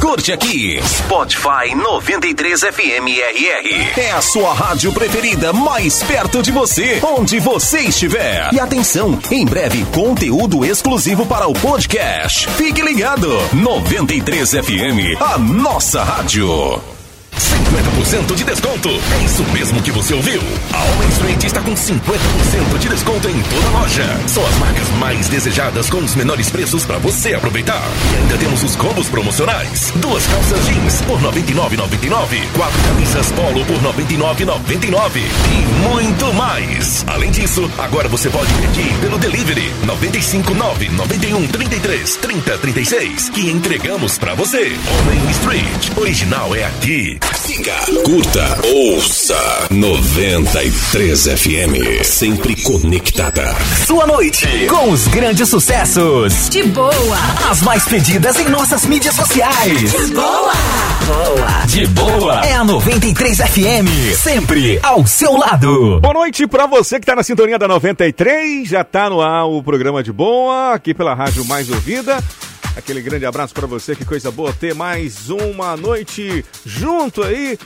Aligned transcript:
curte 0.00 0.32
aqui. 0.32 0.80
Spotify 0.82 1.74
93 1.74 2.60
FM 2.60 3.06
RR. 3.06 4.00
É 4.00 4.12
a 4.12 4.20
sua 4.20 4.52
rádio 4.52 4.92
preferida 4.92 5.52
mais 5.52 6.02
perto 6.02 6.42
de 6.42 6.50
você, 6.50 7.00
onde 7.02 7.38
você 7.38 7.80
estiver. 7.80 8.52
E 8.52 8.60
atenção, 8.60 9.18
em 9.30 9.44
breve 9.44 9.84
conteúdo 9.86 10.64
exclusivo 10.64 11.26
para 11.26 11.46
o 11.46 11.52
podcast. 11.52 12.48
Fique 12.50 12.82
ligado. 12.82 13.28
93 13.52 14.50
FM, 14.50 15.20
a 15.20 15.38
nossa 15.38 16.02
rádio. 16.02 16.95
50% 17.38 18.34
de 18.34 18.44
desconto. 18.44 18.88
É 18.88 19.24
isso 19.24 19.44
mesmo 19.52 19.82
que 19.82 19.90
você 19.90 20.14
ouviu. 20.14 20.40
A 20.72 20.82
Home 20.82 21.12
Street 21.12 21.44
está 21.44 21.60
com 21.60 21.74
50% 21.74 22.78
de 22.78 22.88
desconto 22.88 23.28
em 23.28 23.40
toda 23.42 23.66
a 23.68 23.80
loja. 23.80 24.20
São 24.26 24.46
as 24.46 24.58
marcas 24.58 24.88
mais 24.98 25.28
desejadas 25.28 25.90
com 25.90 25.98
os 25.98 26.14
menores 26.14 26.50
preços 26.50 26.84
para 26.84 26.98
você 26.98 27.34
aproveitar. 27.34 27.82
E 28.12 28.16
ainda 28.16 28.36
temos 28.38 28.62
os 28.62 28.76
combos 28.76 29.08
promocionais. 29.08 29.92
Duas 29.96 30.26
calças 30.26 30.66
jeans 30.66 31.02
por 31.02 31.20
99,99. 31.20 32.46
Quatro 32.54 32.82
camisas 32.82 33.32
polo 33.32 33.64
por 33.64 33.78
99,99. 33.82 35.16
E 35.16 35.88
muito 35.88 36.32
mais. 36.34 37.04
Além 37.06 37.30
disso, 37.30 37.70
agora 37.78 38.08
você 38.08 38.30
pode 38.30 38.52
pedir 38.54 38.92
pelo 39.00 39.18
delivery 39.18 39.72
959 39.84 40.88
91 40.90 41.46
33 41.48 42.16
30 42.16 42.58
36 42.58 43.30
que 43.30 43.50
entregamos 43.50 44.18
para 44.18 44.34
você. 44.34 44.76
Home 45.08 45.30
Street. 45.32 45.96
Original 45.96 46.54
é 46.54 46.64
aqui. 46.64 47.18
Siga, 47.34 47.74
curta, 48.04 48.58
ouça 48.72 49.66
93 49.70 51.24
FM, 51.26 52.04
sempre 52.04 52.60
conectada. 52.62 53.54
Sua 53.86 54.06
noite 54.06 54.46
com 54.68 54.90
os 54.90 55.06
grandes 55.08 55.48
sucessos. 55.48 56.48
De 56.48 56.62
boa. 56.64 57.18
As 57.50 57.62
mais 57.62 57.84
pedidas 57.86 58.38
em 58.38 58.48
nossas 58.48 58.86
mídias 58.86 59.14
sociais. 59.14 59.92
De 59.92 60.14
boa. 60.14 60.52
Boa. 61.06 61.66
De 61.66 61.86
boa. 61.88 62.46
É 62.46 62.54
a 62.54 62.64
93 62.64 63.38
FM, 63.38 64.16
sempre 64.16 64.78
ao 64.82 65.06
seu 65.06 65.36
lado. 65.36 66.00
Boa 66.00 66.14
noite 66.14 66.46
pra 66.46 66.66
você 66.66 66.98
que 67.00 67.06
tá 67.06 67.14
na 67.14 67.22
sintonia 67.22 67.58
da 67.58 67.68
93. 67.68 68.68
Já 68.68 68.84
tá 68.84 69.10
no 69.10 69.20
ar 69.20 69.46
o 69.46 69.62
programa 69.62 70.02
de 70.02 70.12
boa, 70.12 70.74
aqui 70.74 70.94
pela 70.94 71.14
Rádio 71.14 71.44
Mais 71.44 71.70
Ouvida. 71.70 72.22
Aquele 72.76 73.00
grande 73.00 73.24
abraço 73.24 73.54
para 73.54 73.66
você, 73.66 73.96
que 73.96 74.04
coisa 74.04 74.30
boa 74.30 74.52
ter 74.52 74.74
mais 74.74 75.30
uma 75.30 75.74
noite 75.78 76.44
junto 76.64 77.22
aí 77.22 77.58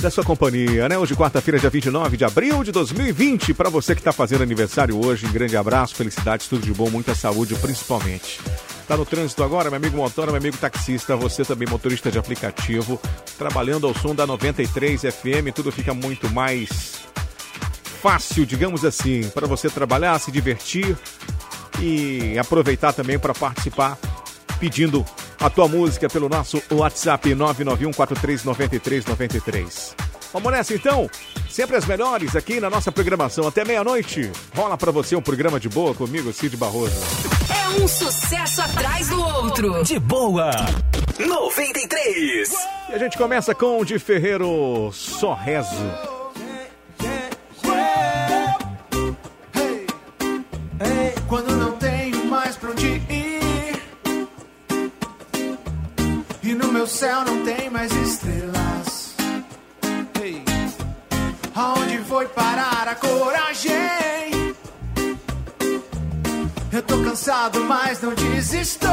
da 0.00 0.12
sua 0.12 0.22
companhia, 0.22 0.88
né? 0.88 0.96
Hoje, 0.96 1.16
quarta-feira, 1.16 1.58
dia 1.58 1.68
29 1.68 2.16
de 2.16 2.24
abril 2.24 2.62
de 2.62 2.70
2020. 2.70 3.52
Para 3.52 3.68
você 3.68 3.96
que 3.96 4.00
está 4.00 4.12
fazendo 4.12 4.42
aniversário 4.42 5.04
hoje, 5.04 5.26
um 5.26 5.32
grande 5.32 5.56
abraço, 5.56 5.96
felicidades, 5.96 6.46
tudo 6.46 6.64
de 6.64 6.72
bom, 6.72 6.88
muita 6.88 7.16
saúde, 7.16 7.56
principalmente. 7.56 8.40
Tá 8.86 8.96
no 8.96 9.04
trânsito 9.04 9.42
agora, 9.42 9.70
meu 9.70 9.76
amigo 9.76 9.96
motor, 9.96 10.26
meu 10.26 10.36
amigo 10.36 10.56
taxista, 10.56 11.16
você 11.16 11.44
também 11.44 11.66
motorista 11.68 12.08
de 12.08 12.18
aplicativo, 12.18 12.98
trabalhando 13.36 13.88
ao 13.88 13.94
som 13.94 14.14
da 14.14 14.24
93 14.24 15.00
FM, 15.00 15.52
tudo 15.52 15.72
fica 15.72 15.92
muito 15.92 16.30
mais 16.30 17.00
fácil, 18.00 18.46
digamos 18.46 18.84
assim, 18.84 19.28
para 19.34 19.48
você 19.48 19.68
trabalhar, 19.68 20.16
se 20.20 20.30
divertir 20.30 20.96
e 21.80 22.38
aproveitar 22.38 22.92
também 22.92 23.18
para 23.18 23.34
participar 23.34 23.98
pedindo 24.58 25.04
a 25.40 25.48
tua 25.48 25.68
música 25.68 26.08
pelo 26.08 26.28
nosso 26.28 26.60
WhatsApp 26.70 27.30
991439393. 27.30 29.94
Vamos 30.32 30.52
nessa 30.52 30.74
então? 30.74 31.08
Sempre 31.48 31.76
as 31.76 31.86
melhores 31.86 32.36
aqui 32.36 32.60
na 32.60 32.68
nossa 32.68 32.92
programação 32.92 33.48
até 33.48 33.64
meia-noite. 33.64 34.30
Rola 34.54 34.76
para 34.76 34.92
você 34.92 35.16
um 35.16 35.22
programa 35.22 35.58
de 35.58 35.68
boa 35.68 35.94
comigo, 35.94 36.32
Cid 36.32 36.56
Barroso. 36.56 37.00
É 37.50 37.68
um 37.80 37.88
sucesso 37.88 38.60
atrás 38.60 39.08
do 39.08 39.20
outro. 39.20 39.82
De 39.84 39.98
boa. 39.98 40.50
93. 41.18 42.52
E 42.90 42.92
a 42.92 42.98
gente 42.98 43.16
começa 43.16 43.54
com 43.54 43.80
o 43.80 43.84
de 43.84 43.98
Ferreiro 43.98 44.90
Só 44.92 45.34
Rezo. 45.34 45.68
Quando 51.28 51.56
não 51.56 51.72
tenho 51.72 52.24
mais 52.26 52.56
pra 52.56 52.70
onde 52.70 52.86
ir 52.86 53.02
No 56.68 56.74
meu 56.74 56.86
céu 56.86 57.24
não 57.24 57.42
tem 57.46 57.70
mais 57.70 57.90
estrelas. 57.92 59.14
Ei, 60.22 60.44
Aonde 61.54 61.96
foi 62.00 62.28
parar 62.28 62.86
a 62.86 62.94
coragem? 62.94 64.54
Eu 66.70 66.82
tô 66.82 67.02
cansado, 67.02 67.64
mas 67.64 68.02
não 68.02 68.12
desisto. 68.14 68.86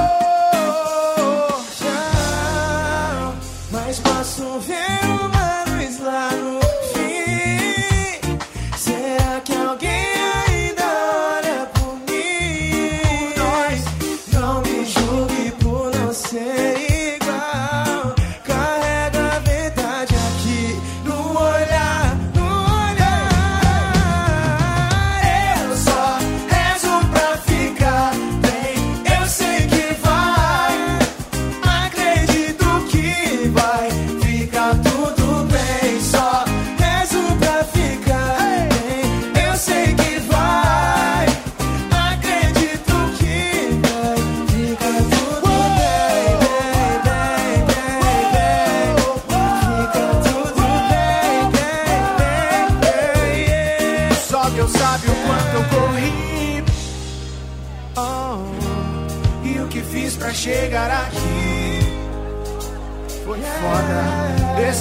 Mas 3.72 4.00
posso 4.00 4.58
ver 4.59 5.06
uma 5.19 5.75
luz 5.75 6.00
lá 6.00 6.30
no 6.31 6.62
fim. 6.94 8.38
Será 8.78 9.41
que 9.41 9.53
alguém 9.53 10.15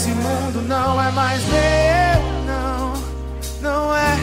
Esse 0.04 0.12
mundo 0.16 0.60
não 0.69 1.00
é 1.00 1.10
mais 1.12 1.42
meu, 1.47 2.44
não, 2.47 2.92
não 3.62 3.97
é. 3.97 4.19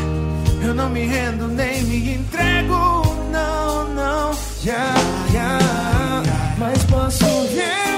Eu 0.63 0.75
não 0.75 0.87
me 0.91 1.07
rendo 1.07 1.47
nem 1.47 1.83
me 1.85 2.13
entrego, 2.17 3.01
não, 3.31 3.87
não. 3.87 4.31
Yeah, 4.63 4.93
yeah. 5.33 6.23
Mas 6.59 6.83
posso 6.83 7.25
ver 7.47 7.91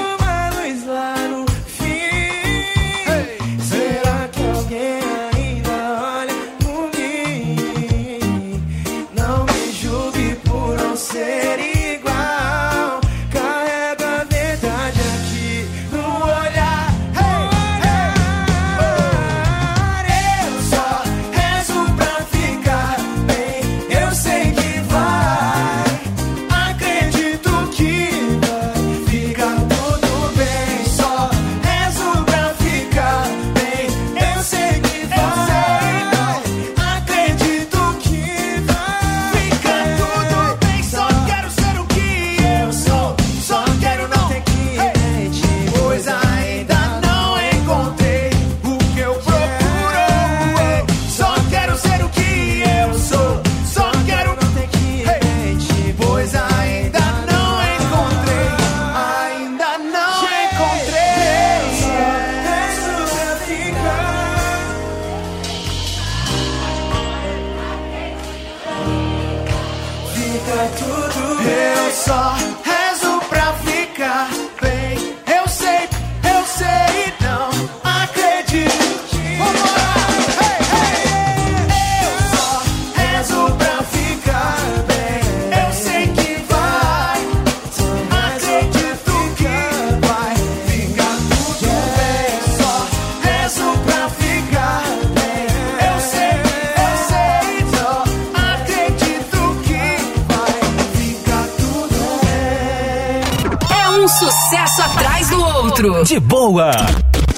De 106.13 106.19
boa. 106.19 106.69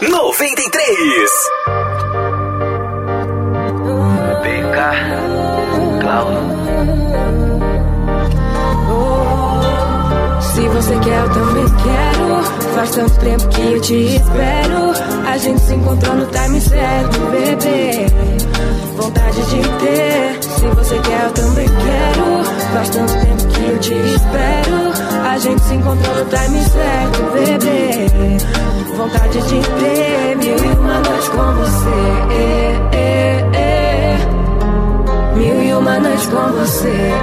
93. 0.01 1.31
BK, 4.44 4.80
Cláudio. 6.01 6.42
Se 10.42 10.68
você 10.68 11.00
quer, 11.00 11.22
eu 11.22 11.30
também 11.30 11.66
quero. 11.83 12.44
Faz 12.74 12.92
tanto 12.92 13.18
tempo 13.22 13.48
que 13.48 13.62
eu 13.62 13.80
te 13.80 14.16
espero. 14.18 14.92
A 15.25 15.38
gente 15.38 15.62
se 15.62 15.74
encontrou 15.74 16.16
no 16.16 16.25
time 16.25 16.60
certo, 16.60 17.19
bebê. 17.31 18.07
Vontade 18.98 19.42
de 19.42 19.62
ter. 19.86 20.44
Se 20.65 20.71
você 20.71 20.97
quer, 21.00 21.25
eu 21.25 21.31
também 21.31 21.67
quero. 21.67 22.44
Faz 22.73 22.89
tanto 22.89 23.13
tempo 23.13 23.45
que 23.53 23.69
eu 23.69 23.77
te 23.77 23.94
espero. 23.94 24.91
A 25.29 25.38
gente 25.38 25.62
se 25.62 25.75
encontrou 25.75 26.15
no 26.15 26.25
time 26.25 26.63
certo, 26.63 27.21
bebê. 27.33 28.07
Vontade 28.97 29.41
de 29.41 29.62
ter 29.62 30.35
mil 30.38 30.57
e 30.57 30.71
uma 30.79 31.00
noites 31.01 31.29
com 31.29 31.53
você. 31.53 31.89
Mil 35.35 35.62
e 35.62 35.71
uma 35.75 36.00
noites 36.00 36.25
com 36.25 36.51
você. 36.51 37.13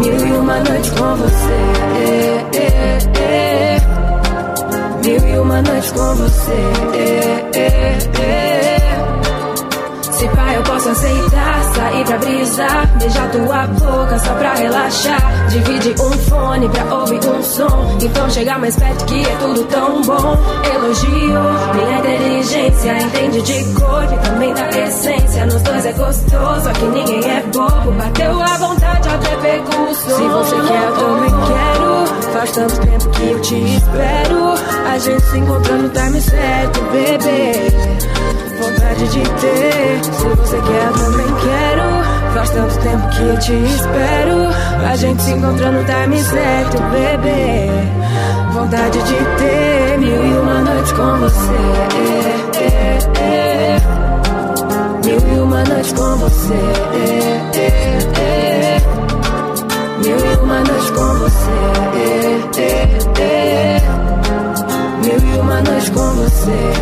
Mil 0.00 0.26
e 0.26 0.32
uma 0.32 0.58
noites 0.58 0.90
com 0.90 1.14
você. 1.14 1.54
Mil 5.04 5.28
e 5.28 5.38
uma 5.38 5.62
noites 5.62 5.92
com 5.92 6.16
você. 6.16 6.96
Se 10.26 10.34
pá, 10.34 10.52
eu 10.52 10.62
posso 10.64 10.88
aceitar, 10.88 11.62
sair 11.74 12.04
pra 12.04 12.18
brisar, 12.18 12.98
beijar 12.98 13.30
tua 13.30 13.66
boca 13.68 14.18
só 14.18 14.34
pra 14.34 14.54
relaxar. 14.54 15.48
Divide 15.48 15.94
um 16.02 16.12
fone 16.12 16.68
pra 16.68 16.94
ouvir 16.96 17.20
um 17.28 17.42
som, 17.42 17.96
então 18.02 18.28
chega 18.30 18.58
mais 18.58 18.74
perto 18.74 19.04
que 19.04 19.20
é 19.20 19.36
tudo 19.36 19.64
tão 19.66 20.02
bom. 20.02 20.36
Elogio, 20.74 21.40
minha 21.74 21.98
inteligência, 21.98 22.98
entende 22.98 23.42
de 23.42 23.74
cor 23.74 24.02
e 24.02 24.28
também 24.28 24.52
da 24.52 24.68
essência. 24.68 25.46
Nos 25.46 25.62
dois 25.62 25.86
é 25.86 25.92
gostoso, 25.92 26.68
aqui 26.70 26.84
ninguém 26.86 27.30
é 27.30 27.42
bobo. 27.42 27.92
Bateu 27.92 28.42
a 28.42 28.58
vontade 28.58 29.08
até 29.08 29.36
pegou 29.36 29.84
o 29.84 29.94
som. 29.94 30.16
Se 30.16 30.28
você 30.28 30.56
quer, 30.66 30.82
eu 30.82 30.96
também 30.96 31.30
quero. 31.30 32.32
Faz 32.32 32.50
tanto 32.50 32.80
tempo 32.80 33.10
que 33.10 33.30
eu 33.30 33.40
te 33.42 33.54
espero. 33.54 34.54
A 34.90 34.98
gente 34.98 35.22
se 35.22 35.38
encontra 35.38 35.76
no 35.76 35.88
time 35.88 36.20
certo, 36.20 36.80
bebê 36.90 38.15
vontade 38.96 39.08
de 39.08 39.20
ter. 39.20 40.04
Se 40.04 40.28
você 40.28 40.56
quer, 40.56 40.92
também 40.92 41.26
quero. 41.42 41.82
Faz 42.34 42.50
tanto 42.50 42.78
tempo 42.78 43.08
que 43.10 43.22
eu 43.22 43.38
te 43.38 43.52
espero. 43.52 44.48
A 44.90 44.96
gente 44.96 45.22
se 45.22 45.32
encontra 45.32 45.70
no 45.70 45.84
time 45.84 46.22
certo, 46.22 46.78
bebê. 46.90 47.70
Vontade 48.52 48.98
de 48.98 49.14
ter 49.38 49.98
mil 49.98 50.26
e 50.26 50.38
uma 50.38 50.60
noites 50.62 50.92
com 50.92 51.18
você. 51.18 51.52
É, 52.56 52.62
é, 52.62 52.98
é. 53.20 53.80
Mil 55.04 55.20
e 55.20 55.40
uma 55.40 55.64
noites 55.64 55.92
com 55.92 56.16
você. 56.16 56.54
Mil 60.02 60.16
e 60.16 60.36
uma 60.42 60.60
noites 60.60 60.90
com 60.90 61.14
você. 61.18 61.56
Mil 65.02 65.18
e 65.18 65.40
uma 65.40 65.60
noites 65.62 65.88
com 65.90 66.10
você. 66.12 66.75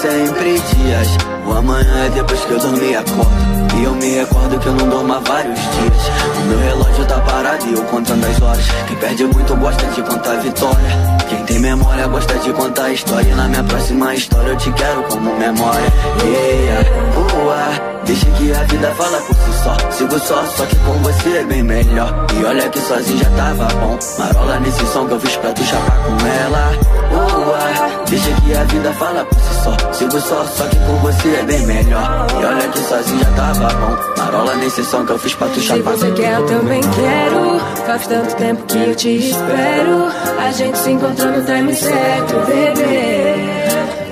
Sempre 0.00 0.58
dias. 0.58 1.08
O 1.46 1.52
amanhã 1.52 2.06
é 2.06 2.08
depois 2.10 2.40
que 2.40 2.52
eu 2.52 2.58
dormi 2.58 2.90
e 2.90 2.96
acordo. 2.96 3.30
E 3.78 3.84
eu 3.84 3.94
me 3.94 4.14
recordo 4.14 4.58
que 4.58 4.66
eu 4.66 4.72
não 4.74 4.88
durmo 4.88 5.12
há 5.12 5.18
vários 5.18 5.58
dias. 5.58 6.38
O 6.38 6.48
meu 6.48 6.58
relógio 6.58 7.04
tá 7.04 7.20
parado 7.20 7.66
e 7.66 7.74
eu 7.74 7.84
contando 7.84 8.24
as 8.24 8.40
horas. 8.40 8.64
Quem 8.88 8.96
perde 8.96 9.24
muito 9.24 9.54
gosta 9.56 9.86
de 9.86 10.02
contar 10.02 10.36
vitória. 10.40 10.90
Quem 11.28 11.44
tem 11.44 11.58
memória 11.58 12.06
gosta 12.08 12.34
de 12.38 12.52
contar 12.52 12.90
história. 12.90 13.30
E 13.30 13.34
na 13.34 13.48
minha 13.48 13.64
próxima 13.64 14.14
história 14.14 14.48
eu 14.48 14.56
te 14.56 14.72
quero 14.72 15.02
como 15.04 15.36
memória. 15.36 15.92
Yeah, 16.24 16.88
boa. 17.14 17.79
Deixa 18.10 18.26
que 18.26 18.52
a 18.52 18.64
vida 18.64 18.92
fala 18.96 19.18
por 19.18 19.36
si 19.36 19.62
só. 19.62 19.90
Sigo 19.92 20.18
só, 20.18 20.44
só 20.44 20.66
que 20.66 20.74
com 20.78 20.94
você 20.94 21.38
é 21.38 21.44
bem 21.44 21.62
melhor. 21.62 22.26
E 22.34 22.44
olha 22.44 22.68
que 22.68 22.80
sozinho 22.80 23.18
já 23.18 23.30
tava 23.36 23.66
bom. 23.66 23.96
Marola 24.18 24.58
nesse 24.58 24.84
som 24.86 25.06
que 25.06 25.12
eu 25.12 25.20
fiz 25.20 25.36
pra 25.36 25.52
tu 25.52 25.62
chapar 25.62 25.96
com 26.02 26.26
ela. 26.26 26.72
Boa. 27.08 28.04
Deixa 28.08 28.32
que 28.40 28.56
a 28.56 28.64
vida 28.64 28.92
fala 28.94 29.24
por 29.24 29.38
si 29.38 29.62
só. 29.62 29.92
Sigo 29.92 30.20
só, 30.22 30.44
só 30.44 30.64
que 30.66 30.76
com 30.76 30.96
você 30.96 31.36
é 31.36 31.42
bem 31.44 31.64
melhor. 31.64 32.26
E 32.32 32.44
olha 32.44 32.68
que 32.68 32.78
sozinho 32.80 33.20
já 33.20 33.30
tava 33.30 33.68
bom. 33.74 33.96
Marola 34.18 34.54
nesse 34.56 34.82
som 34.82 35.06
que 35.06 35.12
eu 35.12 35.18
fiz 35.20 35.34
pra 35.34 35.46
tu 35.46 35.60
Se 35.60 35.66
chapar 35.68 35.96
você 35.96 36.10
quer, 36.10 36.34
eu 36.40 36.46
também 36.46 36.80
quero. 36.80 37.60
Faz 37.86 38.06
tanto 38.08 38.34
tempo 38.34 38.62
que 38.64 38.76
eu 38.76 38.94
te 38.96 39.18
espero. 39.18 40.08
A 40.36 40.50
gente 40.50 40.76
se 40.78 40.90
encontrou 40.90 41.30
no 41.30 41.44
time 41.44 41.76
certo, 41.76 42.34
bebê. 42.44 43.34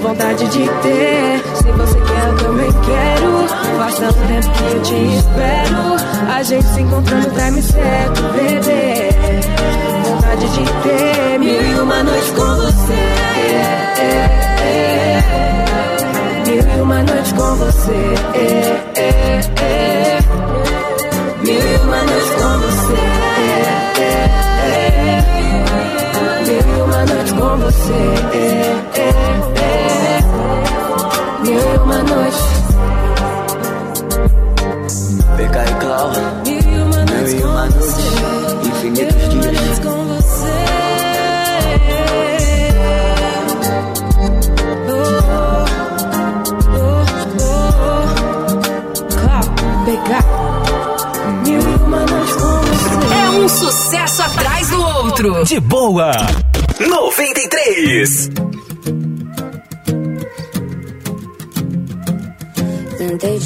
Vontade 0.00 0.46
de 0.46 0.68
ter. 0.82 1.42
Se 1.56 1.72
você 1.72 2.00
quer, 2.00 2.28
eu 2.28 2.36
também 2.36 2.72
quero. 2.86 3.17
Faz 3.88 4.00
tanto 4.00 4.20
tempo 4.28 4.50
que 4.50 4.64
eu 4.64 4.82
te 4.82 5.16
espero. 5.16 5.96
A 6.30 6.42
gente 6.42 6.66
se 6.66 6.82
encontrou 6.82 7.20
no 7.20 7.30
time 7.30 7.62
certo, 7.62 8.22
bebê. 8.34 9.08
Vontade 10.04 10.46
de 10.46 10.64
ter 10.82 11.38
mil 11.38 11.62
e 11.62 11.80
uma 11.80 12.02
noites 12.02 12.30
com 12.32 12.54
você. 12.56 12.98
Mil 16.46 16.62
e 16.76 16.80
uma 16.82 17.02
noites 17.02 17.32
com 17.32 17.56
você. 17.56 18.14
Mil 21.42 21.56
e 21.56 21.76
uma 21.78 22.02
noites 22.04 22.30
com 22.30 22.58
você. 22.58 22.98
Mil 26.46 26.60
e 26.60 26.82
uma 26.82 27.04
noites 27.06 27.32
com 27.32 27.56
você. 27.56 28.00
Mil 31.42 31.58
e 31.58 31.78
uma 31.78 32.02
noites. 32.02 32.58
E 35.88 35.90
Clau, 35.90 36.12
Mil 36.44 36.60
e 36.60 37.42
uma 37.44 37.64
noites 37.64 37.96
infinitos 38.66 39.14
dias. 39.16 39.34
noites 39.34 39.78
com 39.78 40.04
você. 40.04 40.58
Oh, 44.90 45.64
oh, 46.76 46.98
oh. 47.40 48.04
Claro, 49.14 49.48
pegar. 49.86 50.24
Mil 51.46 51.60
e 51.60 51.64
uma 51.82 52.00
noites 52.04 52.34
com 52.34 52.52
você. 52.60 53.14
É 53.14 53.30
um 53.30 53.48
sucesso 53.48 54.22
atrás 54.22 54.68
do 54.68 54.82
outro. 54.82 55.44
De 55.44 55.58
boa. 55.58 56.12
93. 56.78 58.30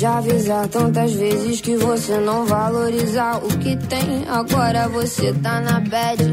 Te 0.03 0.07
avisar 0.07 0.67
tantas 0.67 1.13
vezes 1.13 1.61
que 1.61 1.77
você 1.77 2.19
não 2.19 2.45
valoriza 2.45 3.37
o 3.37 3.47
que 3.59 3.77
tem. 3.87 4.25
Agora 4.29 4.89
você 4.89 5.33
tá 5.35 5.61
na 5.61 5.79
bad. 5.79 6.25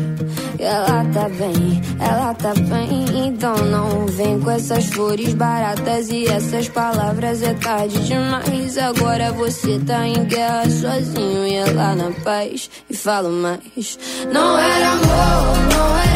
E 0.58 0.64
ela 0.64 1.06
tá 1.14 1.30
bem, 1.30 1.80
ela 2.00 2.34
tá 2.34 2.52
bem. 2.56 3.28
Então 3.28 3.56
não 3.58 4.08
vem 4.08 4.40
com 4.40 4.50
essas 4.50 4.88
flores 4.88 5.36
baratas 5.36 6.10
e 6.10 6.26
essas 6.26 6.68
palavras. 6.68 7.44
É 7.44 7.54
tarde 7.54 8.08
demais. 8.08 8.76
Agora 8.76 9.32
você 9.34 9.78
tá 9.86 10.08
em 10.08 10.24
guerra 10.24 10.68
sozinho 10.68 11.46
e 11.46 11.54
ela 11.54 11.94
na 11.94 12.10
paz. 12.24 12.72
E 12.90 12.98
falo 12.98 13.30
mais. 13.30 14.00
Não 14.34 14.58
era 14.58 14.94
amor, 14.94 15.76
não 15.76 16.00
era 16.00 16.09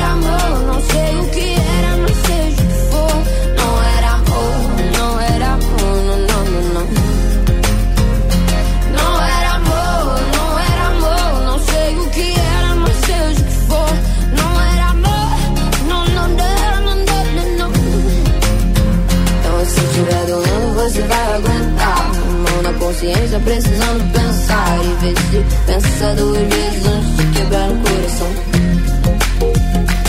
consciência, 23.03 23.39
precisando 23.39 24.13
pensar 24.13 24.79
e 24.85 25.05
ver 25.05 25.17
se 25.17 25.45
pensa 25.65 26.15
duas 26.15 26.37
vezes 26.37 26.85
antes 26.85 27.17
de 27.17 27.25
quebrar 27.37 27.69
o 27.69 27.77
coração. 27.79 28.27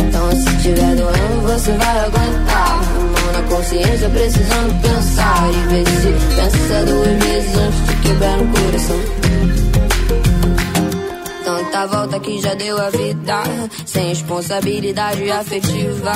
Então 0.01 0.31
se 0.31 0.63
tiver 0.63 0.95
doendo, 0.95 1.41
você 1.43 1.73
vai 1.73 1.99
aguentar. 1.99 2.81
Mão 2.95 3.33
na 3.33 3.43
consciência, 3.49 4.09
precisando 4.11 4.81
pensar 4.81 5.51
e 5.51 5.69
ver 5.69 5.87
se 5.89 6.37
pensa 6.37 6.85
duas 6.87 7.25
vezes 7.25 7.57
antes 7.57 7.87
de 7.87 7.97
quebrar 7.97 8.39
o 8.41 8.47
coração. 8.49 9.01
Tanta 11.45 11.87
volta 11.87 12.21
que 12.21 12.41
já 12.41 12.55
deu 12.55 12.81
a 12.81 12.91
vida, 12.91 13.43
sem 13.85 14.09
responsabilidade 14.11 15.31
afetiva. 15.33 16.13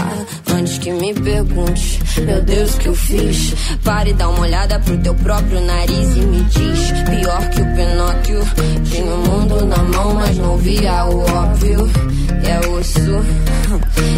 Antes 0.55 0.79
que 0.79 0.93
me 0.93 1.13
pergunte, 1.13 2.01
meu 2.25 2.43
Deus, 2.43 2.75
que 2.75 2.89
eu 2.89 2.95
fiz? 2.95 3.55
Pare 3.85 4.11
e 4.11 4.15
dá 4.15 4.29
uma 4.29 4.41
olhada 4.41 4.79
pro 4.81 4.97
teu 4.99 5.15
próprio 5.15 5.61
nariz 5.61 6.17
e 6.17 6.21
me 6.21 6.43
diz: 6.45 6.93
Pior 7.03 7.49
que 7.51 7.63
o 7.63 7.75
Pinóquio. 7.75 8.41
Tinha 8.85 9.15
o 9.15 9.19
mundo 9.19 9.65
na 9.67 9.83
mão, 9.83 10.15
mas 10.15 10.37
não 10.39 10.57
via 10.59 11.05
o 11.05 11.21
óbvio. 11.21 11.91
É 12.45 12.69
osso. 12.69 12.99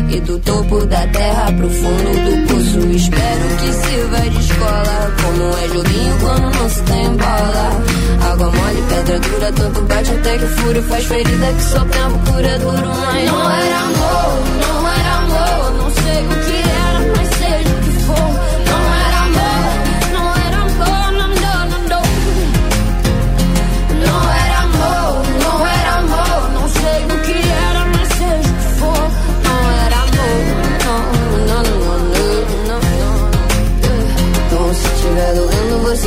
E 0.08 0.20
do 0.20 0.38
topo 0.40 0.84
da 0.86 1.06
terra 1.08 1.52
pro 1.52 1.70
fundo 1.70 2.10
do 2.24 2.46
poço. 2.48 2.78
Espero 2.88 3.56
que 3.58 3.72
sirva 3.72 4.30
de 4.30 4.38
escola. 4.40 5.12
Como 5.22 5.42
é 5.56 5.68
joguinho 5.68 6.18
quando 6.20 6.54
não 6.58 6.68
se 6.68 6.82
tem 6.82 7.16
bola. 7.16 8.00
Água 8.32 8.46
mole, 8.50 8.82
pedra 8.88 9.18
dura, 9.20 9.52
tanto 9.52 9.80
bate 9.82 10.10
até 10.10 10.38
que 10.38 10.46
fura. 10.46 10.82
Faz 10.82 11.04
ferida 11.06 11.52
que 11.52 11.62
só 11.62 11.80
tempo 11.80 12.32
cura 12.32 12.58
duro, 12.58 12.88
mas 12.88 13.30
não 13.30 13.50
era 13.50 13.78
amor, 13.78 14.42
não 14.60 14.88
era 14.88 15.14
amor. 15.16 15.72
Não 15.78 15.90
sei 15.90 16.26
o 16.26 16.44
que 16.44 16.68
era. 16.68 16.89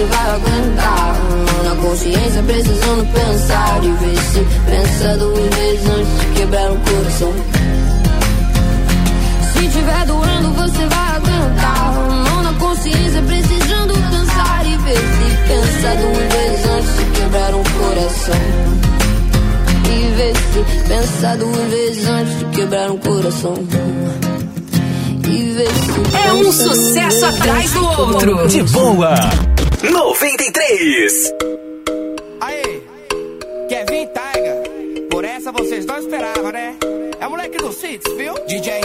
Você 0.04 0.06
vai 0.06 0.36
aguentar. 0.36 1.16
Mão 1.46 1.64
na 1.64 1.76
consciência, 1.82 2.44
precisando 2.44 3.14
pensar. 3.14 3.84
E 3.84 3.92
ver 3.92 4.18
se 4.18 4.48
pensa 4.66 5.18
duas 5.18 5.56
vezes 5.56 5.90
antes 5.90 6.20
de 6.20 6.26
quebrar 6.36 6.72
o 6.72 6.78
coração. 6.78 7.34
Se 9.54 9.68
tiver 9.70 10.06
doendo, 10.06 10.54
você 10.54 10.86
vai 10.88 11.16
aguentar. 11.16 11.94
Mão 11.94 12.44
na 12.44 12.54
consciência, 12.54 13.22
precisando 13.22 13.94
pensar. 13.94 14.66
E 14.66 14.78
ver 14.78 14.98
se 14.98 15.38
pensa 15.48 15.96
duas 15.96 16.34
vezes 16.34 16.66
antes 16.68 16.98
de 16.98 17.06
quebrar 17.22 17.56
um 17.56 17.64
coração. 17.64 18.42
E 19.86 20.16
ver 20.16 20.36
se 20.36 20.88
pensa 20.88 21.38
duas 21.38 21.70
vezes 21.70 22.08
antes 22.08 22.40
de 22.40 22.46
quebrar 22.46 22.92
um 22.92 22.98
coração. 22.98 23.54
E 25.26 25.52
ver 25.54 25.70
se 25.70 26.18
É 26.28 26.34
um 26.34 26.52
sucesso 26.52 27.26
atrás 27.26 27.72
do 27.72 27.86
outro. 27.86 28.48
De 28.48 28.64
boa. 28.64 29.16
93. 29.84 31.34
Aê, 32.40 32.82
Kevin 33.68 34.08
Taiga, 34.08 34.64
por 35.10 35.26
essa 35.26 35.52
vocês 35.52 35.86
não 35.86 35.98
esperavam, 35.98 36.54
né? 36.54 36.78
É 37.20 37.28
o 37.28 37.30
moleque 37.30 37.58
do 37.58 37.74
Cits, 37.74 38.10
viu? 38.14 38.34
DJ 38.48 38.80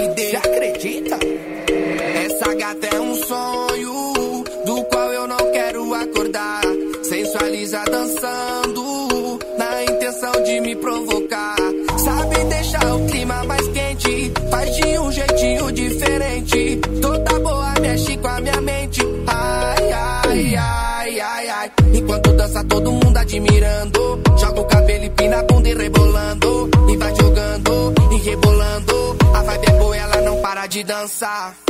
admirando. 23.38 24.20
Joga 24.36 24.60
o 24.60 24.64
cabelo 24.64 25.04
e 25.04 25.10
pina 25.10 25.38
a 25.38 25.42
bunda 25.44 25.68
e 25.68 25.74
rebolando. 25.74 26.70
E 26.88 26.96
vai 26.96 27.14
jogando 27.14 27.94
e 28.12 28.16
rebolando. 28.18 29.16
A 29.34 29.42
vibe 29.42 29.66
é 29.66 29.78
boa, 29.78 29.96
ela 29.96 30.20
não 30.22 30.42
para 30.42 30.66
de 30.66 30.82
dançar. 30.82 31.67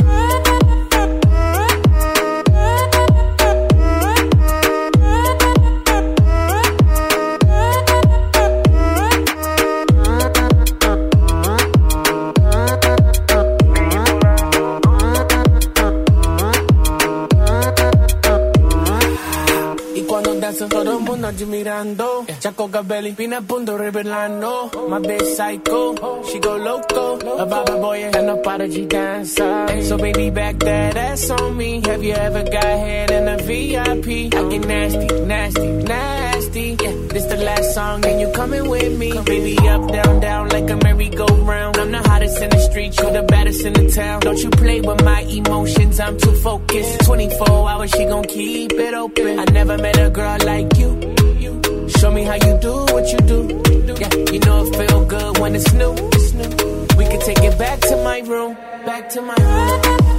Chaco 22.79 22.87
cabello 22.87 23.09
y 23.09 23.11
pina 23.11 23.41
punto 23.41 23.77
revelando 23.77 24.71
My 24.87 24.99
bitch 24.99 25.35
psycho, 25.35 26.23
she 26.23 26.39
go 26.39 26.57
loco. 26.57 27.19
A 27.37 27.45
baba 27.45 27.75
boy 27.75 28.05
and 28.05 28.25
no 28.25 28.41
para 28.41 28.67
dancer. 28.67 29.83
So 29.83 29.97
baby 29.97 30.29
back 30.29 30.57
that 30.59 30.95
ass 30.95 31.29
on 31.29 31.57
me. 31.57 31.81
Have 31.85 32.01
you 32.01 32.13
ever 32.13 32.43
got 32.43 32.63
head 32.63 33.11
in 33.11 33.27
a 33.27 33.37
VIP? 33.37 34.33
I 34.33 34.49
get 34.49 34.65
nasty, 34.65 35.07
nasty, 35.25 35.67
nasty. 35.67 36.77
Yeah, 36.81 36.93
this 37.09 37.25
the 37.25 37.37
last 37.43 37.73
song 37.73 38.05
and 38.05 38.21
you 38.21 38.31
coming 38.31 38.69
with 38.69 38.97
me. 38.97 39.11
Baby 39.25 39.57
up, 39.67 39.91
down, 39.91 40.19
down 40.21 40.49
like 40.49 40.69
a 40.69 40.77
merry-go-round. 40.77 41.77
I'm 41.77 41.91
the 41.91 41.99
hottest 42.09 42.41
in 42.41 42.49
the 42.49 42.59
street, 42.59 42.97
you 42.97 43.11
the 43.11 43.23
baddest 43.23 43.65
in 43.65 43.73
the 43.73 43.91
town. 43.91 44.21
Don't 44.21 44.41
you 44.41 44.49
play 44.51 44.79
with 44.79 45.03
my 45.03 45.21
emotions, 45.21 45.99
I'm 45.99 46.17
too 46.17 46.35
focused. 46.35 47.05
24 47.05 47.69
hours, 47.69 47.91
she 47.91 48.05
gon' 48.05 48.23
keep 48.23 48.71
it 48.71 48.93
open. 48.93 49.39
I 49.39 49.45
never 49.51 49.77
met 49.77 49.99
a 49.99 50.09
girl 50.09 50.37
like 50.45 50.77
you 50.77 51.18
Show 51.99 52.11
me 52.11 52.23
how 52.23 52.35
you 52.35 52.57
do 52.61 52.73
what 52.93 53.11
you 53.11 53.17
do 53.19 53.61
Yeah, 53.99 54.13
you 54.31 54.39
know 54.39 54.63
it 54.63 54.73
feel 54.73 55.05
good 55.05 55.37
when 55.39 55.53
it's 55.53 55.73
new. 55.73 55.91
We 56.97 57.05
can 57.05 57.19
take 57.19 57.43
it 57.43 57.57
back 57.59 57.81
to 57.81 57.95
my 58.03 58.19
room 58.19 58.53
Back 58.85 59.09
to 59.09 59.21
my 59.21 59.35
room 59.35 60.18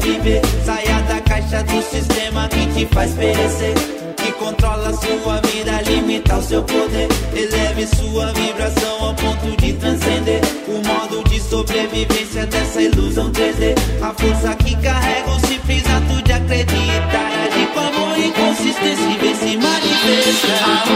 viver. 0.00 0.40
Saia 0.64 1.00
da 1.02 1.20
caixa 1.20 1.62
do 1.62 1.82
sistema 1.82 2.48
que 2.48 2.66
te 2.74 2.86
faz 2.94 3.12
perecer. 3.12 3.74
Que 4.16 4.32
controla 4.32 4.92
sua 4.92 5.40
vida, 5.40 5.80
limita 5.82 6.36
o 6.36 6.42
seu 6.42 6.62
poder. 6.62 7.08
Eleve 7.34 7.86
sua 7.86 8.32
vibração 8.32 9.04
ao 9.04 9.14
ponto 9.14 9.56
de 9.60 9.72
transcender. 9.74 10.40
O 10.66 10.86
modo 10.86 11.28
de 11.28 11.40
sobrevivência 11.40 12.46
dessa 12.46 12.82
ilusão 12.82 13.30
3D. 13.30 13.74
A 14.02 14.12
força 14.14 14.54
que 14.56 14.76
carrega 14.76 15.30
o 15.30 15.40
simples 15.46 15.82
ato 15.86 16.22
de 16.22 16.32
acreditar. 16.32 17.32
É 17.32 17.48
Agir 17.48 17.66
com 17.68 17.80
amor 17.80 18.18
e 18.18 18.30
consistência 18.32 19.04
e 19.04 19.18
vem 19.18 19.34
se 19.34 19.56
manifestar. 19.56 20.87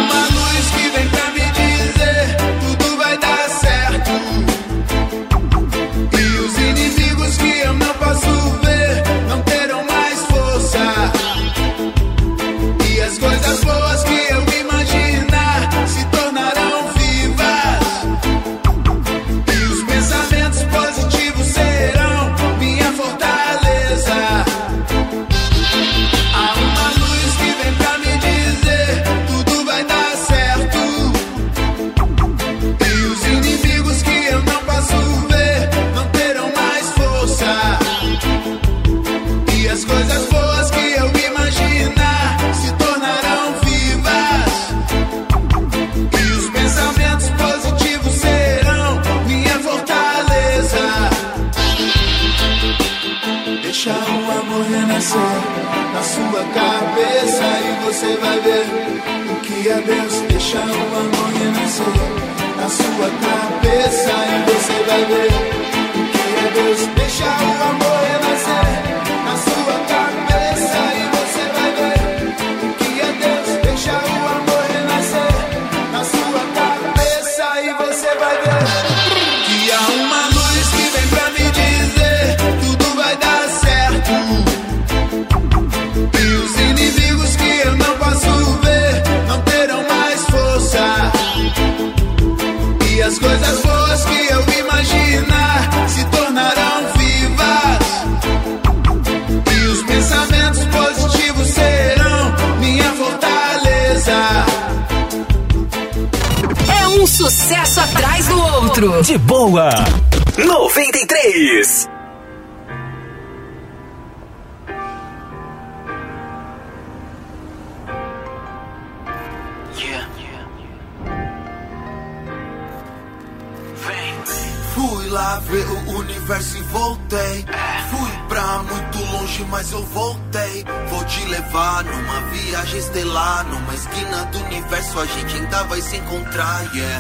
traje 136.33 136.92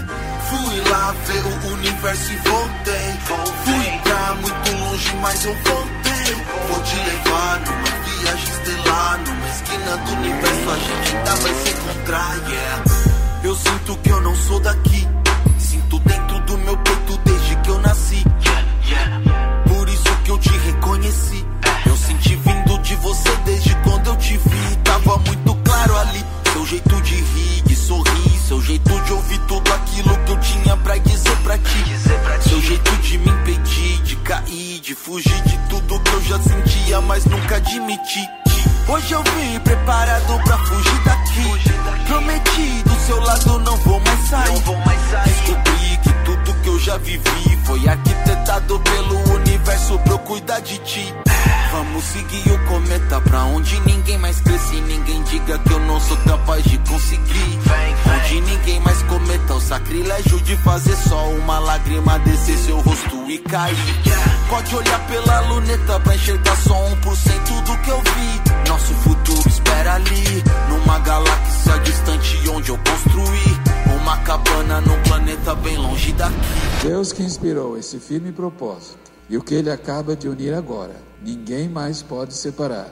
esse 77.93 78.01
firme 78.01 78.33
propósito. 78.33 79.13
E 79.29 79.37
o 79.37 79.43
que 79.43 79.55
ele 79.55 79.71
acaba 79.71 80.17
de 80.17 80.29
unir 80.29 80.55
agora, 80.55 80.97
ninguém 81.23 81.69
mais 81.69 82.03
pode 82.03 82.35
separar. 82.35 82.89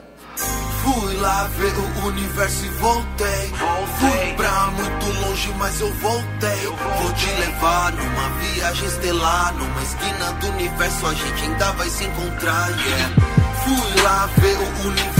Fui 0.83 1.15
lá 1.17 1.43
ver 1.47 1.73
o 1.73 2.07
universo 2.07 2.65
e 2.65 2.69
voltei. 2.69 3.47
voltei. 3.47 4.27
Fui 4.27 4.33
pra 4.35 4.71
muito 4.71 5.19
longe, 5.21 5.53
mas 5.57 5.79
eu 5.79 5.93
voltei. 5.95 6.65
eu 6.65 6.75
voltei. 6.75 7.03
Vou 7.03 7.13
te 7.13 7.25
levar 7.39 7.93
numa 7.93 8.29
viagem 8.39 8.87
estelar. 8.87 9.53
Numa 9.55 9.83
esquina 9.83 10.31
do 10.33 10.47
universo, 10.47 11.05
a 11.05 11.13
gente 11.13 11.43
ainda 11.43 11.71
vai 11.73 11.89
se 11.89 12.03
encontrar. 12.03 12.69
Yeah. 12.69 13.15
Fui 13.63 14.01
lá 14.01 14.25
ver 14.37 14.57
o 14.57 14.87
universo. 14.87 15.10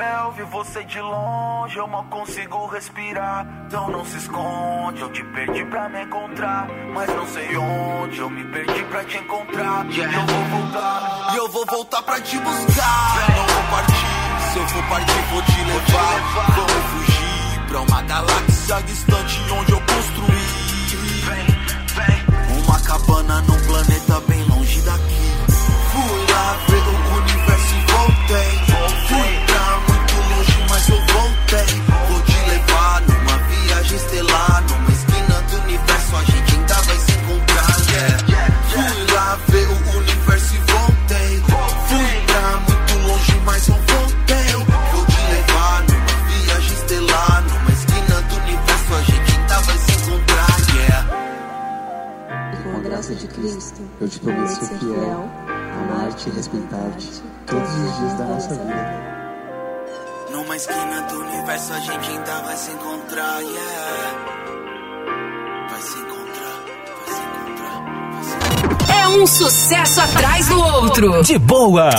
Ouvir 0.00 0.44
você 0.44 0.82
de 0.84 1.00
longe, 1.00 1.76
eu 1.76 1.86
mal 1.86 2.04
consigo 2.04 2.66
respirar. 2.66 3.46
Então 3.66 3.90
não 3.90 4.04
se 4.04 4.16
esconde, 4.16 5.00
eu 5.00 5.12
te 5.12 5.22
perdi 5.24 5.64
pra 5.66 5.88
me 5.88 6.02
encontrar. 6.02 6.66
Mas 6.94 7.08
não 7.08 7.26
sei 7.26 7.56
onde, 7.56 8.18
eu 8.18 8.30
me 8.30 8.44
perdi 8.44 8.82
pra 8.84 9.04
te 9.04 9.18
encontrar. 9.18 9.86
E 9.90 9.98
eu 9.98 10.10
vou 10.10 10.44
voltar, 10.44 11.32
e 11.32 11.36
eu 11.36 11.48
vou 11.50 11.66
voltar 11.66 12.02
pra 12.02 12.20
te 12.20 12.38
buscar. 12.38 13.28
Eu 13.28 13.36
não 13.36 13.46
vou 13.46 13.62
partir, 13.70 14.52
se 14.52 14.58
eu 14.58 14.68
for 14.68 14.82
partir, 14.88 15.22
vou 15.30 15.42
te 15.42 15.64
levar. 15.64 16.54
Vamos 16.56 16.72
fugir 16.72 17.66
pra 17.68 17.80
uma 17.80 18.02
galáxia 18.02 18.82
distante 18.82 19.40
onde 19.52 19.72
eu 19.72 19.80
construí. 19.80 20.62
Uma 22.64 22.80
cabana 22.80 23.42
num 23.42 23.51
universo 61.52 61.72
a 61.74 61.80
gente 61.80 62.10
ainda 62.10 62.40
vai 62.40 62.56
se 62.56 62.70
encontrar, 62.70 63.40
yeah. 63.42 64.14
Vai 65.70 65.82
se 65.82 65.98
encontrar, 65.98 66.62
vai 66.98 67.14
se 67.14 67.20
encontrar, 67.22 67.76
vai 68.12 68.24
se 68.24 68.92
É 68.92 69.08
um 69.08 69.26
sucesso 69.26 70.00
atrás 70.00 70.48
do 70.48 70.58
outro. 70.58 71.22
De 71.22 71.38
boa. 71.38 71.90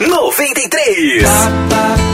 93. 0.00 1.22
Deixa 1.22 2.13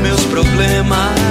meus 0.00 0.24
problemas. 0.26 1.23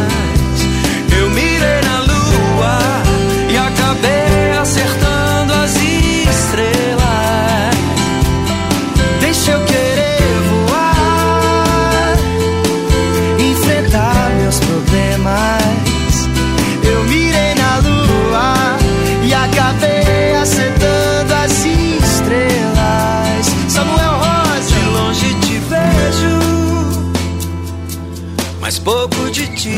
Ti 29.64 29.70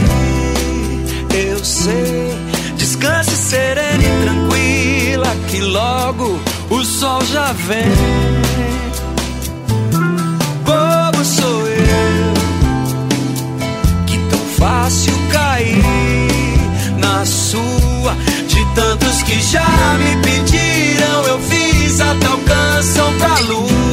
eu 1.54 1.64
sei. 1.64 2.34
Descanse 2.76 3.36
serena 3.36 4.04
e 4.04 4.24
tranquila, 4.24 5.36
que 5.48 5.60
logo 5.62 6.40
o 6.72 6.84
sol 6.84 7.24
já 7.26 7.52
vem. 7.54 7.92
Bobo 10.64 11.24
sou 11.24 11.68
eu, 11.68 12.34
que 14.08 14.18
tão 14.30 14.40
fácil 14.58 15.14
cair 15.32 15.84
na 16.98 17.24
sua. 17.26 18.16
De 18.48 18.66
tantos 18.74 19.22
que 19.24 19.40
já 19.42 19.98
me 20.00 20.16
pediram, 20.24 21.28
eu 21.28 21.40
fiz 21.42 22.02
até 22.02 22.30
o 22.30 22.38
canção 22.40 23.14
pra 23.20 23.40
lua. 23.40 23.85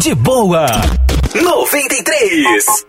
De 0.00 0.14
boa. 0.14 0.66
93. 1.34 2.86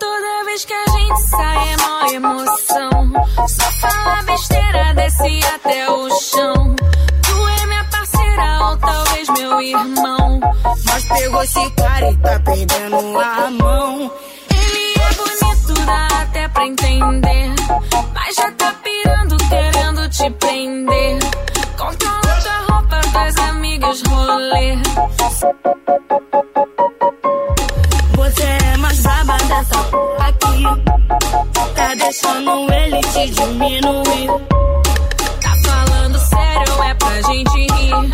Toda 0.00 0.44
vez 0.46 0.64
que 0.64 0.72
a 0.74 0.86
gente 0.88 1.20
sai 1.28 1.72
é 1.72 1.76
mó 1.76 2.06
emoção. 2.12 3.12
Só 3.46 3.70
fala 3.80 4.22
besteira 4.24 4.94
desse 4.94 5.40
pegou 11.08 11.42
esse 11.42 11.70
cara 11.70 12.10
e 12.10 12.16
tá 12.16 12.40
perdendo 12.40 13.18
a 13.18 13.50
mão. 13.50 14.10
Ele 14.50 14.94
é 15.00 15.14
bonito, 15.14 15.86
dá 15.86 16.08
até 16.22 16.48
pra 16.48 16.66
entender. 16.66 17.54
Mas 18.14 18.34
já 18.36 18.50
tá 18.52 18.74
pirando, 18.82 19.36
querendo 19.48 20.08
te 20.08 20.30
prender. 20.30 21.18
Controla 21.76 22.40
tua 22.42 22.74
roupa, 22.74 23.00
das 23.12 23.36
amigas 23.36 24.02
rolê. 24.02 24.76
Você 28.16 28.42
é 28.42 28.76
mais 28.78 29.00
braba 29.00 29.36
dessa 29.38 29.80
aqui. 30.18 30.62
Tá 31.74 31.94
deixando 31.94 32.72
ele 32.72 33.00
te 33.00 33.30
diminuir. 33.30 34.28
Tá 35.42 35.54
falando 35.64 36.18
sério, 36.18 36.82
é 36.82 36.94
pra 36.94 37.22
gente 37.22 37.58
rir. 37.72 38.12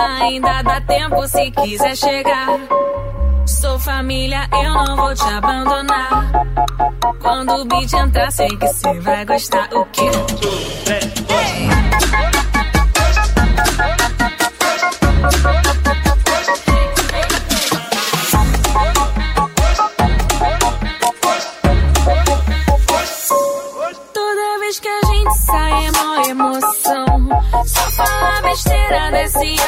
Ainda 0.00 0.62
dá 0.62 0.80
tempo 0.80 1.28
se 1.28 1.50
quiser 1.50 1.96
chegar. 1.96 2.48
Sou 3.46 3.78
família, 3.78 4.48
eu 4.52 4.72
não 4.72 4.96
vou 4.96 5.14
te 5.14 5.24
abandonar. 5.24 6.32
Quando 7.20 7.52
o 7.52 7.64
beat 7.66 7.92
entrar, 7.92 8.30
sei 8.30 8.48
que 8.56 8.68
cê 8.68 8.98
vai 9.00 9.24
gostar. 9.26 9.68
O 9.74 9.84
quê? 9.86 10.10
Toda 10.10 11.79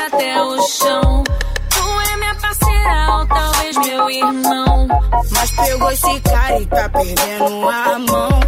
até 0.07 0.43
o 0.43 0.63
chão. 0.63 1.25
Tu 1.71 2.01
é 2.13 2.17
minha 2.17 2.35
parceira 2.37 3.17
ou 3.17 3.27
talvez 3.27 3.77
meu 3.79 4.11
irmão. 4.11 4.89
Mas 5.31 5.51
pegou 5.51 5.91
esse 5.91 6.21
cara 6.21 6.61
e 6.61 6.67
tá 6.67 6.89
perdendo 6.89 7.69
a 7.69 7.99
mão. 7.99 8.41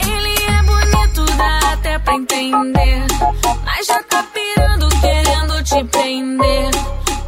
Ele 0.00 0.34
é 0.44 0.62
bonito, 0.62 1.24
dá 1.36 1.72
até 1.72 1.98
pra 1.98 2.14
entender. 2.14 3.06
Mas 3.64 3.86
já 3.86 4.02
tá 4.04 4.24
pirando, 4.32 4.88
querendo 5.00 5.62
te 5.62 5.84
prender. 5.84 6.70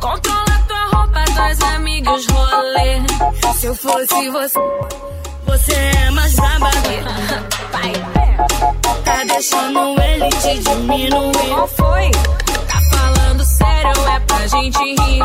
Controla 0.01 0.65
tua 0.69 0.85
roupa, 0.87 1.25
tuas 1.35 1.61
amigas 1.75 2.27
rolê. 2.27 3.03
Se 3.55 3.67
eu 3.67 3.75
fosse 3.75 4.31
você, 4.31 4.59
você 5.47 5.73
é 5.73 6.11
mais 6.11 6.35
braba. 6.35 6.71
Tá 9.05 9.25
deixando 9.25 10.01
ele 10.03 10.29
te 10.29 10.59
diminuir. 10.59 11.49
Qual 11.49 11.69
foi? 11.69 12.11
Sério, 13.59 14.09
é 14.09 14.21
pra 14.21 14.47
gente 14.47 14.79
rir. 14.79 15.23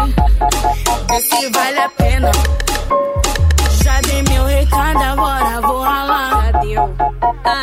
Vê 1.10 1.22
se 1.22 1.50
vale 1.50 1.80
a 1.80 1.90
pena. 1.90 2.32
Já 3.84 4.02
dei 4.02 4.24
meu 4.24 4.46
recado, 4.46 5.04
agora 5.04 5.62
vou 5.62 5.82
ralar. 5.82 6.52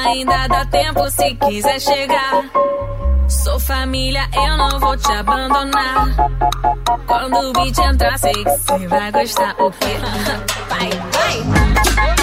Ainda 0.06 0.46
dá 0.48 0.64
tempo 0.66 1.10
se 1.10 1.34
quiser 1.34 1.80
chegar. 1.80 2.44
Sou 3.28 3.58
família, 3.60 4.28
eu 4.34 4.56
não 4.56 4.80
vou 4.80 4.96
te 4.96 5.12
abandonar. 5.12 6.08
Quando 7.06 7.36
o 7.36 7.52
beat 7.52 7.78
entrar, 7.78 8.18
sei 8.18 8.32
que 8.32 8.44
você 8.44 8.88
vai 8.88 9.12
gostar. 9.12 9.54
O 9.58 9.70
quê? 9.70 9.96
Vai, 10.68 10.88
vai. 10.90 12.19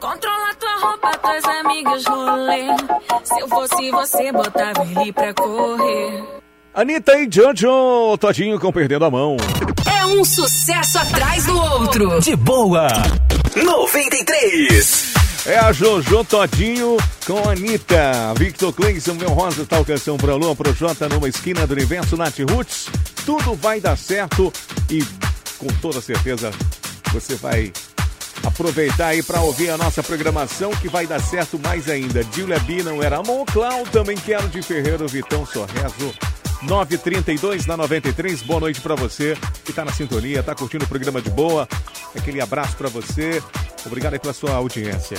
Controla 0.00 0.54
tua 0.54 0.76
roupa, 0.80 1.18
tuas 1.18 1.44
amigas 1.44 2.04
rolê. 2.04 2.66
Se 3.24 3.40
eu 3.40 3.48
fosse 3.48 3.90
você, 3.90 4.32
botava 4.32 4.82
ele 4.84 5.12
pra 5.12 5.32
correr. 5.34 6.24
Anitta 6.74 7.18
e 7.18 7.28
Jojo, 7.30 8.18
Todinho 8.18 8.60
com 8.60 8.70
Perdendo 8.70 9.06
a 9.06 9.10
Mão. 9.10 9.36
É 9.90 10.04
um 10.04 10.24
sucesso 10.24 10.98
atrás 10.98 11.46
do 11.46 11.58
outro. 11.58 12.20
De 12.20 12.36
boa. 12.36 12.88
93. 13.56 15.14
É 15.46 15.58
a 15.58 15.72
Jojo 15.72 16.24
Todinho 16.24 16.96
com 17.26 17.38
a 17.48 17.52
Anitta. 17.52 18.34
Victor 18.36 18.72
Klein, 18.72 19.00
Samuel 19.00 19.30
Rosa, 19.30 19.64
tal 19.64 19.84
canção 19.84 20.16
pra 20.18 20.34
Lua, 20.34 20.54
pro 20.54 20.74
Jota 20.74 21.08
numa 21.08 21.28
esquina 21.28 21.66
do 21.66 21.72
universo, 21.72 22.16
Nath 22.16 22.40
Roots. 22.50 22.88
Tudo 23.24 23.54
vai 23.54 23.80
dar 23.80 23.96
certo 23.96 24.52
e 24.90 25.02
com 25.56 25.68
toda 25.80 26.00
certeza 26.00 26.50
você 27.12 27.36
vai 27.36 27.72
aproveitar 28.44 29.08
aí 29.08 29.22
pra 29.22 29.40
ouvir 29.40 29.70
a 29.70 29.76
nossa 29.76 30.02
programação 30.02 30.70
que 30.72 30.88
vai 30.88 31.06
dar 31.06 31.20
certo 31.20 31.58
mais 31.58 31.88
ainda. 31.88 32.22
Julia 32.32 32.58
B 32.60 32.82
não 32.82 33.02
era 33.02 33.18
amor, 33.18 33.46
Clau, 33.46 33.84
também 33.84 34.16
quero 34.16 34.48
de 34.48 34.62
Ferreiro, 34.62 35.06
Vitão 35.08 35.46
Sorreso. 35.46 36.14
932 36.62 37.66
na 37.66 37.76
93. 37.76 38.42
Boa 38.42 38.60
noite 38.60 38.80
pra 38.80 38.94
você 38.94 39.36
que 39.64 39.72
tá 39.72 39.84
na 39.84 39.92
sintonia, 39.92 40.42
tá 40.42 40.54
curtindo 40.54 40.84
o 40.84 40.88
programa 40.88 41.20
de 41.20 41.30
boa. 41.30 41.68
Aquele 42.16 42.40
abraço 42.40 42.76
pra 42.76 42.88
você. 42.88 43.42
Obrigado 43.84 44.14
aí 44.14 44.18
pela 44.18 44.32
sua 44.32 44.52
audiência. 44.52 45.18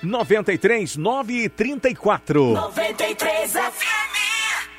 93 0.02 0.96
9 0.96 1.44
e 1.44 1.48
34. 1.48 2.52
93 2.52 3.52
FM. 3.52 3.94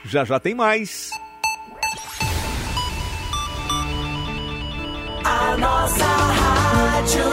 Já 0.05 0.23
já 0.23 0.39
tem 0.39 0.53
mais. 0.53 1.09
A 5.23 5.57
nossa 5.57 6.05
rádio 6.05 7.23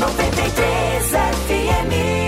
93 0.00 1.10
FM. 1.10 2.27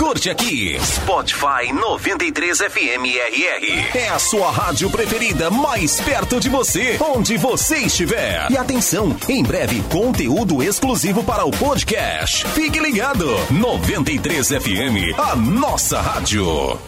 curte 0.01 0.31
aqui. 0.31 0.79
Spotify 0.81 1.71
93 1.71 2.57
FM 2.57 3.05
RR 3.05 3.97
é 3.99 4.09
a 4.09 4.17
sua 4.17 4.49
rádio 4.49 4.89
preferida 4.89 5.51
mais 5.51 6.01
perto 6.01 6.39
de 6.39 6.49
você, 6.49 6.97
onde 6.99 7.37
você 7.37 7.77
estiver. 7.77 8.49
E 8.49 8.57
atenção, 8.57 9.15
em 9.29 9.43
breve 9.43 9.79
conteúdo 9.91 10.63
exclusivo 10.63 11.23
para 11.23 11.45
o 11.45 11.51
podcast. 11.51 12.47
Fique 12.47 12.79
ligado. 12.79 13.27
93 13.51 14.47
FM, 14.47 15.19
a 15.19 15.35
nossa 15.35 16.01
rádio. 16.01 16.79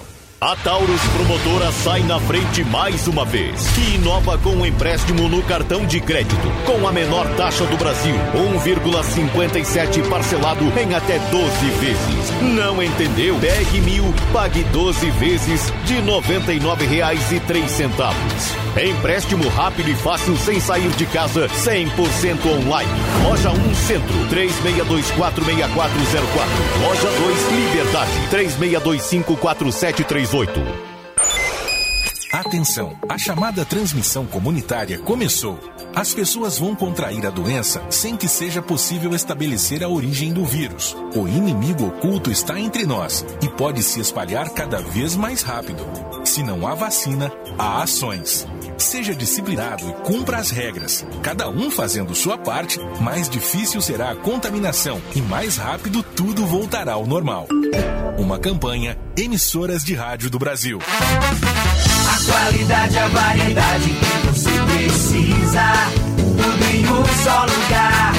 A 0.43 0.55
Taurus 0.57 1.01
Promotora 1.13 1.71
sai 1.71 2.03
na 2.03 2.19
frente 2.19 2.65
mais 2.65 3.07
uma 3.07 3.23
vez. 3.23 3.65
Que 3.69 3.95
inova 3.95 4.37
com 4.37 4.57
o 4.57 4.65
empréstimo 4.65 5.29
no 5.29 5.41
cartão 5.43 5.85
de 5.85 6.01
crédito. 6.01 6.51
Com 6.65 6.85
a 6.85 6.91
menor 6.91 7.25
taxa 7.37 7.65
do 7.65 7.77
Brasil. 7.77 8.13
1,57 8.61 10.05
parcelado 10.09 10.65
em 10.77 10.93
até 10.93 11.17
12 11.17 11.69
vezes. 11.79 12.29
Não 12.41 12.83
entendeu? 12.83 13.37
Pegue 13.39 13.79
mil, 13.79 14.13
pague 14.33 14.65
12 14.65 15.11
vezes 15.11 15.71
de 15.85 15.93
R$ 15.93 16.01
99,03. 16.01 18.63
Empréstimo 18.75 19.47
rápido 19.47 19.91
e 19.91 19.95
fácil 19.95 20.35
sem 20.35 20.59
sair 20.59 20.89
de 20.89 21.05
casa. 21.05 21.47
100% 21.47 22.45
online. 22.47 22.91
Loja 23.23 23.49
1 23.49 23.75
Centro. 23.75 24.27
36246404. 24.29 26.73
Loja 26.81 27.07
2 27.07 27.51
Liberdade. 27.53 28.11
36254738. 30.33 30.93
Atenção, 32.31 32.97
a 33.07 33.15
chamada 33.19 33.63
transmissão 33.63 34.25
comunitária 34.25 34.97
começou. 34.97 35.59
As 35.95 36.11
pessoas 36.11 36.57
vão 36.57 36.75
contrair 36.75 37.23
a 37.27 37.29
doença 37.29 37.85
sem 37.91 38.17
que 38.17 38.27
seja 38.27 38.59
possível 38.59 39.13
estabelecer 39.13 39.83
a 39.83 39.87
origem 39.87 40.33
do 40.33 40.43
vírus. 40.43 40.97
O 41.15 41.27
inimigo 41.27 41.85
oculto 41.85 42.31
está 42.31 42.59
entre 42.59 42.87
nós 42.87 43.23
e 43.43 43.47
pode 43.47 43.83
se 43.83 43.99
espalhar 43.99 44.49
cada 44.49 44.81
vez 44.81 45.15
mais 45.15 45.43
rápido. 45.43 45.85
Se 46.25 46.41
não 46.41 46.65
há 46.65 46.73
vacina, 46.73 47.31
há 47.59 47.83
ações. 47.83 48.47
Seja 48.77 49.15
disciplinado 49.15 49.87
e 49.89 49.93
cumpra 50.03 50.37
as 50.37 50.49
regras. 50.49 51.05
Cada 51.21 51.49
um 51.49 51.69
fazendo 51.69 52.15
sua 52.15 52.37
parte, 52.37 52.79
mais 52.99 53.29
difícil 53.29 53.81
será 53.81 54.11
a 54.11 54.15
contaminação 54.15 55.01
e 55.15 55.21
mais 55.21 55.57
rápido 55.57 56.03
tudo 56.03 56.45
voltará 56.45 56.93
ao 56.93 57.05
normal. 57.05 57.47
Uma 58.17 58.39
campanha 58.39 58.97
Emissoras 59.17 59.83
de 59.83 59.93
Rádio 59.93 60.29
do 60.29 60.39
Brasil. 60.39 60.79
A 60.79 62.31
qualidade, 62.31 62.97
a 62.97 63.07
variedade 63.07 63.89
que 63.89 64.27
você 64.27 64.49
precisa. 64.73 65.73
Tudo 66.17 66.65
em 66.73 66.85
um 66.87 67.05
só 67.23 67.45
lugar. 67.45 68.13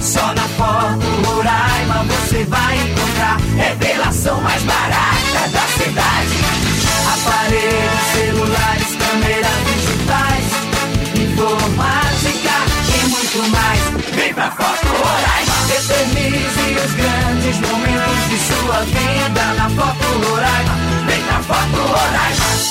Só 0.00 0.34
na 0.34 0.48
Foto 0.48 1.06
Roraima 1.26 2.04
você 2.04 2.44
vai 2.44 2.78
encontrar 2.78 3.38
revelação 3.56 4.40
mais 4.40 4.62
barata 4.62 5.48
da 5.52 5.84
cidade. 5.84 6.36
Aparelhos 7.12 8.00
celulares, 8.14 8.96
câmeras 8.96 9.59
informática 11.40 12.52
e 12.94 13.08
muito 13.08 13.50
mais. 13.50 13.80
Vem 14.14 14.34
pra 14.34 14.50
Foto 14.50 14.86
Roraima. 14.86 15.54
Eternize 15.74 16.76
os 16.84 16.92
grandes 16.94 17.56
momentos 17.60 18.28
de 18.28 18.38
sua 18.38 18.80
vida 18.82 19.54
na 19.56 19.70
Foto 19.70 20.28
Roraima. 20.28 20.74
Vem 21.06 21.22
pra 21.22 21.42
Foto 21.42 21.76
Roraima. 21.76 22.69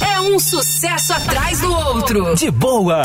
É 0.00 0.20
um 0.20 0.38
sucesso 0.38 1.12
atrás 1.12 1.60
do 1.60 1.70
outro. 1.72 2.34
De 2.34 2.50
boa. 2.50 3.02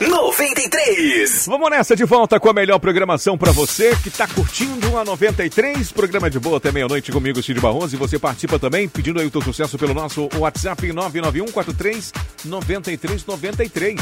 93. 0.00 1.46
Vamos 1.46 1.70
nessa 1.70 1.96
de 1.96 2.04
volta 2.04 2.38
com 2.38 2.48
a 2.48 2.52
melhor 2.52 2.78
programação 2.78 3.36
pra 3.36 3.50
você 3.50 3.96
que 4.02 4.10
tá 4.10 4.28
curtindo 4.28 4.96
a 4.96 5.04
93. 5.04 5.90
Programa 5.92 6.30
de 6.30 6.38
boa 6.38 6.58
até 6.58 6.70
meia-noite 6.70 7.10
comigo, 7.10 7.42
Cid 7.42 7.60
Barroso. 7.60 7.96
E 7.96 7.98
você 7.98 8.16
participa 8.18 8.58
também 8.58 8.88
pedindo 8.88 9.20
aí 9.20 9.26
o 9.26 9.30
teu 9.30 9.42
sucesso 9.42 9.76
pelo 9.76 9.92
nosso 9.94 10.28
WhatsApp 10.36 10.92
991 10.92 11.50
43 11.52 12.12
93 12.44 13.26
93. 13.26 14.00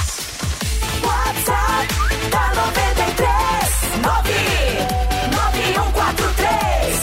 WhatsApp 1.03 1.95
da 2.31 2.55
93 2.55 3.27
99143 4.03 7.01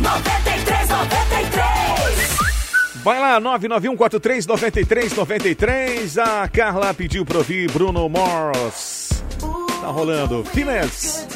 93 0.00 0.41
Vai 3.02 3.18
lá, 3.18 3.40
991439393. 3.40 6.18
A 6.18 6.46
Carla 6.48 6.94
pediu 6.94 7.24
pra 7.24 7.38
ouvir 7.38 7.68
Bruno 7.70 8.06
Mars. 8.08 9.24
Tá 9.80 9.88
rolando. 9.88 10.44
Finesse. 10.44 11.26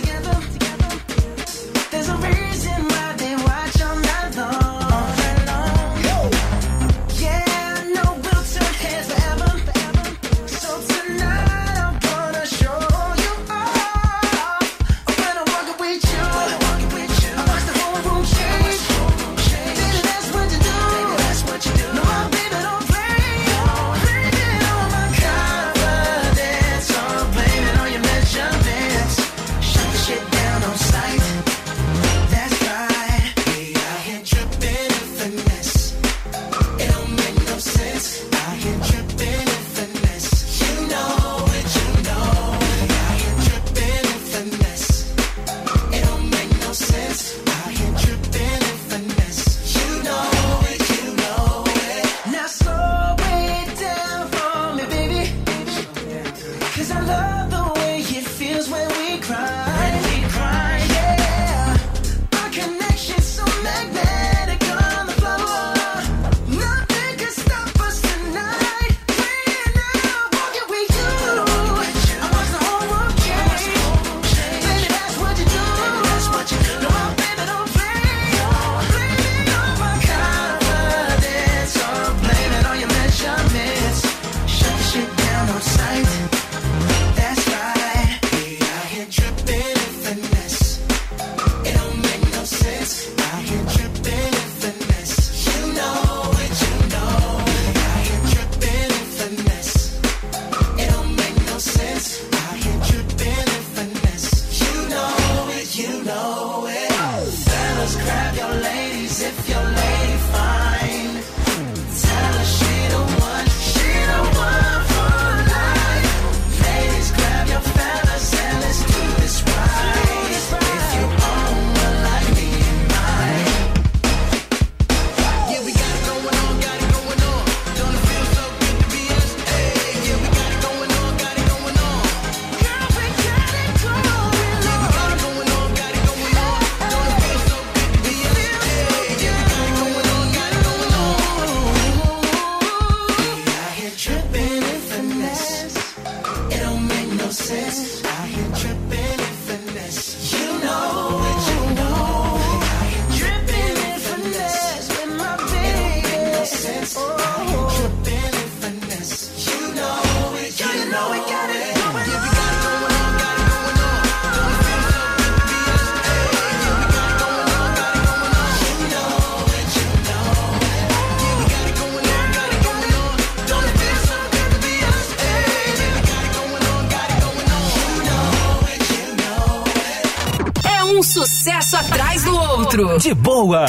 outro. 182.80 182.98
De 182.98 183.14
boa. 183.14 183.66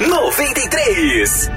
93. 0.00 1.50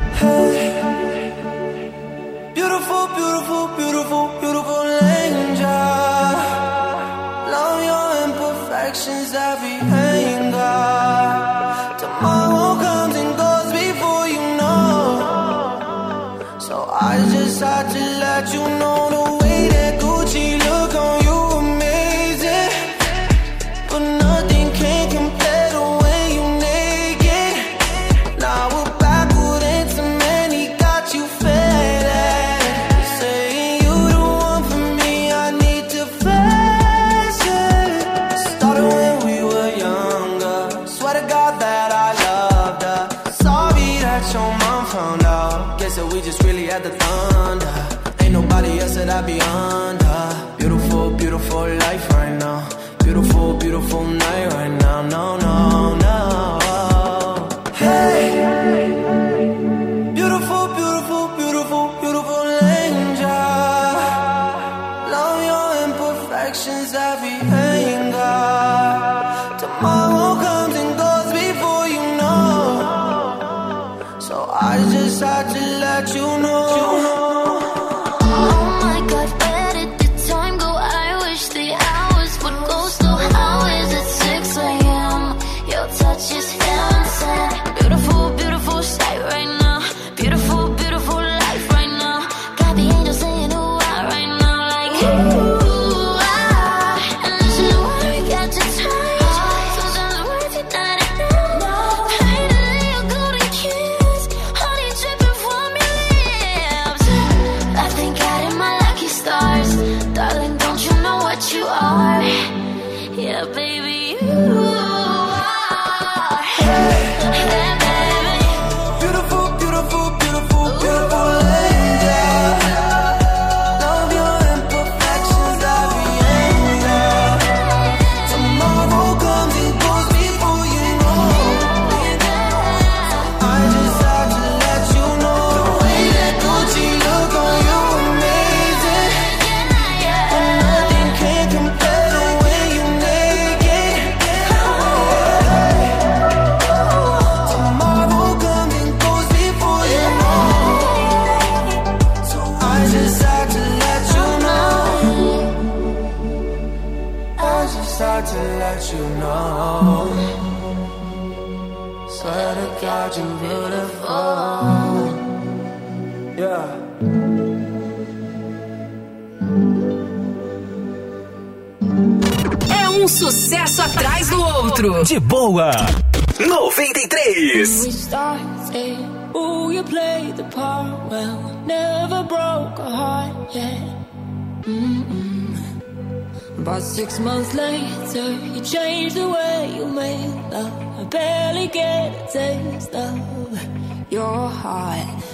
Six 186.93 187.19
months 187.19 187.53
later, 187.53 188.31
you 188.53 188.61
changed 188.61 189.15
the 189.15 189.27
way 189.27 189.73
you 189.75 189.85
made 189.87 190.29
love. 190.51 190.99
I 190.99 191.03
barely 191.05 191.67
get 191.67 192.13
a 192.13 192.31
taste 192.31 192.93
of 192.93 194.11
your 194.11 194.47
heart. 194.47 195.24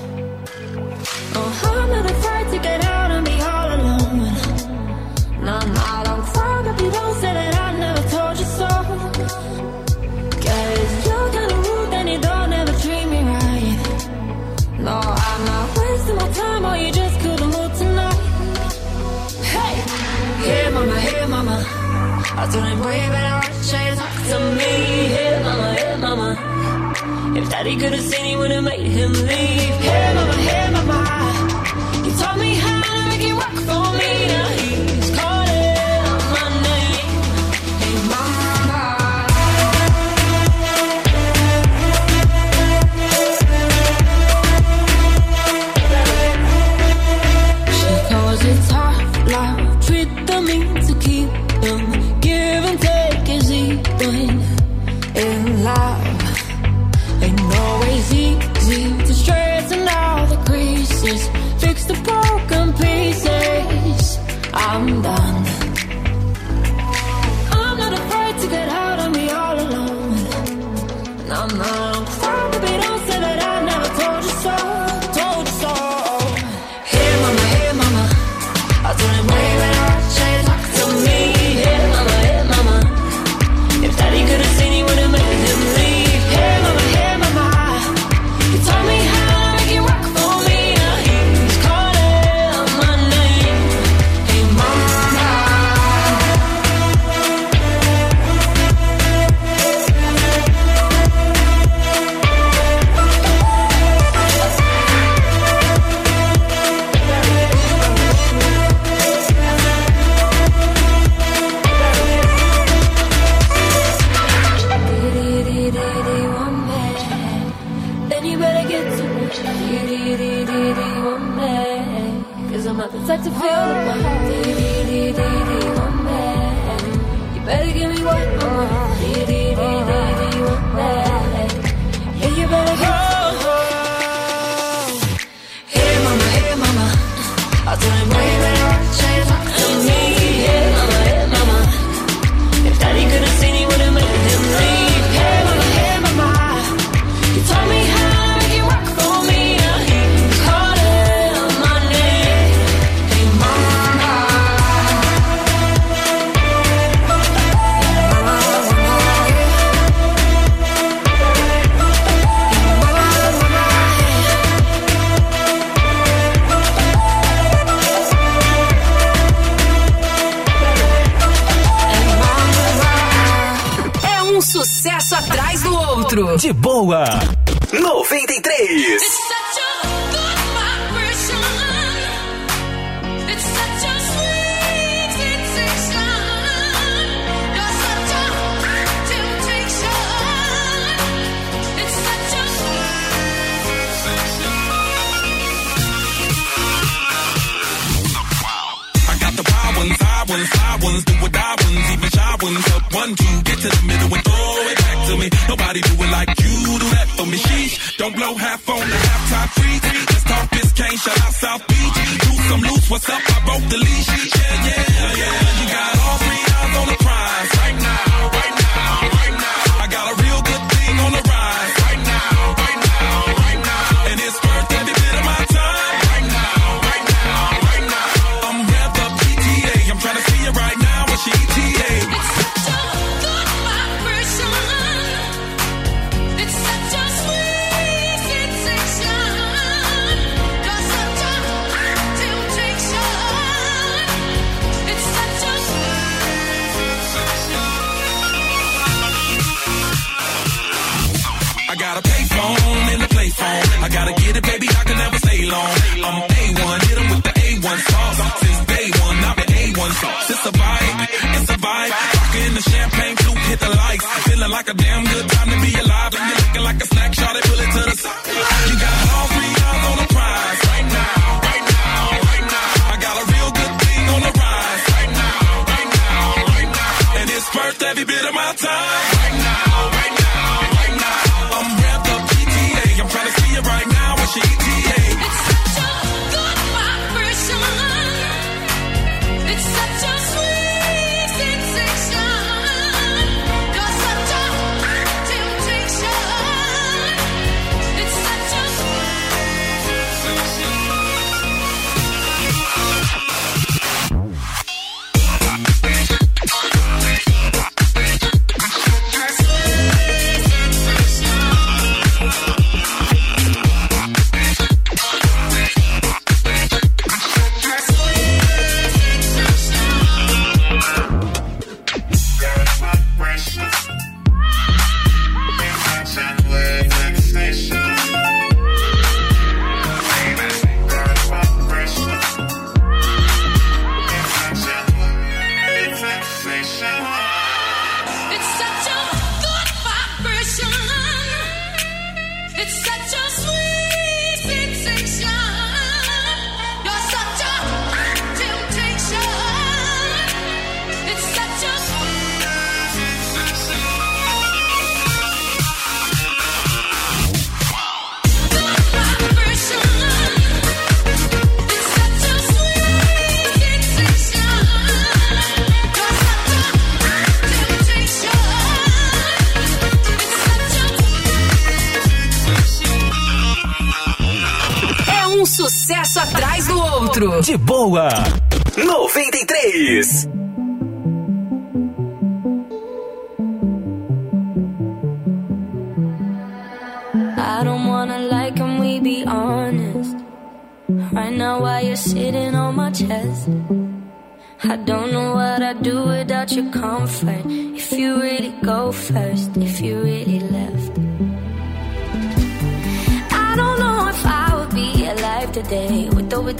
told 22.52 22.66
him, 22.66 22.82
boy, 22.82 22.92
you 22.92 23.10
better 23.10 23.36
rock 23.36 23.52
the 23.54 23.72
chain, 23.72 23.96
talk 23.96 24.14
to 24.30 24.40
me. 24.60 24.72
Hey, 25.16 25.44
mama, 25.44 25.74
hey, 25.74 25.98
mama. 25.98 27.38
If 27.38 27.50
daddy 27.50 27.78
could 27.78 27.94
have 27.94 28.04
seen, 28.04 28.26
he 28.26 28.36
would 28.36 28.52
have 28.52 28.64
made 28.64 28.86
him 28.86 29.14
leave. 29.14 29.76
Hey, 29.88 30.14
mama, 30.14 30.34
hey, 30.34 30.72
mama. 30.72 31.11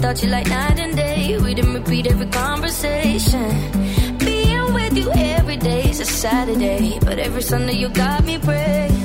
without 0.02 0.24
you 0.24 0.30
like 0.30 0.48
night 0.48 0.80
and 0.80 0.96
day. 0.96 1.38
We 1.38 1.54
didn't 1.54 1.76
repeat 1.76 2.08
every 2.08 2.26
conversation. 2.26 3.50
Being 4.18 4.74
with 4.74 4.98
you 4.98 5.12
every 5.14 5.58
day's 5.58 6.00
a 6.00 6.06
Saturday, 6.06 6.98
but 7.02 7.20
every 7.20 7.44
Sunday 7.44 7.74
you 7.74 7.88
got 7.90 8.24
me 8.26 8.40
praying. 8.40 8.98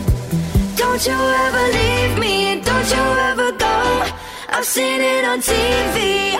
Don't 0.76 1.06
you 1.06 1.18
ever 1.46 1.64
leave 1.78 2.18
me, 2.18 2.62
don't 2.62 2.88
you 2.94 3.04
ever 3.30 3.52
go. 3.52 4.06
I've 4.48 4.64
seen 4.64 5.02
it 5.02 5.24
on 5.26 5.40
TV. 5.40 6.35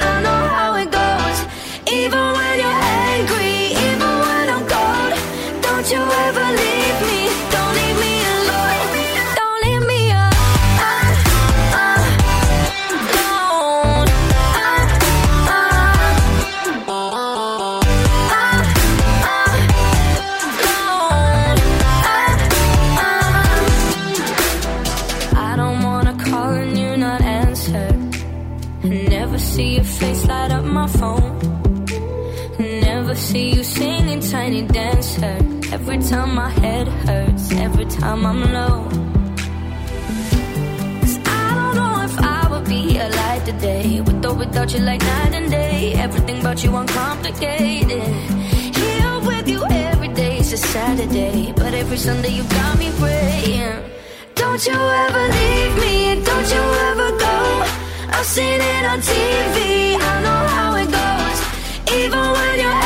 time 38.07 38.27
I'm 38.33 38.43
low. 38.57 38.77
Cause 41.01 41.19
I 41.41 41.47
don't 41.59 41.75
know 41.81 41.95
if 42.09 42.15
I 42.39 42.43
would 42.51 42.67
be 42.75 42.83
alive 43.07 43.43
today. 43.51 44.01
With 44.07 44.25
or 44.29 44.35
without 44.43 44.69
you, 44.75 44.81
like 44.91 45.03
night 45.13 45.35
and 45.39 45.49
day. 45.51 45.95
Everything 46.07 46.39
about 46.43 46.59
you 46.65 46.71
uncomplicated. 46.83 48.07
Here 48.81 49.15
with 49.29 49.47
you 49.53 49.61
every 49.89 50.11
day 50.23 50.35
is 50.43 50.53
a 50.59 50.61
Saturday. 50.75 51.53
But 51.61 51.73
every 51.83 51.99
Sunday 52.07 52.33
you 52.39 52.45
got 52.59 52.73
me 52.83 52.89
praying. 53.01 53.77
Don't 54.41 54.63
you 54.69 54.79
ever 55.05 55.25
leave 55.39 55.75
me, 55.85 55.95
don't 56.29 56.49
you 56.55 56.65
ever 56.89 57.09
go. 57.27 57.37
I've 58.17 58.29
seen 58.35 58.61
it 58.73 58.85
on 58.93 58.99
TV, 59.11 59.59
I 60.11 60.15
know 60.25 60.43
how 60.57 60.71
it 60.83 60.89
goes. 60.99 61.39
Even 62.01 62.25
when 62.37 62.55
you're 62.63 62.86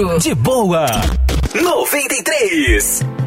Centro. 0.00 0.18
De 0.18 0.34
boa. 0.34 0.86
93. 1.54 3.19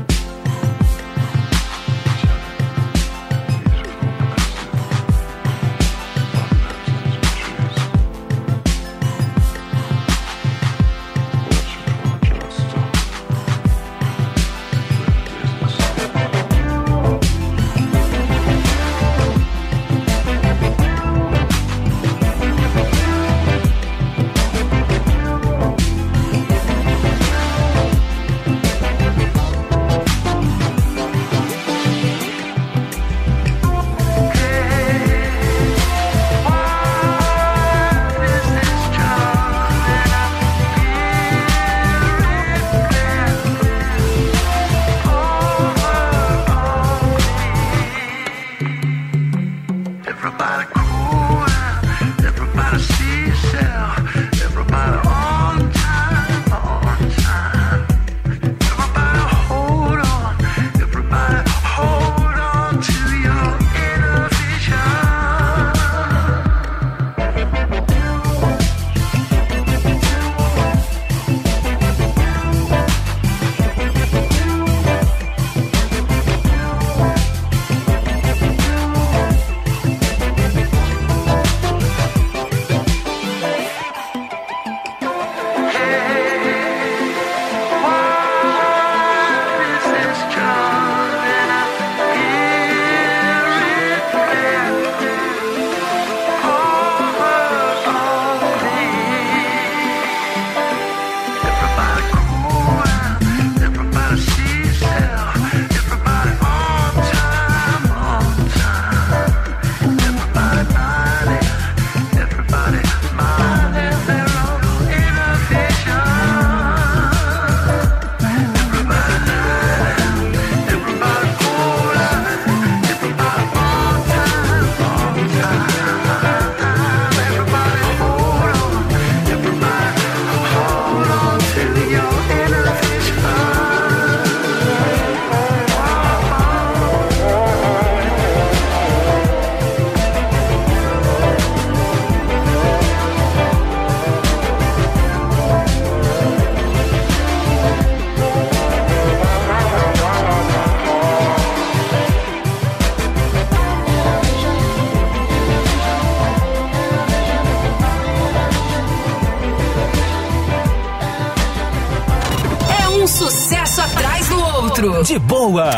de 165.04 165.20
boa. 165.20 165.70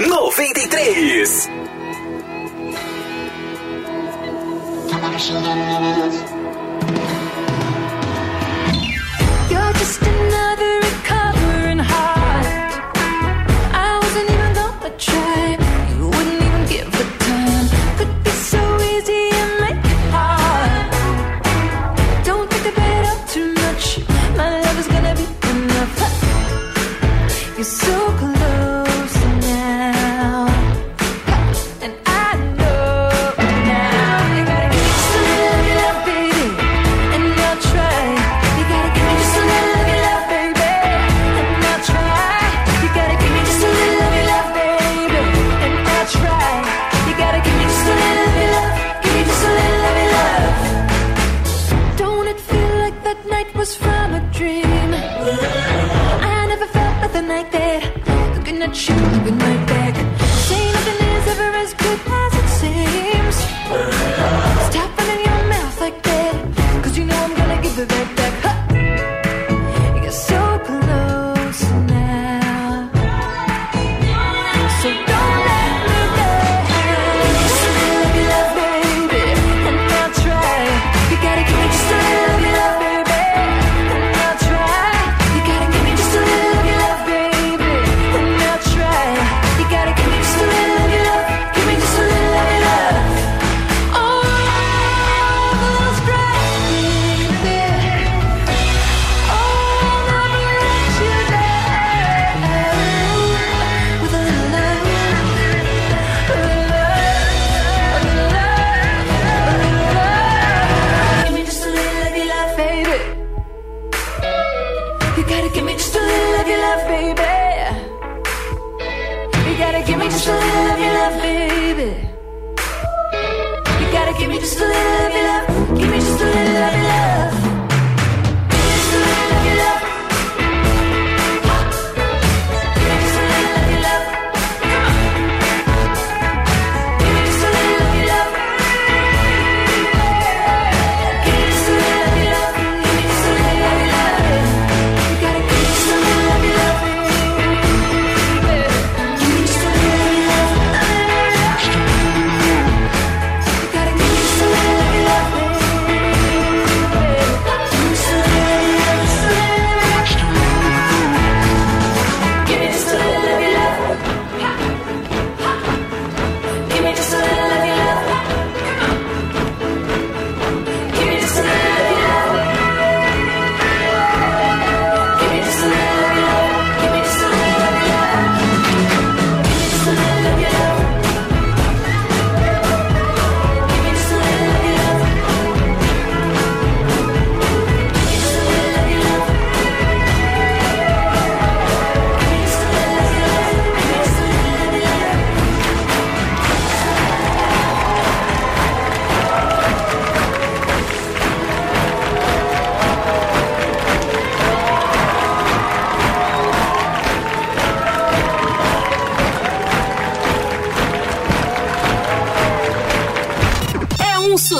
93. 0.00 1.53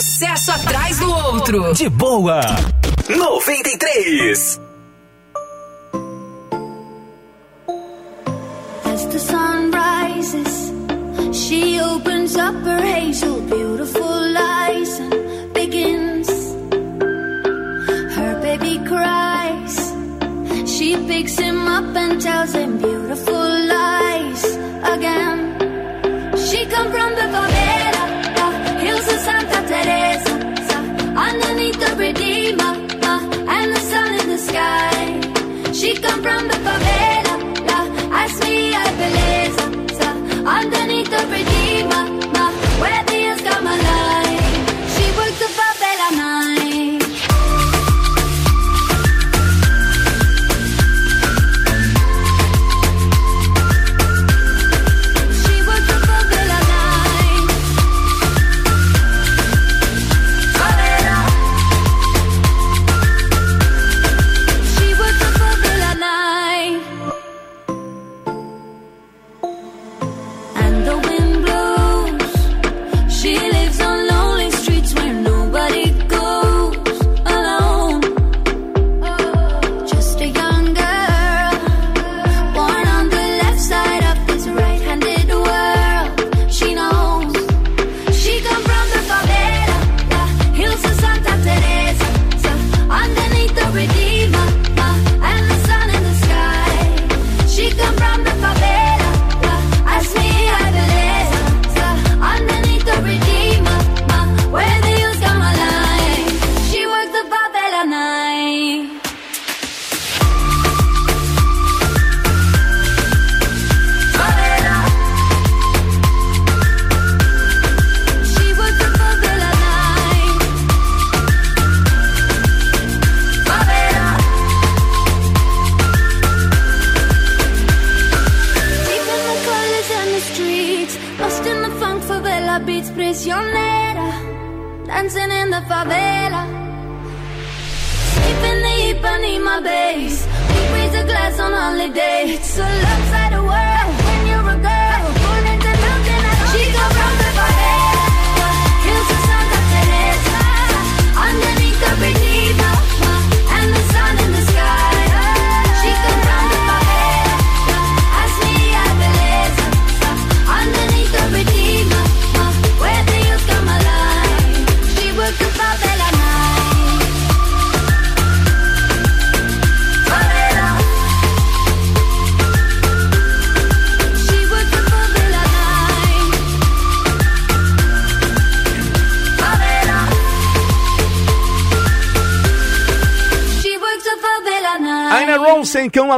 sucesso 0.01 0.51
atrás 0.51 0.99
do 0.99 1.09
outro. 1.13 1.73
De 1.73 1.89
boa. 1.89 2.41
93. 3.09 4.59
As 8.93 9.07
the 9.07 9.19
sun 9.19 9.71
rises, 9.71 10.73
she 11.33 11.81
opens 11.81 12.37
up 12.37 12.57
her 12.65 12.81
hazel, 12.81 13.41
beautiful 13.43 14.37
eyes 14.37 14.99
and 14.99 15.53
begins. 15.53 16.29
Her 18.17 18.41
baby 18.43 18.81
cries. 18.89 19.93
She 20.67 20.97
picks 21.07 21.39
him 21.39 21.69
up 21.69 21.95
and 21.95 22.21
tells 22.21 22.53
him 22.53 22.79
beautiful. 22.79 23.34
From 36.25 36.49
the 36.49 36.54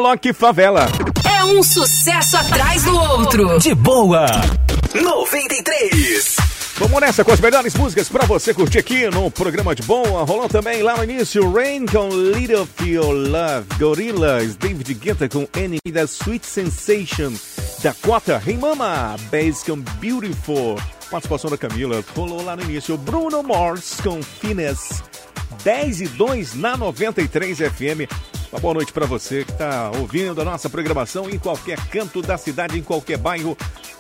Loki 0.07 0.33
Favela. 0.33 0.87
É 1.29 1.45
um 1.45 1.65
sucesso 1.65 2.37
atrás 2.37 2.85
do 2.85 2.97
outro. 2.97 3.59
De 3.59 3.75
boa. 3.75 4.25
93. 4.95 6.37
Vamos 6.77 7.01
nessa 7.01 7.25
com 7.25 7.33
as 7.33 7.41
melhores 7.41 7.75
músicas 7.75 8.09
pra 8.09 8.25
você 8.25 8.55
curtir 8.55 8.79
aqui 8.79 9.11
no 9.11 9.29
programa 9.33 9.75
de 9.75 9.83
boa. 9.83 10.23
Rolou 10.23 10.49
também 10.49 10.81
lá 10.81 10.97
no 10.97 11.03
início 11.03 11.53
Rain 11.53 11.87
com 11.87 12.09
Little 12.09 12.69
Feel 12.77 13.11
Love, 13.11 13.67
Gorillaz, 13.81 14.55
David 14.55 14.95
Guetta 14.95 15.29
com 15.29 15.49
Annie 15.59 15.81
da 15.91 16.05
Sweet 16.05 16.47
Sensation, 16.47 17.33
Dakota, 17.83 18.41
Hey 18.47 18.57
Mama, 18.57 19.17
Bass 19.23 19.65
com 19.65 19.81
Beautiful, 19.99 20.81
participação 21.11 21.51
da 21.51 21.59
Camila. 21.59 22.05
Rolou 22.15 22.45
lá 22.45 22.55
no 22.55 22.63
início 22.63 22.97
Bruno 22.97 23.43
Mars 23.43 23.97
com 24.05 24.23
Finesse, 24.23 25.03
10 25.65 26.01
e 26.01 26.07
2 26.07 26.55
na 26.55 26.77
93 26.77 27.59
FM. 27.59 28.07
Uma 28.53 28.61
boa 28.61 28.75
noite 28.75 28.93
pra 28.93 29.07
você 29.07 29.45
que 29.45 29.53
tá 29.53 29.91
ouvindo 29.99 30.41
a 30.41 30.45
nossa 30.45 30.71
programação 30.71 31.29
em 31.29 31.37
qualquer 31.39 31.85
canto 31.89 32.23
da 32.23 32.39
cidade, 32.39 32.79
em 32.79 32.83
qualquer 32.83 33.19
bairro. 33.19 33.59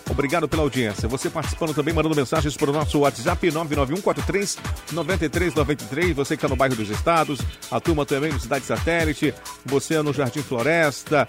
Obrigado 0.08 0.48
pela 0.48 0.62
audiência. 0.62 1.08
Você 1.08 1.28
participando 1.28 1.74
também, 1.74 1.92
mandando 1.92 2.14
mensagens 2.14 2.56
para 2.56 2.70
o 2.70 2.72
nosso 2.72 3.00
WhatsApp 3.00 3.50
99143 3.50 4.56
9393. 4.92 6.14
Você 6.14 6.36
que 6.36 6.38
está 6.38 6.46
no 6.48 6.54
bairro 6.56 6.76
dos 6.76 6.88
Estados, 6.88 7.40
a 7.70 7.80
turma 7.80 8.06
também 8.06 8.32
no 8.32 8.38
Cidade 8.38 8.64
Satélite, 8.64 9.34
você 9.64 10.00
no 10.00 10.12
Jardim 10.12 10.42
Floresta, 10.42 11.26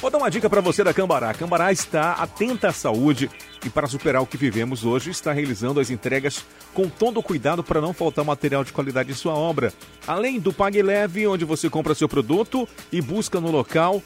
Vou 0.00 0.12
dar 0.12 0.18
uma 0.18 0.30
dica 0.30 0.48
para 0.48 0.60
você 0.60 0.84
da 0.84 0.94
Cambará. 0.94 1.30
A 1.30 1.34
Cambará 1.34 1.72
está 1.72 2.12
atenta 2.12 2.68
à 2.68 2.72
saúde 2.72 3.28
e 3.66 3.68
para 3.68 3.88
superar 3.88 4.22
o 4.22 4.26
que 4.28 4.36
vivemos 4.36 4.84
hoje, 4.84 5.10
está 5.10 5.32
realizando 5.32 5.80
as 5.80 5.90
entregas 5.90 6.44
com 6.72 6.88
todo 6.88 7.18
o 7.18 7.22
cuidado 7.22 7.64
para 7.64 7.80
não 7.80 7.92
faltar 7.92 8.24
material 8.24 8.62
de 8.62 8.72
qualidade 8.72 9.10
em 9.10 9.14
sua 9.14 9.34
obra. 9.34 9.72
Além 10.06 10.38
do 10.38 10.52
Pague 10.52 10.80
Leve, 10.80 11.26
onde 11.26 11.44
você 11.44 11.68
compra 11.68 11.96
seu 11.96 12.08
produto 12.08 12.68
e 12.92 13.02
busca 13.02 13.40
no 13.40 13.50
local 13.50 14.00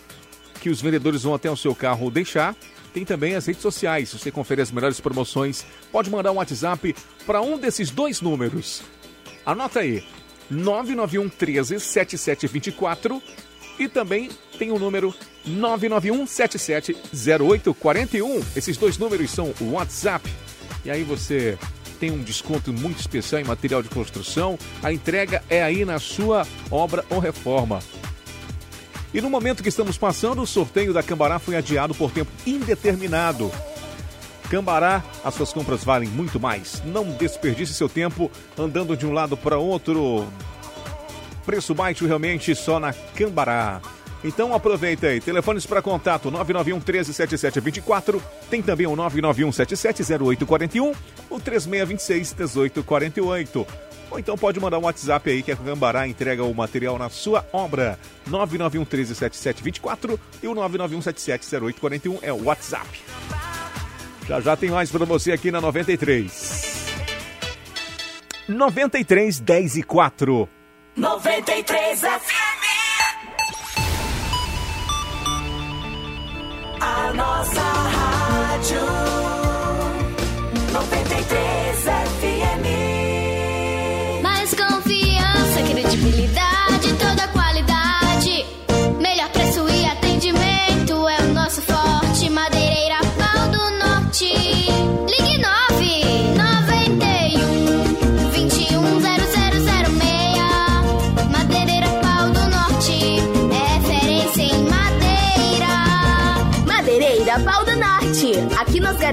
que 0.62 0.70
os 0.70 0.80
vendedores 0.80 1.24
vão 1.24 1.34
até 1.34 1.50
o 1.50 1.56
seu 1.58 1.74
carro 1.74 2.10
deixar, 2.10 2.56
tem 2.94 3.04
também 3.04 3.34
as 3.34 3.44
redes 3.44 3.60
sociais. 3.60 4.08
Se 4.08 4.18
você 4.18 4.30
conferir 4.30 4.62
as 4.62 4.72
melhores 4.72 4.98
promoções, 4.98 5.62
pode 5.92 6.08
mandar 6.08 6.32
um 6.32 6.36
WhatsApp 6.36 6.96
para 7.26 7.42
um 7.42 7.58
desses 7.58 7.90
dois 7.90 8.22
números. 8.22 8.80
Anota 9.44 9.80
aí, 9.80 10.02
991 10.50 11.28
13 11.28 11.80
7724 11.80 13.22
e 13.78 13.88
também 13.88 14.30
tem 14.58 14.70
o 14.70 14.78
número 14.78 15.14
991 15.44 16.26
77 16.26 16.96
0841. 17.12 18.42
Esses 18.54 18.76
dois 18.76 18.98
números 18.98 19.30
são 19.30 19.52
o 19.60 19.72
WhatsApp. 19.72 20.28
E 20.84 20.90
aí 20.90 21.02
você 21.02 21.58
tem 21.98 22.10
um 22.10 22.22
desconto 22.22 22.72
muito 22.72 23.00
especial 23.00 23.40
em 23.40 23.44
material 23.44 23.82
de 23.82 23.88
construção. 23.88 24.58
A 24.82 24.92
entrega 24.92 25.42
é 25.48 25.62
aí 25.62 25.84
na 25.84 25.98
sua 25.98 26.46
obra 26.70 27.04
ou 27.08 27.18
reforma. 27.18 27.80
E 29.14 29.20
no 29.20 29.28
momento 29.28 29.62
que 29.62 29.68
estamos 29.68 29.98
passando, 29.98 30.42
o 30.42 30.46
sorteio 30.46 30.92
da 30.92 31.02
Cambará 31.02 31.38
foi 31.38 31.54
adiado 31.54 31.94
por 31.94 32.10
tempo 32.10 32.30
indeterminado. 32.46 33.52
Cambará, 34.52 35.02
as 35.24 35.32
suas 35.32 35.50
compras 35.50 35.82
valem 35.82 36.10
muito 36.10 36.38
mais. 36.38 36.82
Não 36.84 37.04
desperdice 37.12 37.72
seu 37.72 37.88
tempo 37.88 38.30
andando 38.58 38.94
de 38.94 39.06
um 39.06 39.10
lado 39.10 39.34
para 39.34 39.56
outro. 39.56 40.28
Preço 41.46 41.74
baixo 41.74 42.06
realmente 42.06 42.54
só 42.54 42.78
na 42.78 42.92
Cambará. 42.92 43.80
Então 44.22 44.54
aproveita 44.54 45.06
aí. 45.06 45.22
Telefones 45.22 45.64
para 45.64 45.80
contato 45.80 46.30
991 46.30 46.80
13 46.80 47.14
7724. 47.14 48.22
Tem 48.50 48.60
também 48.60 48.86
o 48.86 48.94
991 48.94 49.52
77 49.52 50.02
0841 50.22 50.92
ou 51.30 51.40
3626 51.40 52.34
1848. 52.34 53.66
Ou 54.10 54.18
então 54.18 54.36
pode 54.36 54.60
mandar 54.60 54.76
um 54.76 54.82
WhatsApp 54.82 55.30
aí 55.30 55.42
que 55.42 55.52
a 55.52 55.56
Cambará 55.56 56.06
entrega 56.06 56.44
o 56.44 56.52
material 56.52 56.98
na 56.98 57.08
sua 57.08 57.42
obra. 57.54 57.98
991 58.26 58.84
13 58.84 59.14
7724 59.14 60.20
e 60.42 60.46
o 60.46 60.54
991 60.54 61.00
77 61.00 61.56
0841 61.56 62.18
é 62.20 62.30
o 62.30 62.44
WhatsApp. 62.44 63.00
Já 64.26 64.40
já 64.40 64.56
tem 64.56 64.70
mais 64.70 64.90
para 64.90 65.04
você 65.04 65.32
aqui 65.32 65.50
na 65.50 65.60
93. 65.60 66.72
93 68.48 69.40
10 69.40 69.76
e 69.76 69.82
4. 69.82 70.48
93 70.96 72.00
FM. 72.00 72.31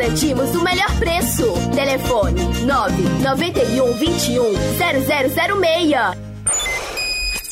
Garantimos 0.09 0.55
o 0.55 0.63
melhor 0.63 0.97
preço. 0.97 1.43
Telefone 1.73 2.41
991 2.65 3.93
21 3.93 4.43
0006. 4.53 6.29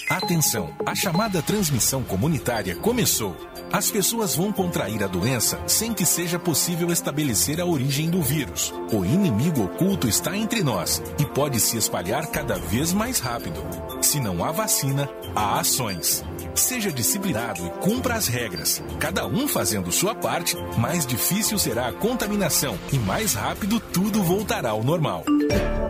Atenção, 0.09 0.69
a 0.85 0.95
chamada 0.95 1.41
transmissão 1.41 2.03
comunitária 2.03 2.75
começou. 2.75 3.35
As 3.71 3.91
pessoas 3.91 4.35
vão 4.35 4.51
contrair 4.51 5.03
a 5.03 5.07
doença 5.07 5.59
sem 5.67 5.93
que 5.93 6.05
seja 6.05 6.39
possível 6.39 6.89
estabelecer 6.89 7.59
a 7.59 7.65
origem 7.65 8.09
do 8.09 8.21
vírus. 8.21 8.73
O 8.91 9.03
inimigo 9.03 9.65
oculto 9.65 10.07
está 10.07 10.35
entre 10.35 10.63
nós 10.63 11.03
e 11.19 11.25
pode 11.25 11.59
se 11.59 11.77
espalhar 11.77 12.27
cada 12.27 12.57
vez 12.57 12.93
mais 12.93 13.19
rápido. 13.19 13.61
Se 14.01 14.19
não 14.19 14.43
há 14.43 14.51
vacina, 14.51 15.09
há 15.35 15.59
ações. 15.59 16.23
Seja 16.57 16.91
disciplinado 16.91 17.65
e 17.65 17.69
cumpra 17.79 18.15
as 18.15 18.27
regras. 18.27 18.81
Cada 18.99 19.27
um 19.27 19.47
fazendo 19.47 19.91
sua 19.91 20.15
parte, 20.15 20.57
mais 20.75 21.05
difícil 21.05 21.59
será 21.59 21.87
a 21.87 21.93
contaminação 21.93 22.77
e 22.91 22.97
mais 22.97 23.35
rápido 23.35 23.79
tudo 23.79 24.23
voltará 24.23 24.71
ao 24.71 24.83
normal. 24.83 25.23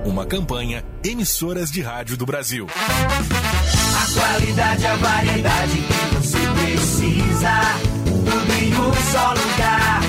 Uma 0.05 0.25
campanha 0.25 0.83
Emissoras 1.03 1.71
de 1.71 1.81
Rádio 1.81 2.17
do 2.17 2.25
Brasil. 2.25 2.67
A 2.69 4.19
qualidade, 4.19 4.85
a 4.85 4.95
variedade 4.97 5.77
que 5.77 6.15
você 6.15 6.37
precisa. 6.37 7.61
Tudo 8.05 8.53
em 8.53 8.73
um 8.73 8.93
só 9.11 9.33
lugar. 9.33 10.01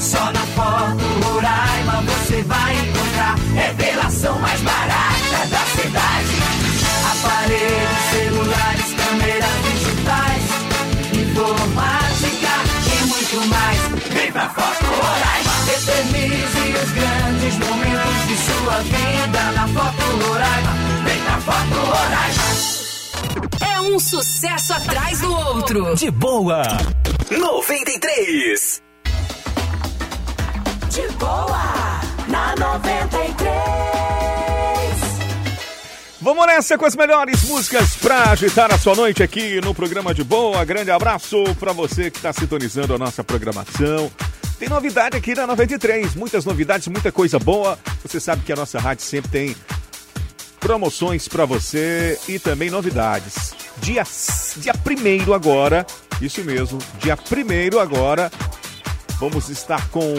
Só 0.00 0.32
na 0.32 0.46
Foto 0.54 1.04
Roraima 1.24 2.02
você 2.02 2.42
vai 2.42 2.74
encontrar. 2.74 3.36
Revelação 3.54 4.38
mais 4.40 4.60
barata 4.60 5.46
da 5.50 5.64
cidade. 5.80 6.64
Aparelhos, 7.12 7.83
informática 11.54 12.52
e 12.92 13.06
muito 13.06 13.46
mais. 13.48 13.78
Vem 14.12 14.32
pra 14.32 14.48
Foto 14.50 14.84
Roraima. 14.84 15.52
Eternize 15.72 16.74
os 16.82 16.90
grandes 16.92 17.58
momentos 17.58 18.26
de 18.28 18.36
sua 18.36 18.78
vida 18.80 19.52
na 19.52 19.68
Foco 19.68 20.26
Roraima. 20.26 20.72
Vem 21.04 21.20
pra 21.22 21.40
Foto 21.40 21.74
Roraima. 21.86 22.44
É 23.74 23.80
um 23.80 23.98
sucesso 23.98 24.72
atrás 24.72 25.20
do 25.20 25.32
outro. 25.32 25.94
De 25.94 26.10
boa. 26.10 26.62
93. 27.30 28.82
De 30.90 31.08
boa. 31.16 32.00
Na 32.28 32.54
93. 32.56 33.73
Vamos 36.24 36.46
nessa 36.46 36.78
com 36.78 36.86
as 36.86 36.96
melhores 36.96 37.42
músicas 37.44 37.96
para 37.96 38.30
agitar 38.30 38.72
a 38.72 38.78
sua 38.78 38.94
noite 38.94 39.22
aqui 39.22 39.60
no 39.60 39.74
programa 39.74 40.14
de 40.14 40.24
boa. 40.24 40.64
Grande 40.64 40.90
abraço 40.90 41.44
para 41.60 41.70
você 41.70 42.10
que 42.10 42.16
está 42.16 42.32
sintonizando 42.32 42.94
a 42.94 42.98
nossa 42.98 43.22
programação. 43.22 44.10
Tem 44.58 44.66
novidade 44.66 45.18
aqui 45.18 45.34
na 45.34 45.46
93, 45.46 46.14
muitas 46.14 46.46
novidades, 46.46 46.88
muita 46.88 47.12
coisa 47.12 47.38
boa. 47.38 47.78
Você 48.02 48.18
sabe 48.18 48.42
que 48.42 48.50
a 48.50 48.56
nossa 48.56 48.80
rádio 48.80 49.04
sempre 49.04 49.30
tem 49.30 49.56
promoções 50.58 51.28
para 51.28 51.44
você 51.44 52.18
e 52.26 52.38
também 52.38 52.70
novidades. 52.70 53.54
Dia 53.82 54.02
dia 54.56 54.72
primeiro 54.72 55.34
agora, 55.34 55.86
isso 56.22 56.42
mesmo, 56.42 56.78
dia 57.00 57.18
primeiro 57.18 57.78
agora, 57.78 58.32
vamos 59.18 59.48
estar 59.48 59.88
com 59.88 60.14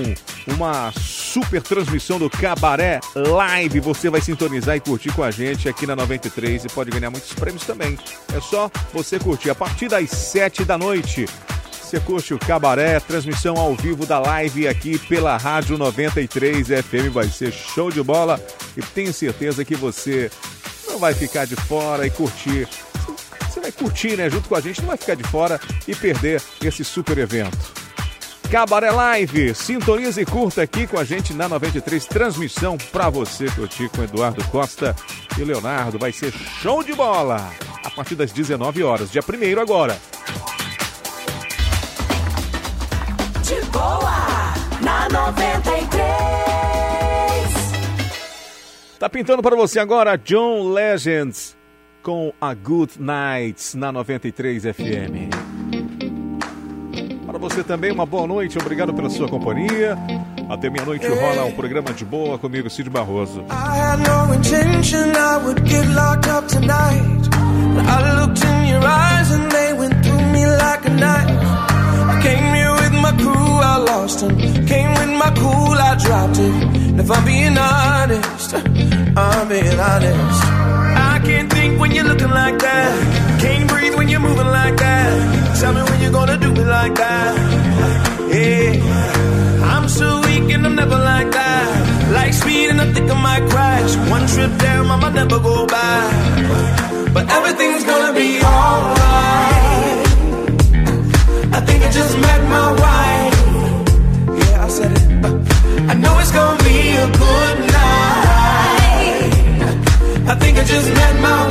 uma 0.48 0.92
super 0.92 1.62
transmissão 1.62 2.20
do 2.20 2.30
Cabaré 2.30 3.00
Live. 3.16 3.80
Você 3.80 4.10
vai 4.10 4.22
sintonizar 4.22 4.76
e 4.76 4.80
curtir 4.80 5.12
com 5.14 5.24
a 5.24 5.32
gente 5.32 5.68
aqui 5.68 5.86
na 5.86 5.96
93 5.96 6.66
e 6.66 6.68
pode 6.70 6.92
ganhar 6.92 7.10
muitos 7.10 7.34
prêmios 7.34 7.64
também. 7.64 7.98
É 8.34 8.40
só 8.40 8.70
você 8.94 9.20
curtir 9.20 9.50
a 9.50 9.56
partir 9.56 9.88
das 9.88 10.10
7 10.10 10.66
da 10.66 10.78
noite. 10.78 11.26
Você 11.72 12.00
curte 12.00 12.34
o 12.34 12.40
Cabaré, 12.40 13.00
transmissão 13.00 13.58
ao 13.58 13.76
vivo 13.76 14.06
da 14.06 14.18
live 14.18 14.68
aqui 14.68 14.98
pela 14.98 15.38
Rádio 15.38 15.78
93 15.78 16.68
FM. 16.68 17.14
Vai 17.14 17.28
ser 17.28 17.52
show 17.52 17.92
de 17.92 18.02
bola 18.02 18.44
e 18.76 18.82
tenho 18.82 19.14
certeza 19.14 19.64
que 19.64 19.76
você 19.76 20.32
não 20.88 20.98
vai 20.98 21.14
ficar 21.14 21.46
de 21.46 21.56
fora 21.56 22.08
e 22.08 22.10
curtir. 22.10 22.68
Você 23.48 23.60
vai 23.60 23.72
curtir, 23.72 24.18
né? 24.18 24.30
Junto 24.30 24.50
com 24.50 24.56
a 24.56 24.62
gente, 24.62 24.82
não 24.82 24.88
vai 24.88 24.98
ficar 24.98 25.16
de 25.16 25.24
fora 25.24 25.60
e 25.88 25.96
perder 25.96 26.42
esse 26.62 26.84
super 26.84 27.18
evento. 27.18 27.85
Cabaré 28.50 28.92
Live, 28.92 29.56
sintonize 29.56 30.22
e 30.22 30.26
curta 30.26 30.62
aqui 30.62 30.88
com 30.88 31.00
a 31.00 31.04
gente 31.04 31.34
na 31.34 31.50
93, 31.50 32.06
transmissão 32.06 32.78
para 32.92 33.10
você 33.10 33.50
curtir 33.52 33.90
com 33.90 34.04
Eduardo 34.04 34.44
Costa 34.46 34.96
e 35.38 35.44
Leonardo. 35.44 36.00
Vai 36.00 36.12
ser 36.12 36.32
show 36.32 36.84
de 36.84 36.94
bola 36.94 37.52
a 37.84 37.90
partir 37.90 38.16
das 38.16 38.32
19 38.32 38.84
horas, 38.84 39.12
dia 39.12 39.22
1 39.22 39.60
agora. 39.60 39.98
De 43.44 43.62
boa. 43.72 44.26
Na 44.82 45.10
93. 45.10 45.96
Tá 49.00 49.10
pintando 49.10 49.42
para 49.42 49.56
você 49.56 49.80
agora 49.80 50.16
John 50.18 50.72
Legends 50.72 51.56
com 52.02 52.34
a 52.40 52.54
Good 52.54 52.94
Nights 53.00 53.74
na 53.74 53.92
93 53.92 54.64
FM. 54.64 55.45
Para 57.36 57.50
você 57.50 57.66
também, 57.66 57.92
uma 57.92 58.06
boa 58.06 58.26
noite, 58.26 58.58
obrigado 58.58 58.94
pela 58.94 59.10
sua 59.10 59.28
companhia. 59.28 59.98
Até 60.48 60.70
meia-noite 60.70 61.06
rola 61.06 61.44
um 61.44 61.52
programa 61.52 61.92
de 61.92 62.06
boa 62.06 62.40
comigo, 62.40 62.70
Cid 62.70 62.90
Barroso. 62.90 63.44
I 63.50 63.78
had 63.78 64.00
no 64.00 64.34
intention 64.34 65.12
I 65.14 65.44
would 65.44 65.62
get 65.70 65.86
locked 65.94 66.30
up 66.30 66.48
tonight. 66.48 67.28
But 67.76 67.86
I 67.88 68.22
looked 68.22 68.42
in 68.42 68.70
your 68.70 68.82
eyes 68.88 69.32
and 69.32 69.52
they 69.52 69.74
went 69.74 70.02
through 70.02 70.32
me 70.32 70.46
like 70.46 70.88
a 70.88 70.92
knife. 70.92 71.30
I 72.08 72.22
came 72.22 72.56
here 72.56 72.72
with 72.72 72.94
my 73.02 73.12
crew, 73.18 73.60
I 73.62 73.80
lost 73.80 74.22
them. 74.22 74.38
Came 74.66 74.94
with 74.94 75.20
my 75.20 75.30
cool, 75.36 75.76
I 75.76 75.96
dropped 76.00 76.40
it. 76.40 76.56
And 76.88 77.02
if 77.02 77.12
I'm 77.12 77.26
being 77.26 77.58
honest, 77.58 78.56
I'm 79.18 79.50
being 79.50 79.78
honest. 79.78 80.75
Think 81.66 81.80
when 81.80 81.92
you're 81.96 82.06
looking 82.06 82.30
like 82.30 82.60
that. 82.60 82.94
Can't 83.42 83.68
breathe 83.68 83.96
when 83.96 84.08
you're 84.08 84.20
moving 84.20 84.52
like 84.60 84.78
that. 84.78 85.60
Tell 85.60 85.74
me 85.74 85.82
when 85.90 86.00
you're 86.00 86.12
gonna 86.12 86.38
do 86.38 86.52
me 86.54 86.64
like 86.64 86.94
that. 86.94 87.32
Yeah, 88.30 89.74
I'm 89.74 89.90
so 89.90 90.22
weak 90.26 90.48
and 90.54 90.64
I'm 90.64 90.76
never 90.76 91.00
like 91.12 91.32
that. 91.32 91.66
Like 92.14 92.34
speed 92.34 92.70
and 92.70 92.80
I 92.80 92.94
think 92.94 93.10
I 93.10 93.18
might 93.20 93.50
crash. 93.50 93.96
One 94.12 94.28
trip 94.28 94.56
down, 94.60 94.92
I 94.92 94.96
might 94.98 95.16
never 95.16 95.40
go 95.40 95.66
back. 95.66 96.14
But 97.16 97.32
everything's 97.32 97.84
gonna 97.84 98.14
be 98.14 98.30
alright. 98.44 100.06
I 101.58 101.60
think 101.68 101.80
I 101.88 101.90
just 102.00 102.16
met 102.28 102.42
my 102.58 102.70
wife. 102.84 103.38
Yeah, 104.40 104.66
I 104.66 104.68
said 104.78 104.92
it. 105.00 105.04
I 105.92 105.94
know 105.96 106.14
it's 106.20 106.32
gonna 106.32 106.64
be 106.64 106.80
a 107.06 107.08
good 107.24 107.58
night. 107.80 108.16
I 110.32 110.36
think 110.42 110.60
I 110.60 110.64
just 110.64 110.90
met 110.94 111.16
my 111.22 111.45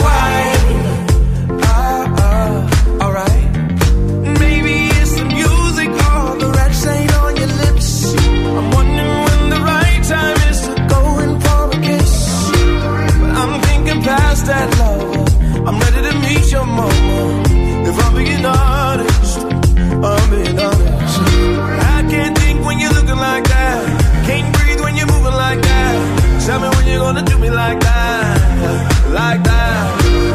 like 27.65 27.81
that, 27.81 29.11
like 29.21 29.43
that. 29.43 29.85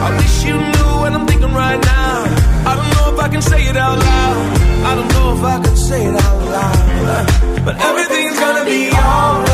I 0.06 0.10
wish 0.18 0.36
you 0.48 0.56
knew 0.74 0.92
what 1.02 1.12
I'm 1.14 1.28
thinking 1.28 1.54
right 1.54 1.82
now. 1.96 2.16
I 2.70 2.72
don't 2.78 2.92
know 2.96 3.06
if 3.14 3.20
I 3.26 3.28
can 3.30 3.42
say 3.42 3.62
it 3.72 3.78
out 3.78 3.98
loud. 4.00 4.38
I 4.90 4.92
don't 4.98 5.12
know 5.16 5.28
if 5.38 5.44
I 5.44 5.58
can 5.64 5.76
say 5.76 6.02
it 6.10 6.16
out 6.26 6.40
loud. 6.56 7.66
But 7.66 7.76
everything's 7.90 8.40
gonna 8.40 8.66
be 8.66 8.90
alright. 8.92 9.49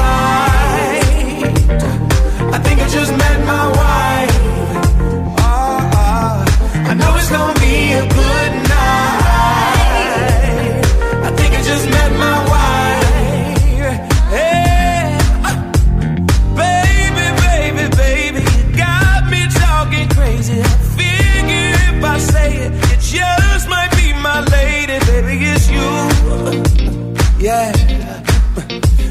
Yeah, 27.46 27.72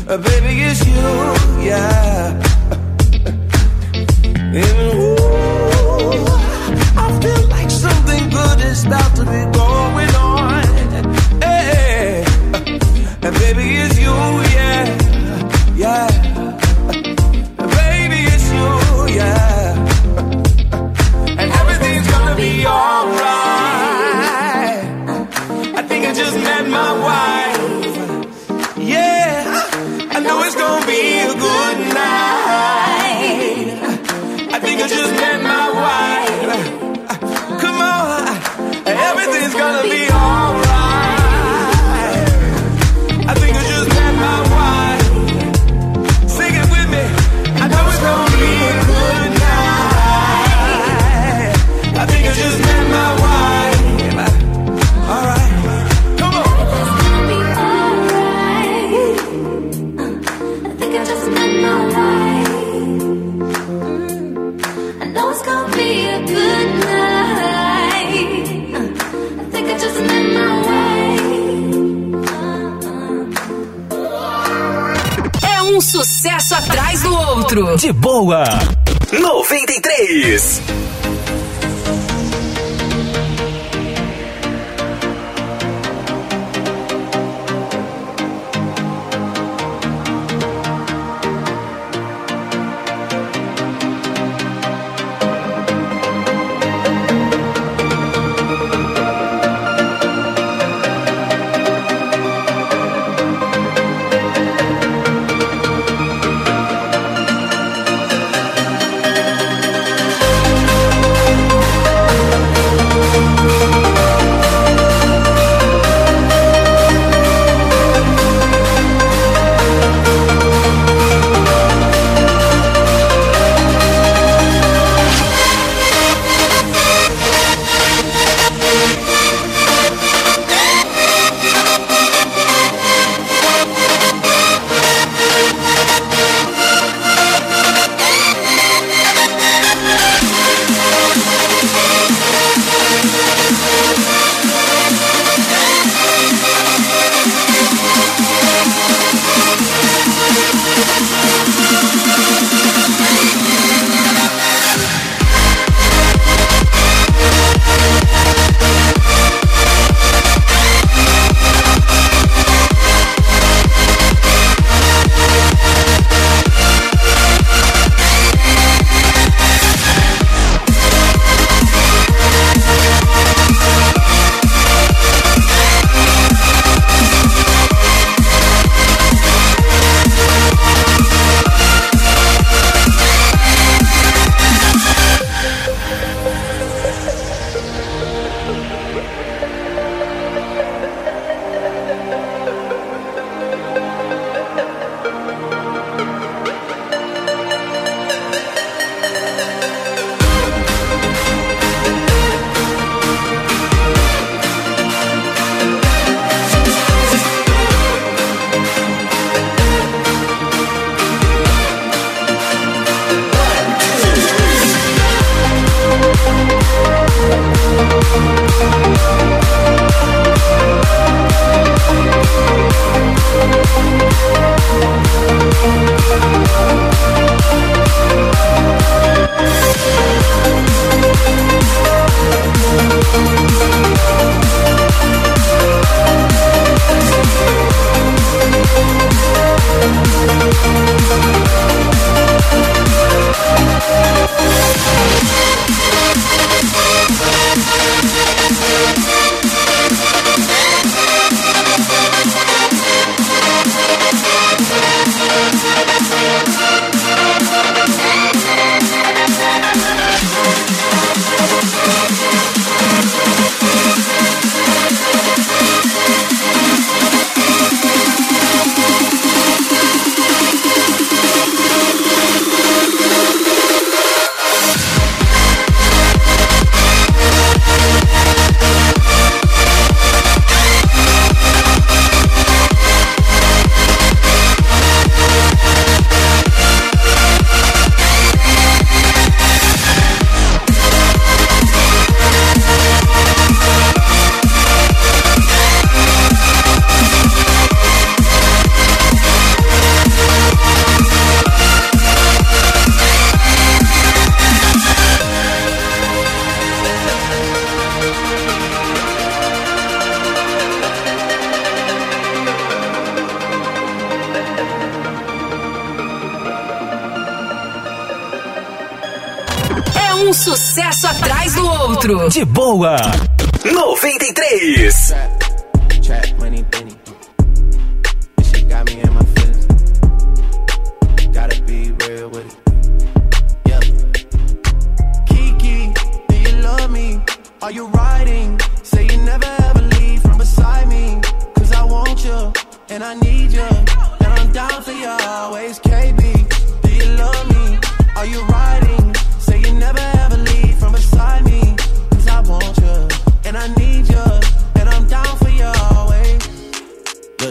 Uh, 0.08 0.18
baby, 0.18 0.60
it's 0.68 0.84
you, 0.84 1.06
yeah. 1.64 2.34
And 4.60 4.78
ooh, 4.90 5.14
I 7.04 7.06
feel 7.22 7.48
like 7.48 7.70
something 7.70 8.28
good 8.30 8.58
is 8.70 8.84
about 8.86 9.14
to 9.16 9.24
be 9.24 9.53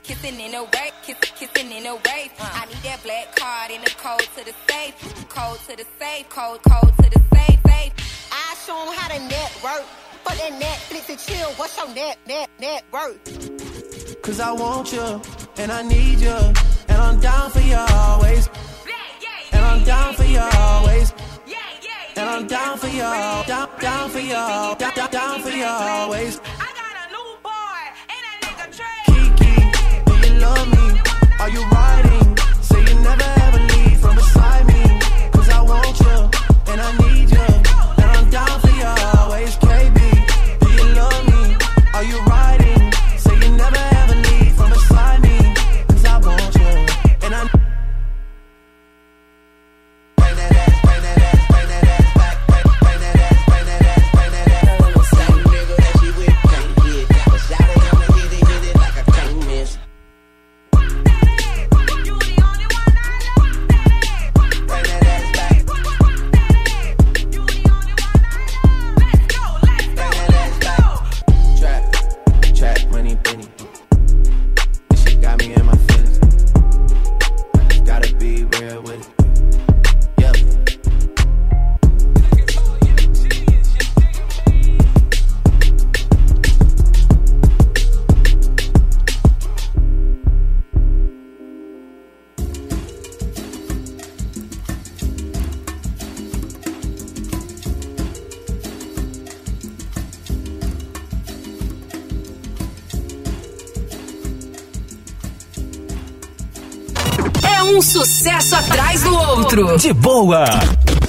kissing, 0.00 0.32
kissing 0.32 0.40
in 0.40 0.54
a 0.54 0.62
wave, 0.62 0.92
kissing, 1.02 1.34
kissing 1.36 1.72
in 1.72 1.86
a 1.86 1.94
wave. 1.94 2.30
I 2.38 2.66
need 2.66 2.82
that 2.84 3.02
black 3.02 3.36
card 3.36 3.70
in 3.70 3.80
the 3.82 3.90
code 3.90 4.26
to 4.36 4.44
the 4.44 4.54
safe, 4.68 5.28
code 5.28 5.58
to 5.68 5.76
the 5.76 5.84
safe, 5.98 6.28
code, 6.28 6.62
code 6.62 6.92
to 6.96 7.10
the 7.10 7.20
safe, 7.34 7.60
safe. 7.66 7.92
I 8.32 8.54
show 8.64 8.80
'em 8.80 8.94
how 8.94 9.08
to 9.08 9.20
network. 9.20 9.84
For 10.24 10.36
that 10.36 10.52
Netflix 10.52 11.08
and 11.10 11.18
chill, 11.18 11.50
what's 11.58 11.76
your 11.76 11.88
net, 11.88 12.16
net, 12.28 12.48
net 12.60 12.84
worth? 12.92 14.22
Cause 14.22 14.38
I 14.38 14.52
want 14.52 14.92
you, 14.92 15.20
and 15.58 15.72
I 15.72 15.82
need 15.82 16.20
you. 16.20 16.38
And 16.88 16.98
I'm 17.06 17.18
down 17.18 17.50
for 17.50 17.60
you 17.60 17.76
always. 17.76 18.48
And 19.52 19.64
I'm 19.64 19.82
down 19.84 20.14
for 20.14 20.24
you 20.24 20.38
always. 20.38 21.12
And 22.14 22.30
I'm 22.30 22.46
down 22.46 22.78
for 22.78 22.86
you, 22.86 23.08
down, 23.46 23.68
down 23.80 24.10
for 24.10 24.20
you, 24.20 24.34
down, 24.78 25.10
down 25.10 25.42
for 25.42 25.50
you 25.50 25.64
always. 25.64 26.40
Are 31.42 31.50
you 31.50 31.64
riding? 31.70 32.38
Say 32.60 32.84
you 32.84 32.94
never 33.00 33.41
De 109.52 109.92
boa. 109.92 110.46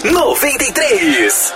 93. 0.03 1.53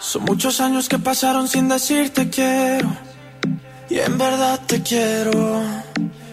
Son 0.00 0.24
muchos 0.24 0.62
años 0.62 0.88
que 0.88 0.98
pasaron 0.98 1.46
sin 1.46 1.68
decirte 1.68 2.30
quiero. 2.30 2.88
Y 3.90 3.98
en 3.98 4.16
verdad 4.16 4.60
te 4.66 4.82
quiero. 4.82 5.62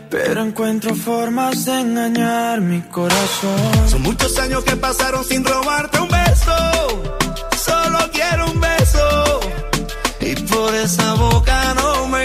Pero 0.09 0.41
encuentro 0.41 0.95
formas 0.95 1.65
de 1.65 1.81
engañar 1.81 2.61
mi 2.61 2.81
corazón. 2.83 3.89
Son 3.89 4.03
muchos 4.03 4.39
años 4.39 4.63
que 4.63 4.77
pasaron 4.77 5.21
sin 5.25 5.43
robarte 5.43 5.99
un 5.99 6.07
beso. 6.07 6.55
Solo 7.57 7.99
quiero 8.13 8.49
un 8.49 8.61
beso. 8.61 9.39
Y 10.21 10.35
por 10.43 10.73
esa 10.75 11.13
boca 11.15 11.73
no 11.73 12.07
me 12.07 12.24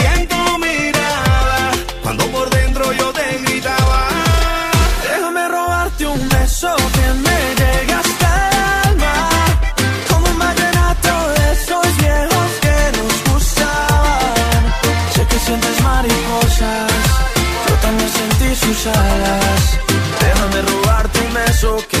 Déjame 18.83 20.61
robarte 20.71 21.19
un 21.19 21.33
beso 21.35 21.77
que 21.87 22.00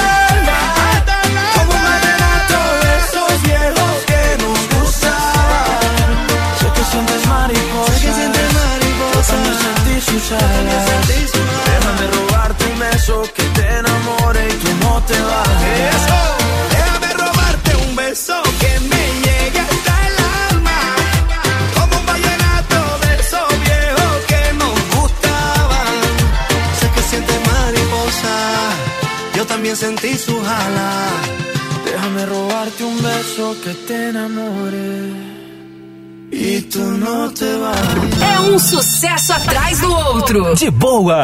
Cuando 9.27 9.53
sentí 9.53 10.01
sus 10.01 10.31
alas. 10.31 10.85
Déjame 11.65 12.07
robarte 12.17 12.65
un 12.65 12.79
beso 12.79 13.23
que 13.35 13.43
te 13.43 13.67
enamore 13.79 14.47
y 14.47 14.53
tú 14.63 14.71
no 14.83 15.01
te 15.03 15.21
bajes. 15.21 15.95
Déjame 16.71 17.13
robarte 17.13 17.75
un 17.85 17.95
beso 17.95 18.41
que 18.59 18.79
me 18.91 19.03
llegue 19.25 19.59
hasta 19.59 19.93
el 20.07 20.15
alma. 20.49 20.79
Como 21.75 21.99
un 21.99 22.05
vallenato 22.05 22.79
de 23.03 23.11
esos 23.21 23.49
viejos 23.67 24.13
que 24.27 24.53
nos 24.61 24.77
gustaban. 24.95 25.95
Sé 26.79 26.89
que 26.95 27.01
sientes 27.09 27.39
mariposa. 27.53 28.35
Yo 29.35 29.45
también 29.45 29.75
sentí 29.75 30.17
su 30.17 30.35
jala. 30.43 30.91
Déjame 31.85 32.25
robarte 32.25 32.83
un 32.83 32.97
beso 33.01 33.55
que 33.63 33.73
te 33.87 34.09
enamore. 34.09 35.30
E 36.43 36.59
tu 36.63 36.79
não 36.79 37.31
te 37.31 37.45
vas. 37.45 37.77
É 38.19 38.39
um 38.39 38.57
sucesso 38.57 39.31
atrás 39.31 39.79
do 39.79 39.93
outro. 39.93 40.55
De 40.55 40.71
boa. 40.71 41.21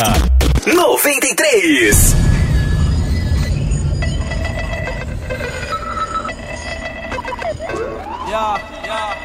93. 0.63 2.15
Yeah, 8.29 8.61
yeah. 8.85 9.15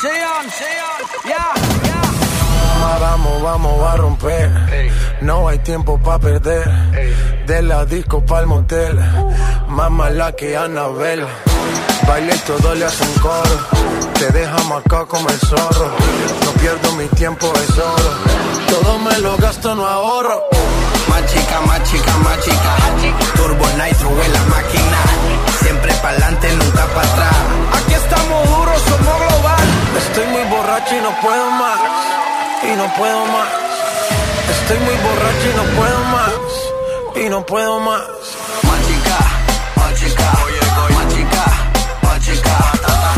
Sean, 0.00 0.50
Sean, 0.50 0.98
yeah, 1.26 1.54
yeah. 1.84 2.98
Vamos, 2.98 3.42
vamos 3.42 3.82
a 3.88 3.96
romper. 3.98 4.50
No 5.20 5.46
hay 5.46 5.58
tiempo 5.60 5.96
para 6.02 6.18
perder. 6.18 6.68
De 7.46 7.62
la 7.62 7.84
disco 7.84 8.20
pa'l 8.26 8.48
motel. 8.48 8.98
Más 9.68 9.90
mala 9.92 10.32
que 10.32 10.56
Anabel. 10.56 11.24
Baile 12.08 12.34
y 12.34 12.38
todo 12.40 12.74
le 12.74 12.84
hacen 12.86 13.12
coro. 13.22 13.79
Te 14.20 14.30
deja 14.32 14.58
marcado 14.64 15.08
como 15.08 15.30
el 15.30 15.38
zorro. 15.38 15.88
No 16.44 16.52
pierdo 16.60 16.92
mi 16.92 17.06
tiempo, 17.16 17.50
es 17.54 17.78
oro. 17.78 18.10
Todo 18.68 18.98
me 18.98 19.18
lo 19.20 19.34
gasto, 19.38 19.74
no 19.74 19.86
ahorro. 19.86 20.44
Más 21.08 21.24
chica, 21.24 21.60
más 21.62 21.82
chica, 21.90 22.12
más 22.18 22.38
chica. 22.44 22.76
Turbo 23.34 23.66
Nitro 23.82 24.10
en 24.22 24.32
la 24.34 24.44
máquina. 24.44 24.98
Siempre 25.62 25.94
pa'lante, 26.02 26.52
nunca 26.52 26.84
para 26.94 27.08
atrás. 27.08 27.36
Aquí 27.78 27.94
estamos 27.94 28.46
duros, 28.46 28.82
somos 28.82 29.16
global. 29.24 29.68
Estoy 29.96 30.26
muy 30.26 30.44
borracho 30.50 30.96
y 30.96 31.00
no 31.00 31.20
puedo 31.22 31.50
más. 31.52 31.80
Y 32.62 32.76
no 32.76 32.94
puedo 32.96 33.24
más. 33.24 33.48
Estoy 34.50 34.78
muy 34.80 34.96
borracho 34.96 35.46
y 35.50 35.56
no 35.56 35.64
puedo 35.78 35.98
más. 36.16 37.24
Y 37.24 37.28
no 37.30 37.46
puedo 37.46 37.80
más. 37.80 38.02
Más 38.68 38.80
chica, 38.86 39.18
más 39.76 39.94
chica. 39.94 40.30
Más 40.90 41.08
chica, 41.08 41.44
más 42.02 42.20
chica. 42.20 43.09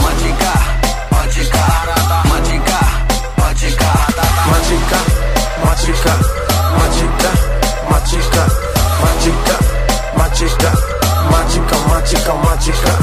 Machica, 12.02 12.34
machica, 12.34 12.34
machica. 12.34 12.98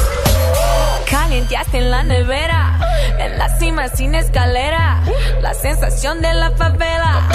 Calienteaste 1.09 1.77
en 1.77 1.91
la 1.91 2.03
nevera, 2.03 2.79
en 3.17 3.37
la 3.37 3.57
cima 3.57 3.87
sin 3.87 4.13
escalera. 4.13 5.01
La 5.41 5.53
sensación 5.53 6.21
de 6.21 6.33
la 6.33 6.51
favela 6.51 7.27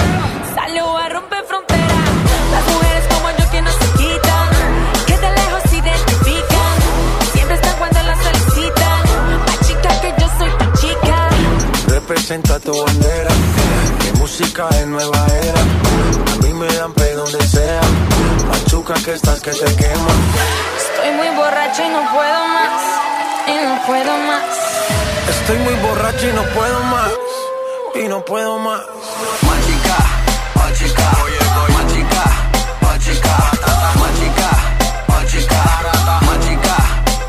salió 0.53 0.97
a 0.97 1.09
romper 1.09 1.43
frontera. 1.45 1.95
Las 2.51 2.73
mujeres 2.73 3.03
como 3.09 3.29
yo 3.37 3.51
que 3.51 3.61
no 3.61 3.71
se 3.71 3.87
quitan, 3.97 4.49
que 5.07 5.17
de 5.17 5.31
lejos 5.31 5.61
se 5.69 5.77
identifican. 5.77 6.75
Siempre 7.33 7.55
están 7.55 7.77
cuando 7.77 8.03
las 8.03 8.19
solicitan. 8.23 9.01
Ay, 9.47 9.57
chica, 9.67 10.01
que 10.01 10.13
yo 10.21 10.27
soy 10.37 10.49
tu 10.59 10.77
chica. 10.79 11.29
Representa 11.87 12.59
tu 12.59 12.83
bandera. 12.83 13.31
Mi 14.03 14.19
música 14.19 14.69
es 14.69 14.87
nueva 14.87 15.25
era. 15.43 15.61
A 15.61 16.43
mí 16.43 16.53
me 16.53 16.67
dan 16.67 16.93
pe 16.93 17.13
donde 17.13 17.41
sea. 17.47 17.81
Machuca 18.49 18.93
que 19.03 19.13
estás 19.13 19.41
que 19.41 19.51
te 19.51 19.75
quema. 19.75 20.13
Estoy 21.05 21.17
muy 21.17 21.35
borracho 21.35 21.83
y 21.83 21.89
no 21.89 22.01
puedo 22.11 22.47
más. 22.47 22.81
Y 23.45 23.53
no 23.63 23.85
puedo 23.85 24.17
más. 24.17 24.43
Estoy 25.29 25.57
muy 25.59 25.75
borracho 25.75 26.27
y 26.27 26.33
no 26.33 26.41
puedo 26.45 26.79
más. 26.85 27.11
Y 27.93 28.07
no 28.07 28.25
puedo 28.25 28.57
más. 28.57 28.81
Machica, 29.43 29.97
machica. 30.55 31.03
Oye, 31.23 31.37
oye. 31.61 31.73
Machica, 31.77 32.23
machica. 32.81 33.35
Machica, 34.01 34.49
machica. 35.05 35.05
Machica, 35.07 35.61
machica. 36.25 36.75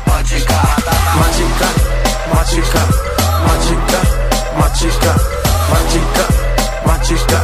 Machica, 0.07 0.59
machica. 1.19 1.69
Machica, 2.33 2.81
machica. 3.53 4.01
Machica, 5.69 6.25
machica. 6.87 7.39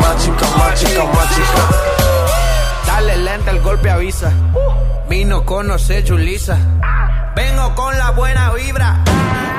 Machica, 0.00 0.46
machica, 0.58 1.04
machica. 1.04 1.62
Dale 2.84 3.16
lenta, 3.16 3.50
el 3.52 3.60
golpe 3.60 3.88
avisa. 3.90 4.32
Vino 5.08 5.44
conoce 5.44 6.04
Julisa. 6.06 6.58
Vengo 7.34 7.74
con 7.74 7.96
la 7.96 8.10
buena 8.10 8.52
vibra. 8.52 9.02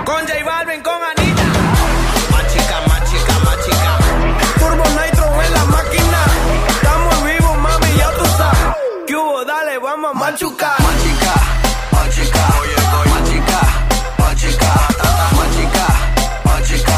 Con 0.06 0.22
J 0.28 0.44
Balvin, 0.46 0.82
con 0.84 0.94
Anita. 0.94 1.44
Más 2.32 2.48
chica, 2.54 2.82
más 2.88 3.04
chica, 3.10 3.34
más 3.46 3.58
chica. 3.66 3.98
Turbo 4.60 4.84
Nitro 4.84 5.42
en 5.42 5.54
la 5.54 5.66
máquina. 5.66 6.26
Estamos 6.68 7.24
vivos, 7.24 7.58
mami, 7.58 7.98
ya 7.98 8.12
tú 8.12 8.26
sabes. 8.38 8.76
¿Qué 9.08 9.16
hubo? 9.16 9.44
Dale, 9.46 9.80
vamos 9.80 10.12
a 10.12 10.18
machucar. 10.18 10.80
Más 10.82 11.04
chica, 11.04 11.34
más 11.92 12.10
chica. 12.16 12.42
Más 12.42 12.70
chica, 12.70 13.10
más 13.10 13.24
chica. 13.30 13.62
Más 14.20 14.36
chica, 14.36 14.72
más 15.36 15.50
chica. 15.56 15.86
Más 16.46 16.68
chica, 16.68 16.96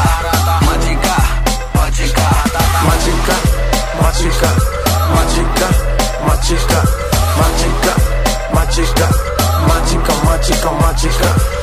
más 0.66 0.78
chica. 0.84 1.16
Machica, 1.72 2.26
machica, 2.84 3.36
machica, 4.00 4.50
machica, 5.14 5.68
machica, 6.26 7.01
chica, 10.42 10.70
más 10.72 10.96
chica. 10.96 11.61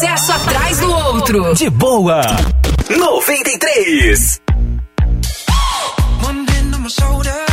Sucesso 0.00 0.32
atrás 0.32 0.78
do 0.78 0.90
outro. 0.92 1.54
De 1.54 1.68
boa. 1.68 2.22
93. 2.88 4.40
One 6.22 6.46
hand 6.48 6.74
on 6.74 6.80
my 6.80 6.88
shoulder, 6.88 7.44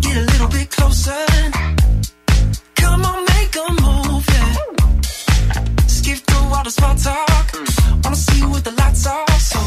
get 0.00 0.16
a 0.16 0.20
little 0.20 0.48
bit 0.48 0.68
closer. 0.68 1.24
Come 2.74 3.04
on, 3.04 3.24
make 3.24 3.56
a 3.56 3.72
move, 3.82 4.24
yeah. 4.28 4.54
Skip 5.86 6.18
through 6.26 6.54
all 6.54 6.64
the 6.64 6.70
small 6.70 6.94
talk. 6.96 7.46
Wanna 8.04 8.16
see 8.16 8.44
what 8.44 8.62
the 8.62 8.72
lights 8.72 9.06
are, 9.06 9.40
so 9.40 9.58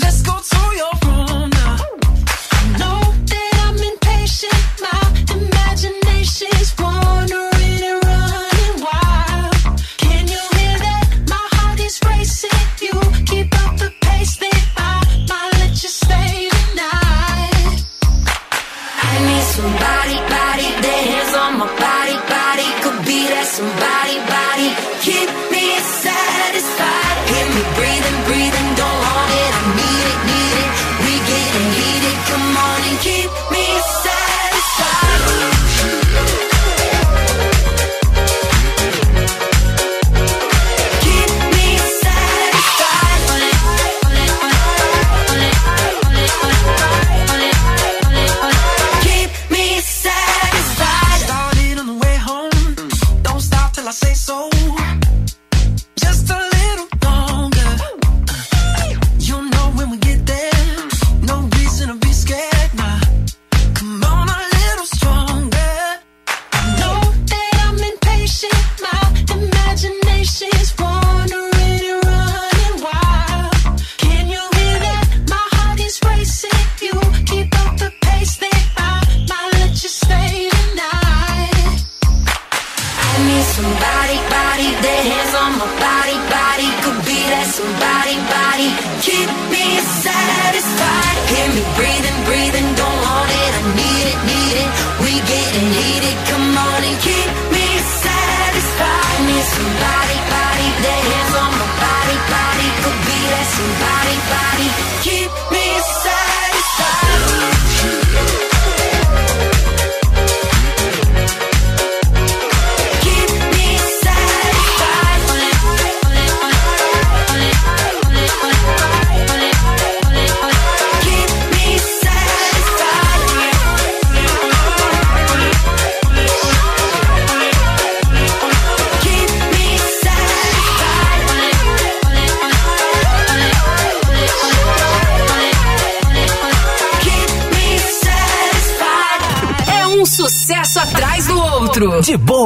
let's 0.00 0.22
go 0.22 0.32
to 0.32 0.76
your 0.76 0.92
room 1.04 1.53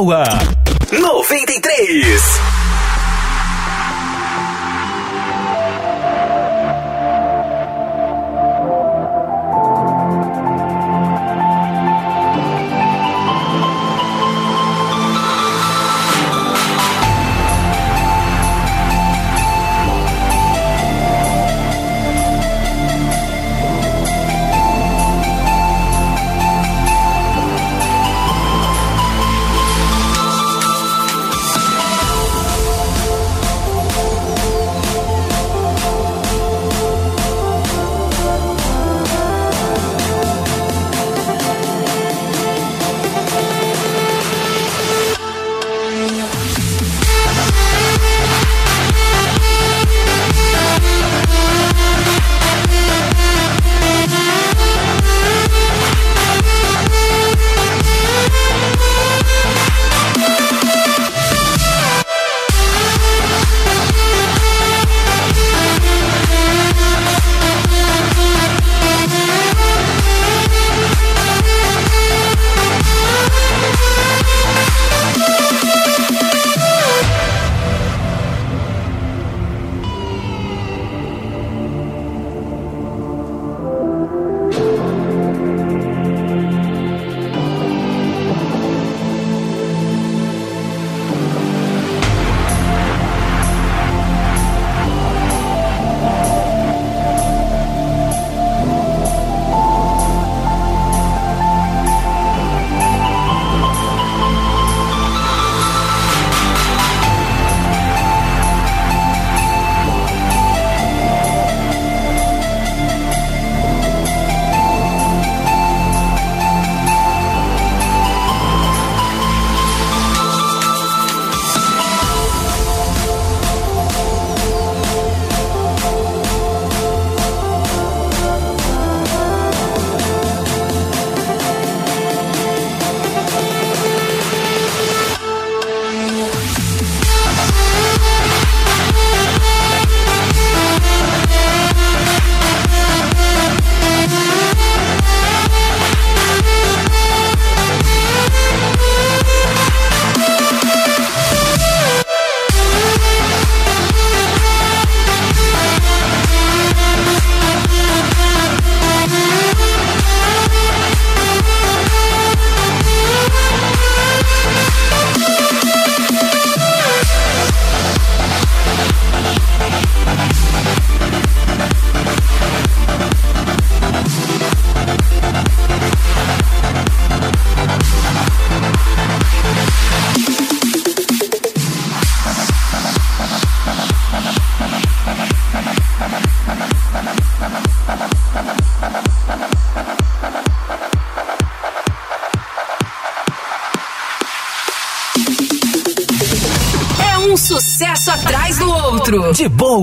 outro. 0.01 0.58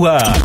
Outro. 0.05 0.36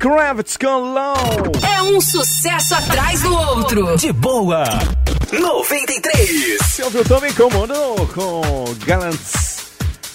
Kravitz 0.00 0.56
com 0.56 0.94
Low. 0.94 1.14
É 1.62 1.82
um 1.82 2.00
sucesso 2.00 2.74
atrás 2.74 3.20
do 3.20 3.36
outro. 3.36 3.98
De 3.98 4.10
boa. 4.10 4.64
93. 5.30 6.58
Você 6.58 6.82
ouviu 6.84 7.04
também 7.04 7.30
com 7.34 7.50
Mono, 7.50 8.06
com 8.14 8.74
Gallants. 8.86 9.66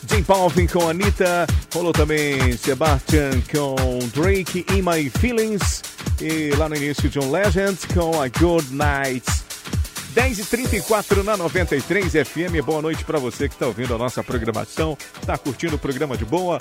Jim 0.09 0.23
Palvin 0.23 0.65
com 0.65 0.89
Anitta. 0.89 1.45
Rolou 1.71 1.93
também 1.93 2.57
Sebastian 2.57 3.41
com 3.51 3.99
Drake 4.19 4.65
In 4.71 4.81
My 4.81 5.07
Feelings. 5.07 5.83
E 6.19 6.49
lá 6.57 6.67
no 6.67 6.75
início, 6.75 7.07
John 7.07 7.29
Legend 7.29 7.77
com 7.93 8.19
A 8.19 8.27
Good 8.27 8.73
Night. 8.73 9.23
10h34 10.15 11.23
na 11.23 11.37
93 11.37 12.11
FM. 12.11 12.65
Boa 12.65 12.81
noite 12.81 13.03
para 13.03 13.19
você 13.19 13.47
que 13.47 13.53
está 13.53 13.67
ouvindo 13.67 13.93
a 13.93 13.97
nossa 13.97 14.23
programação, 14.23 14.97
está 15.21 15.37
curtindo 15.37 15.75
o 15.75 15.79
programa 15.79 16.17
de 16.17 16.23
boa. 16.23 16.57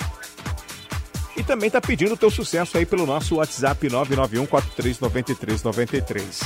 Também 1.47 1.67
está 1.67 1.79
pedindo 1.79 2.15
o 2.15 2.17
teu 2.17 2.31
sucesso 2.31 2.77
aí 2.77 2.85
pelo 2.85 3.05
nosso 3.05 3.35
WhatsApp 3.35 3.87
991 3.87 4.45
439393. 4.47 6.41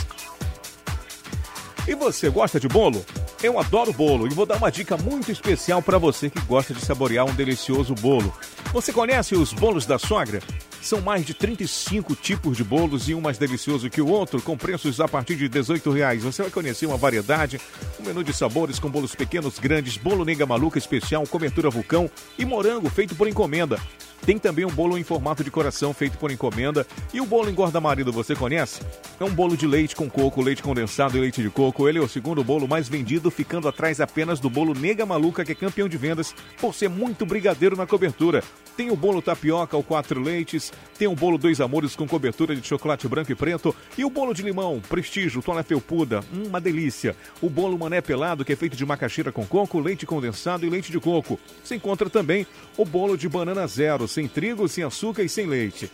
E 1.88 1.96
você 1.96 2.30
gosta 2.30 2.60
de 2.60 2.68
bolo? 2.68 3.04
Eu 3.42 3.58
adoro 3.58 3.94
bolo 3.94 4.28
e 4.28 4.30
vou 4.30 4.46
dar 4.46 4.58
uma 4.58 4.70
dica 4.70 4.98
muito 4.98 5.32
especial 5.32 5.82
para 5.82 5.98
você 5.98 6.30
que 6.30 6.40
gosta 6.42 6.74
de 6.74 6.86
saborear 6.86 7.26
um 7.26 7.34
delicioso 7.34 7.96
bolo. 7.96 8.32
Você 8.74 8.92
conhece 8.92 9.36
os 9.36 9.54
bolos 9.54 9.86
da 9.86 9.98
sogra? 9.98 10.42
São 10.82 11.02
mais 11.02 11.26
de 11.26 11.34
35 11.34 12.16
tipos 12.16 12.58
de 12.58 12.64
bolos 12.64 13.10
e 13.10 13.16
um 13.16 13.22
mais 13.22 13.38
delicioso 13.38 13.90
que 13.90 14.02
o 14.02 14.08
outro, 14.08 14.42
com 14.42 14.58
preços 14.58 15.00
a 15.00 15.08
partir 15.08 15.36
de 15.36 15.48
18 15.48 15.90
reais. 15.92 16.24
Você 16.24 16.44
vai 16.44 16.52
conhecer 16.52 16.86
uma 16.86 16.98
variedade, 16.98 17.60
um 18.00 18.04
menu 18.04 18.24
de 18.24 18.34
sabores 18.34 18.78
com 18.78 18.90
bolos 18.90 19.16
pequenos, 19.16 19.58
grandes, 19.58 19.98
bolo 19.98 20.26
nega 20.26 20.46
maluca 20.46 20.78
especial, 20.78 21.26
cobertura 21.26 21.70
vulcão 21.70 22.10
e 22.38 22.46
morango 22.46 22.90
feito 22.90 23.16
por 23.16 23.28
encomenda. 23.28 23.80
Tem 24.26 24.38
também 24.38 24.66
um 24.66 24.70
bolo 24.70 24.98
em 24.98 25.04
formato 25.04 25.44
de 25.44 25.52
coração 25.52 25.94
feito 25.94 26.18
por 26.18 26.32
encomenda. 26.32 26.86
E 27.14 27.20
o 27.22 27.26
bolo 27.26 27.50
engorda 27.50 27.82
marido, 27.82 28.12
você 28.12 28.36
conhece? 28.36 28.82
É 29.20 29.24
um 29.24 29.34
bolo 29.34 29.58
de 29.58 29.66
leite 29.66 29.96
com 29.96 30.10
coco, 30.10 30.42
leite 30.42 30.62
condensado 30.62 31.18
e 31.18 31.22
leite 31.22 31.42
de 31.42 31.50
coco. 31.50 31.88
Ele 31.88 31.98
é 31.98 32.02
o 32.02 32.08
segundo 32.08 32.44
bolo 32.44 32.68
mais 32.68 32.88
vendido, 32.88 33.32
ficando 33.32 33.68
atrás 33.68 34.00
apenas 34.00 34.40
do 34.40 34.50
bolo 34.50 34.74
Nega 34.74 35.06
Maluca, 35.06 35.44
que 35.44 35.52
é 35.52 35.56
campeão 35.56 35.88
de 35.88 35.98
vendas 35.98 36.34
por 36.60 36.74
ser 36.76 36.90
muito 36.90 37.26
brigadeiro 37.26 37.76
na 37.76 37.88
cobertura. 37.88 38.44
Tem 38.78 38.92
o 38.92 38.96
bolo 38.96 39.22
tapioca 39.22 39.76
ao 39.76 39.84
quatro 39.84 40.22
leites, 40.22 40.72
tem 40.98 41.08
o 41.08 41.16
bolo 41.16 41.38
dois 41.38 41.60
amores 41.60 41.98
com 41.98 42.08
cobertura 42.08 42.56
de 42.56 42.66
chocolate 42.66 43.08
branco 43.10 43.32
e 43.32 43.36
preto 43.36 43.76
e 43.98 44.06
o 44.06 44.10
bolo 44.10 44.34
de 44.34 44.42
limão, 44.42 44.82
prestígio, 44.88 45.42
tola 45.42 45.64
felpuda, 45.64 46.22
hum, 46.34 46.44
uma 46.48 46.62
delícia. 46.62 47.14
O 47.42 47.50
bolo 47.50 47.78
mané 47.78 48.00
pelado, 48.00 48.46
que 48.46 48.54
é 48.54 48.56
feito 48.56 48.78
de 48.78 48.86
macaxeira 48.86 49.34
com 49.34 49.46
coco, 49.46 49.80
leite 49.80 50.06
condensado 50.06 50.66
e 50.66 50.70
leite 50.70 50.92
de 50.92 51.00
coco. 51.00 51.38
Se 51.62 51.76
encontra 51.76 52.10
também 52.10 52.48
o 52.78 52.86
bolo 52.86 53.18
de 53.18 53.28
banana 53.28 53.68
zero, 53.68 54.08
sem 54.10 54.28
trigo, 54.28 54.68
sem 54.68 54.84
açúcar 54.84 55.24
e 55.24 55.30
sem 55.30 55.46
leite. 55.46 55.90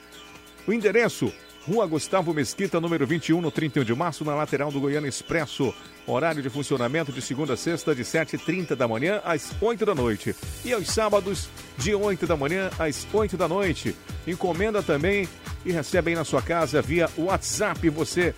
O 0.68 0.74
endereço, 0.74 1.32
Rua 1.68 1.88
Gustavo 1.88 2.32
Mesquita, 2.32 2.80
número 2.80 3.08
21, 3.08 3.42
no 3.42 3.50
31 3.50 3.84
de 3.84 3.96
março, 3.96 4.24
na 4.24 4.36
lateral 4.36 4.72
do 4.72 4.80
Goiânia 4.80 5.10
Expresso. 5.10 5.74
Horário 6.06 6.44
de 6.44 6.50
funcionamento 6.50 7.12
de 7.12 7.24
segunda 7.24 7.54
a 7.54 7.58
sexta, 7.58 7.96
de 7.96 8.04
7h30 8.04 8.76
da 8.76 8.88
manhã 8.88 9.20
às 9.26 9.52
8 9.60 9.84
da 9.84 9.96
noite. 9.96 10.36
E 10.64 10.72
aos 10.72 10.88
sábados, 10.88 11.50
de 11.76 11.96
8 11.96 12.28
da 12.28 12.38
manhã 12.38 12.70
às 12.78 13.08
8 13.12 13.36
da 13.36 13.48
noite. 13.48 13.96
Encomenda 14.28 14.84
também 14.84 15.28
e 15.66 15.72
recebe 15.72 16.12
aí 16.12 16.16
na 16.16 16.24
sua 16.24 16.42
casa 16.44 16.84
via 16.84 17.10
WhatsApp. 17.18 17.90
Você 17.90 18.36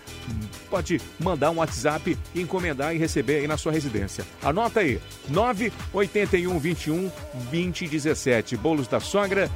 pode 0.70 0.98
mandar 1.20 1.50
um 1.50 1.58
WhatsApp 1.58 2.16
e 2.34 2.40
encomendar 2.40 2.94
e 2.94 2.98
receber 2.98 3.40
aí 3.40 3.46
na 3.46 3.58
sua 3.58 3.72
residência. 3.72 4.24
Anota 4.42 4.80
aí, 4.80 4.98
981 5.28 6.58
21 6.58 7.12
2017. 7.50 8.56
Bolos 8.56 8.88
da 8.88 9.00
Sogra, 9.00 9.50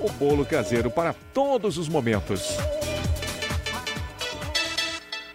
o 0.00 0.08
bolo 0.10 0.44
caseiro 0.44 0.90
para 0.90 1.14
todos 1.32 1.78
os 1.78 1.88
momentos. 1.88 2.56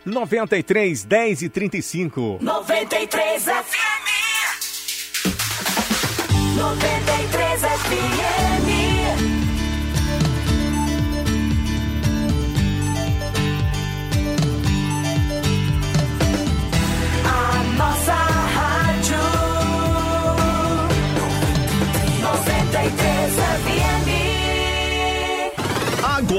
93 0.06 1.04
10 1.04 1.42
e 1.42 1.50
35. 1.50 2.40
93 2.42 3.44
FM. 3.44 4.06
93 6.58 7.62
FM. 7.62 8.55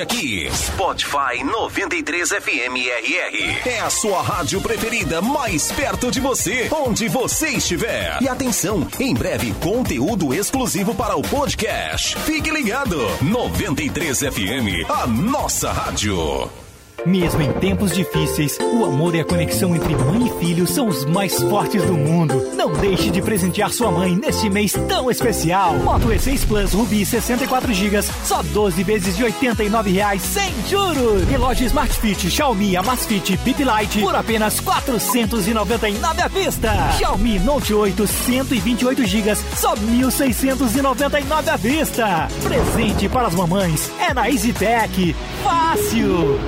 aqui. 0.00 0.48
Spotify 0.52 1.42
93 1.44 2.28
FM 2.28 2.76
RR. 3.02 3.68
É 3.68 3.80
a 3.80 3.90
sua 3.90 4.22
rádio 4.22 4.60
preferida 4.60 5.20
mais 5.20 5.70
perto 5.72 6.10
de 6.10 6.20
você, 6.20 6.68
onde 6.70 7.08
você 7.08 7.48
estiver. 7.50 8.20
E 8.20 8.28
atenção, 8.28 8.86
em 8.98 9.14
breve 9.14 9.52
conteúdo 9.54 10.34
exclusivo 10.34 10.94
para 10.94 11.16
o 11.16 11.22
podcast. 11.22 12.18
Fique 12.20 12.50
ligado. 12.50 12.98
93 13.22 14.20
FM, 14.20 14.88
a 14.88 15.06
nossa 15.06 15.72
rádio. 15.72 16.63
Mesmo 17.06 17.42
em 17.42 17.52
tempos 17.52 17.92
difíceis, 17.92 18.58
o 18.58 18.84
amor 18.86 19.14
e 19.14 19.20
a 19.20 19.24
conexão 19.24 19.76
entre 19.76 19.94
mãe 19.94 20.26
e 20.26 20.38
filho 20.38 20.66
são 20.66 20.88
os 20.88 21.04
mais 21.04 21.34
fortes 21.42 21.82
do 21.84 21.92
mundo. 21.92 22.34
Não 22.54 22.72
deixe 22.72 23.10
de 23.10 23.20
presentear 23.20 23.70
sua 23.70 23.90
mãe 23.90 24.16
neste 24.16 24.48
mês 24.48 24.72
tão 24.88 25.10
especial. 25.10 25.74
Moto 25.74 26.08
E6 26.08 26.46
Plus 26.46 26.72
Rubi 26.72 27.04
64 27.04 27.74
GB, 27.74 28.00
só 28.02 28.42
12 28.42 28.82
vezes 28.82 29.16
de 29.16 29.24
89 29.24 29.90
reais 29.90 30.22
sem 30.22 30.50
juros. 30.66 31.28
Relógio 31.28 31.66
Smart 31.66 31.92
Fit 31.92 32.30
Xiaomi 32.30 32.74
Amazfit 32.74 33.36
Bip 33.38 33.62
Light 33.62 34.00
por 34.00 34.14
apenas 34.14 34.58
499 34.60 36.22
à 36.22 36.28
vista. 36.28 36.92
Xiaomi 36.96 37.38
Note 37.38 37.74
8 37.74 38.06
128 38.06 39.04
GB, 39.06 39.34
só 39.56 39.74
1.699 39.76 41.48
à 41.48 41.56
vista. 41.56 42.28
Presente 42.42 43.10
para 43.10 43.28
as 43.28 43.34
mamães 43.34 43.90
é 44.00 44.14
na 44.14 44.30
EasyTech. 44.30 45.14
Fácil. 45.42 46.38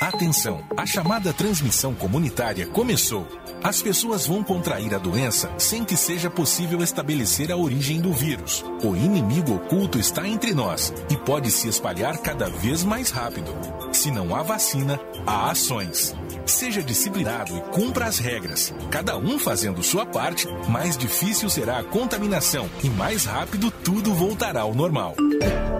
Atenção, 0.00 0.62
a 0.76 0.84
chamada 0.84 1.32
transmissão 1.32 1.94
comunitária 1.94 2.66
começou. 2.66 3.26
As 3.62 3.80
pessoas 3.80 4.26
vão 4.26 4.44
contrair 4.44 4.94
a 4.94 4.98
doença 4.98 5.50
sem 5.56 5.84
que 5.84 5.96
seja 5.96 6.28
possível 6.28 6.82
estabelecer 6.82 7.50
a 7.50 7.56
origem 7.56 7.98
do 7.98 8.12
vírus. 8.12 8.62
O 8.84 8.94
inimigo 8.94 9.54
oculto 9.54 9.98
está 9.98 10.28
entre 10.28 10.52
nós 10.52 10.92
e 11.10 11.16
pode 11.16 11.50
se 11.50 11.66
espalhar 11.66 12.18
cada 12.18 12.48
vez 12.50 12.84
mais 12.84 13.10
rápido. 13.10 13.50
Se 13.90 14.10
não 14.10 14.36
há 14.36 14.42
vacina, 14.42 15.00
há 15.26 15.50
ações. 15.50 16.14
Seja 16.44 16.82
disciplinado 16.82 17.56
e 17.56 17.60
cumpra 17.72 18.04
as 18.04 18.18
regras. 18.18 18.74
Cada 18.90 19.16
um 19.16 19.38
fazendo 19.38 19.82
sua 19.82 20.04
parte, 20.04 20.46
mais 20.68 20.96
difícil 20.98 21.48
será 21.48 21.78
a 21.78 21.84
contaminação 21.84 22.68
e 22.84 22.90
mais 22.90 23.24
rápido 23.24 23.70
tudo 23.70 24.14
voltará 24.14 24.60
ao 24.60 24.74
normal. 24.74 25.16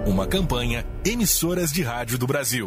Uma 0.06 0.26
campanha 0.26 0.86
Emissoras 1.04 1.70
de 1.70 1.82
Rádio 1.82 2.16
do 2.16 2.26
Brasil. 2.26 2.66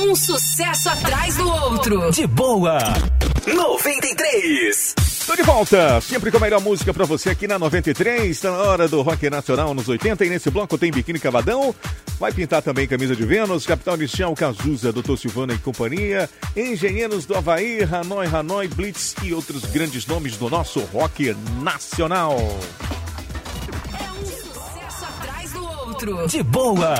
É 0.00 0.02
um 0.02 0.14
sucesso 0.14 0.88
atrás 0.88 1.36
do 1.36 1.46
outro. 1.46 2.10
De 2.10 2.26
boa. 2.26 2.78
93. 3.46 4.94
Tô 5.26 5.36
de 5.36 5.42
volta, 5.42 6.00
sempre 6.00 6.30
com 6.30 6.38
a 6.38 6.40
melhor 6.40 6.60
música 6.62 6.94
pra 6.94 7.04
você 7.04 7.28
aqui 7.28 7.46
na 7.46 7.58
93. 7.58 8.40
Tá 8.40 8.50
na 8.50 8.56
hora 8.56 8.88
do 8.88 9.02
Rock 9.02 9.28
Nacional 9.28 9.74
nos 9.74 9.90
80 9.90 10.24
e 10.24 10.30
nesse 10.30 10.48
bloco 10.50 10.78
tem 10.78 10.90
Biquíni 10.90 11.18
Cavadão. 11.18 11.74
Vai 12.18 12.32
pintar 12.32 12.62
também 12.62 12.88
Camisa 12.88 13.14
de 13.14 13.26
Vênus, 13.26 13.66
Capital 13.66 13.96
Inicial, 13.96 14.34
Cazuza, 14.34 14.90
Doutor 14.90 15.18
Silvana 15.18 15.52
e 15.52 15.58
companhia, 15.58 16.30
Engenheiros 16.56 17.26
do 17.26 17.36
Havaí, 17.36 17.82
Hanoi, 17.82 18.26
Hanoi, 18.26 18.68
Blitz 18.68 19.14
e 19.22 19.34
outros 19.34 19.66
grandes 19.66 20.06
nomes 20.06 20.38
do 20.38 20.48
nosso 20.48 20.80
rock 20.94 21.36
nacional. 21.60 22.38
Atrás 25.20 25.52
do 25.52 25.62
outro. 25.62 26.26
De 26.26 26.42
boa. 26.42 26.94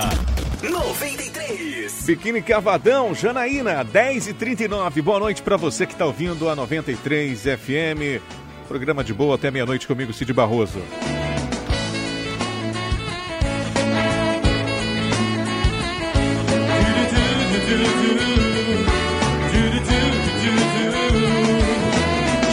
93. 0.69 2.05
Biquíni 2.05 2.43
Cavadão, 2.43 3.15
Janaína, 3.15 3.82
10 3.82 4.28
e 4.28 4.35
39 4.35 5.01
Boa 5.03 5.19
noite 5.19 5.43
pra 5.43 5.57
você 5.57 5.87
que 5.87 5.95
tá 5.95 6.05
ouvindo 6.05 6.49
a 6.49 6.57
93 6.57 7.43
FM. 7.43 8.20
Programa 8.69 9.03
de 9.03 9.15
boa 9.15 9.35
até 9.37 9.51
meia-noite 9.51 9.87
comigo, 9.87 10.12
Cid 10.12 10.32
Barroso. 10.32 10.81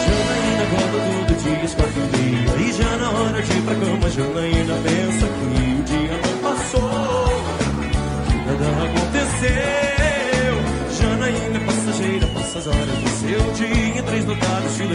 Janaína 0.04 0.62
acorda 0.62 0.98
todo 0.98 1.42
dia 1.42 1.62
às 1.62 1.74
quatro 1.74 2.00
meia 2.12 2.68
E 2.68 2.72
já 2.72 2.96
na 2.96 3.10
hora 3.10 3.42
de 3.42 3.52
ir 3.52 3.62
pra 3.62 3.74
cama 3.74 4.10
Janaína 4.10 4.74
pensa 4.82 5.07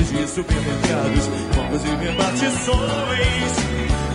de 0.01 0.27
supermercados 0.27 1.27
Bombas 1.55 1.83
e 1.85 2.05
repartições 2.05 3.53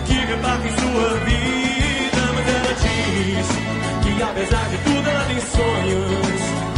Que 0.07 0.15
repartem 0.15 0.73
sua 0.73 1.09
vida 1.25 2.23
Mas 2.35 2.49
ela 2.49 2.75
diz 2.75 3.47
que 4.03 4.23
apesar 4.23 4.69
de 4.69 4.79
tudo 4.79 5.09
ela 5.09 5.25
tem 5.25 5.41
sonhos 5.41 6.69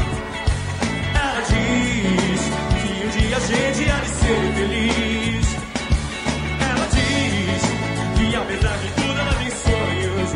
ela 1.15 1.41
diz 1.43 2.41
que 2.81 2.89
um 3.05 3.09
dia 3.11 3.37
a 3.37 3.41
gente 3.41 3.91
há 3.91 3.99
de 4.01 4.09
ser 4.09 4.53
feliz. 4.55 5.47
Ela 6.61 6.87
diz 6.93 7.63
que 8.17 8.37
apesar 8.37 8.77
de 8.79 8.89
tudo 8.91 9.21
ela 9.21 9.35
tem 9.35 9.51
sonhos. 9.51 10.31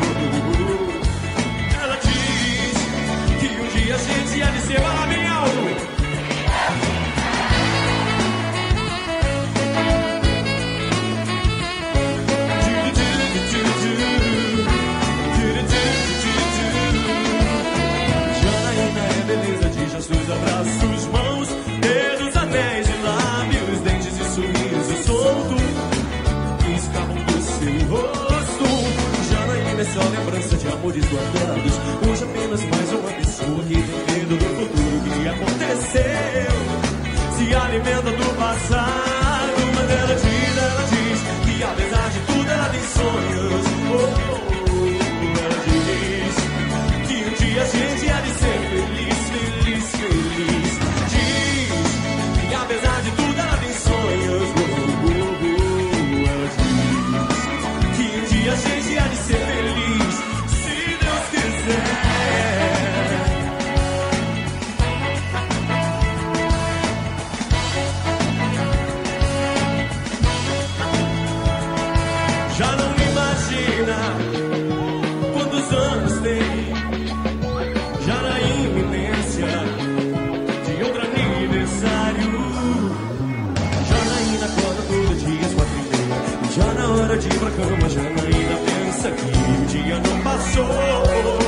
Ela 1.81 1.97
diz 1.97 2.75
que 3.39 3.47
um 3.47 3.67
dia 3.67 3.95
a 3.95 3.97
gente 3.97 4.43
há 4.43 4.51
de 4.51 4.61
ser 4.61 4.81
lá 4.81 5.14
guardados. 31.03 31.73
Hoje 32.07 32.23
apenas 32.23 32.61
mais 32.63 32.91
uma 32.91 33.11
pessoa 33.11 33.63
que 33.63 33.73
tem 33.73 34.15
medo 34.15 34.37
do 34.37 34.45
futuro 34.45 35.03
que 35.03 35.27
aconteceu. 35.27 36.55
Se 37.37 37.55
alimenta 37.55 38.11
do 38.11 38.37
passado, 38.37 39.04
cama, 87.55 87.89
Janaína 87.89 88.57
pensa 88.65 89.11
que 89.11 89.23
o 89.23 89.65
dia 89.67 89.99
não 89.99 90.21
passou. 90.21 91.44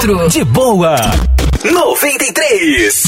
Outro. 0.00 0.28
De 0.30 0.44
boa. 0.44 0.96
93. 1.62 2.99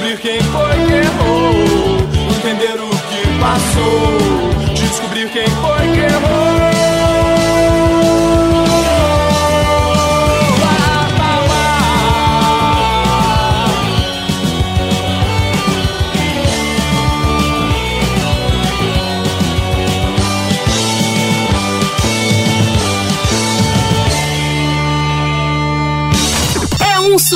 Descobrir 0.00 0.18
quem 0.20 0.40
foi 0.40 0.76
que 0.86 0.94
errou, 0.94 2.00
entender 2.38 2.80
o 2.80 2.88
que 2.88 3.20
passou, 3.38 4.72
descobrir 4.72 5.28
quem 5.30 5.46
foi. 5.46 5.69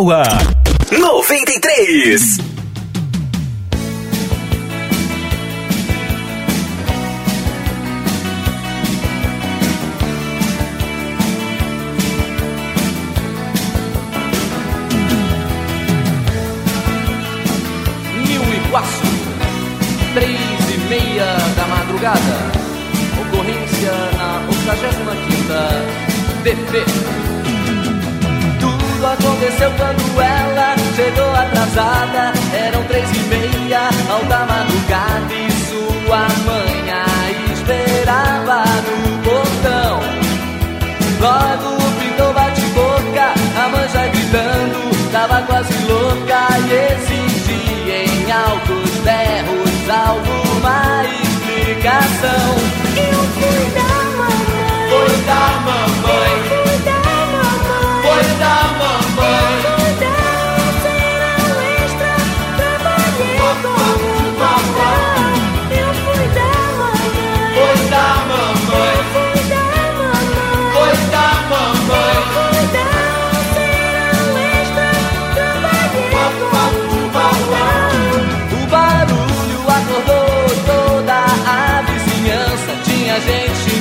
Power. 0.00 0.49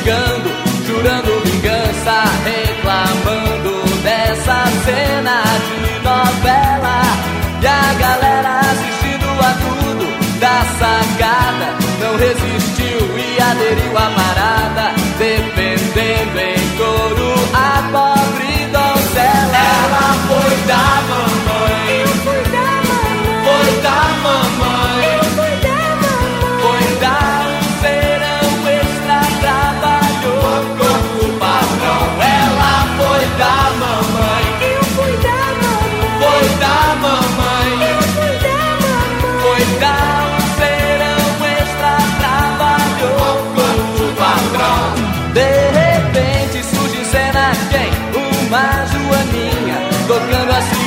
brigando, 0.10 0.50
jurando 0.88 1.40
vingança, 1.44 2.24
reclamando 2.44 4.02
dessa 4.02 4.66
cena 4.84 5.44
de 5.68 6.00
novela. 6.04 7.02
E 7.62 7.68
a 7.68 7.94
galera 7.94 8.60
assistindo 8.60 9.30
a 9.40 9.54
tudo 9.64 10.40
da 10.40 10.64
sacada 10.80 11.78
não 12.00 12.18
resistiu 12.18 13.18
e 13.18 13.42
aderiu 13.42 13.98
à 13.98 14.10
parada, 14.10 14.94
defendendo 15.20 16.40
em 16.40 16.78
coro 16.78 17.34
a 17.54 17.84
pobre 17.92 18.66
donzela. 18.72 19.58
Ela 19.58 20.14
foi 20.28 20.56
da 20.66 21.02
mão. 21.08 21.49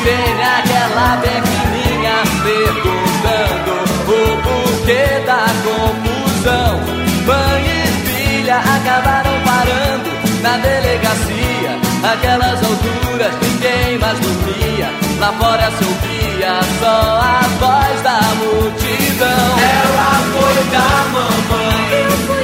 Vem 0.05 0.43
aquela 0.43 1.17
bem 1.17 1.43
perguntando 2.43 3.73
o 4.09 4.43
porquê 4.43 5.23
da 5.25 5.47
confusão. 5.63 6.81
Mãe 7.25 7.63
e 7.67 7.87
filha 8.09 8.57
acabaram 8.57 9.33
parando 9.45 10.11
na 10.43 10.57
delegacia. 10.59 11.79
Aquelas 12.13 12.59
alturas 12.65 13.35
ninguém 13.43 13.99
mais 13.99 14.19
dormia. 14.19 14.91
Lá 15.21 15.33
fora 15.35 15.71
se 15.71 15.85
ouvia 15.85 16.61
só 16.81 17.21
a 17.21 17.41
voz 17.61 18.03
da 18.03 18.21
multidão. 18.35 19.59
Ela 19.59 20.13
foi 20.33 20.65
da 20.73 20.89
mamãe. 21.13 22.42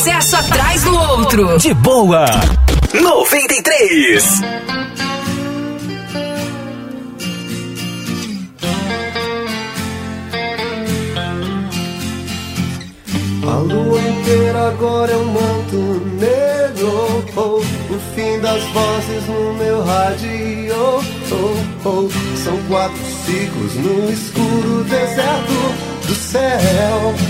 sucesso 0.00 0.36
atrás 0.36 0.82
do 0.82 0.96
outro. 0.96 1.58
De 1.58 1.74
boa. 1.74 2.24
93. 2.94 4.40
A 13.46 13.56
lua 13.58 14.00
inteira 14.00 14.68
agora 14.68 15.12
é 15.12 15.16
um 15.18 15.24
manto 15.26 15.76
negro. 16.18 17.24
Oh, 17.36 17.58
o 17.58 18.00
fim 18.14 18.40
das 18.40 18.62
vozes 18.72 19.26
no 19.28 19.52
meu 19.52 19.84
rádio. 19.84 20.30
Oh, 21.30 21.88
oh, 21.88 22.08
são 22.42 22.56
quatro 22.68 23.04
ciclos 23.26 23.74
no 23.74 24.10
escuro 24.10 24.84
deserto 24.84 26.06
do 26.06 26.14
céu. 26.14 27.29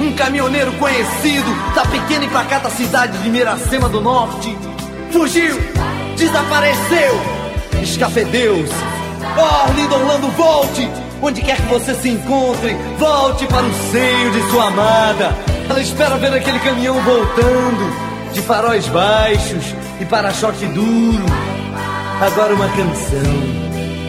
um 0.00 0.12
caminhoneiro 0.12 0.72
conhecido 0.72 1.48
da 1.74 1.84
pequena 1.86 2.24
e 2.24 2.28
pacata 2.28 2.70
cidade 2.70 3.18
de 3.18 3.30
Miracema 3.30 3.88
do 3.88 4.00
Norte, 4.00 4.56
fugiu, 5.10 5.58
desapareceu, 6.16 7.20
escafedeu-se. 7.82 8.74
Oh, 9.38 9.68
Arlindo 9.68 9.94
Orlando, 9.94 10.28
volte! 10.32 10.88
Onde 11.22 11.40
quer 11.40 11.56
que 11.56 11.68
você 11.68 11.94
se 11.94 12.10
encontre, 12.10 12.76
volte 12.98 13.46
para 13.46 13.64
o 13.64 13.74
seio 13.90 14.30
de 14.32 14.50
sua 14.50 14.68
amada. 14.68 15.34
Ela 15.68 15.80
espera 15.80 16.16
ver 16.16 16.32
aquele 16.32 16.58
caminhão 16.60 17.00
voltando, 17.00 18.32
de 18.32 18.40
faróis 18.42 18.86
baixos 18.88 19.74
e 20.00 20.04
para-choque 20.04 20.66
duro. 20.66 21.24
Agora 22.20 22.54
uma 22.54 22.68
canção. 22.68 23.66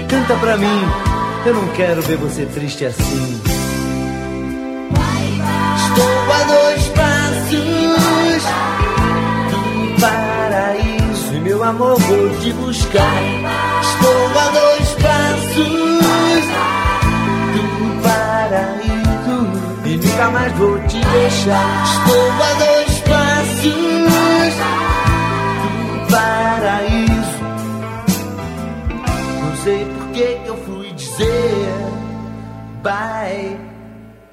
Canta 0.10 0.36
pra 0.36 0.58
mim. 0.58 0.82
Eu 1.46 1.54
não 1.54 1.68
quero 1.70 2.02
ver 2.02 2.18
você 2.18 2.46
triste 2.46 2.86
assim. 2.86 3.57
Amor 11.68 12.00
vou 12.00 12.30
te 12.40 12.54
buscar. 12.54 13.24
Estou 13.82 14.40
a 14.40 14.50
dois 14.52 14.90
passos 14.96 16.46
do 17.54 18.02
paraíso 18.04 19.38
e 19.86 19.98
nunca 19.98 20.30
mais 20.30 20.54
vou 20.54 20.80
te 20.88 21.00
deixar. 21.00 21.84
Estou 21.84 22.32
a 22.32 22.54
dois 22.54 23.00
passos 23.00 24.54
do 25.64 26.12
paraíso. 26.12 27.38
Não 29.42 29.56
sei 29.64 29.86
por 29.86 30.08
que 30.12 30.38
eu 30.46 30.58
fui 30.66 30.92
dizer 30.94 31.78
bye, 32.82 33.58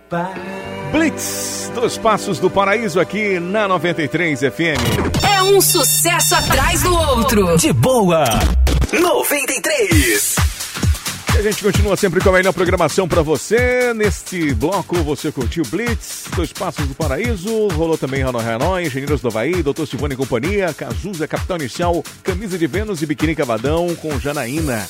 bye. 0.08 0.92
Blitz, 0.92 1.72
dos 1.74 1.98
passos 1.98 2.38
do 2.38 2.48
paraíso 2.48 3.00
aqui 3.00 3.40
na 3.40 3.66
93 3.66 4.38
FM. 4.40 5.33
Um 5.46 5.60
sucesso 5.60 6.34
atrás 6.34 6.82
do 6.82 6.96
outro. 6.96 7.58
De 7.58 7.70
boa. 7.70 8.24
93. 8.90 10.36
E 11.34 11.38
a 11.38 11.42
gente 11.42 11.62
continua 11.62 11.96
sempre 11.98 12.18
com 12.22 12.30
a 12.30 12.32
melhor 12.32 12.54
programação 12.54 13.06
para 13.06 13.20
você. 13.20 13.92
Neste 13.92 14.54
bloco 14.54 14.96
você 15.02 15.30
curtiu 15.30 15.62
Blitz, 15.66 16.24
Dois 16.34 16.50
Passos 16.50 16.88
do 16.88 16.94
Paraíso, 16.94 17.68
rolou 17.68 17.98
também 17.98 18.22
Hanoi 18.22 18.42
Hanoi, 18.42 18.86
Engenheiros 18.86 19.20
do 19.20 19.28
Havaí, 19.28 19.62
Doutor 19.62 19.86
Silvano 19.86 20.14
e 20.14 20.16
Companhia, 20.16 20.72
Cazuza, 20.72 21.28
Capital 21.28 21.58
Inicial, 21.58 22.02
Camisa 22.22 22.56
de 22.56 22.66
Vênus 22.66 23.02
e 23.02 23.06
Biquíni 23.06 23.34
Cavadão 23.34 23.94
com 23.96 24.18
Janaína. 24.18 24.88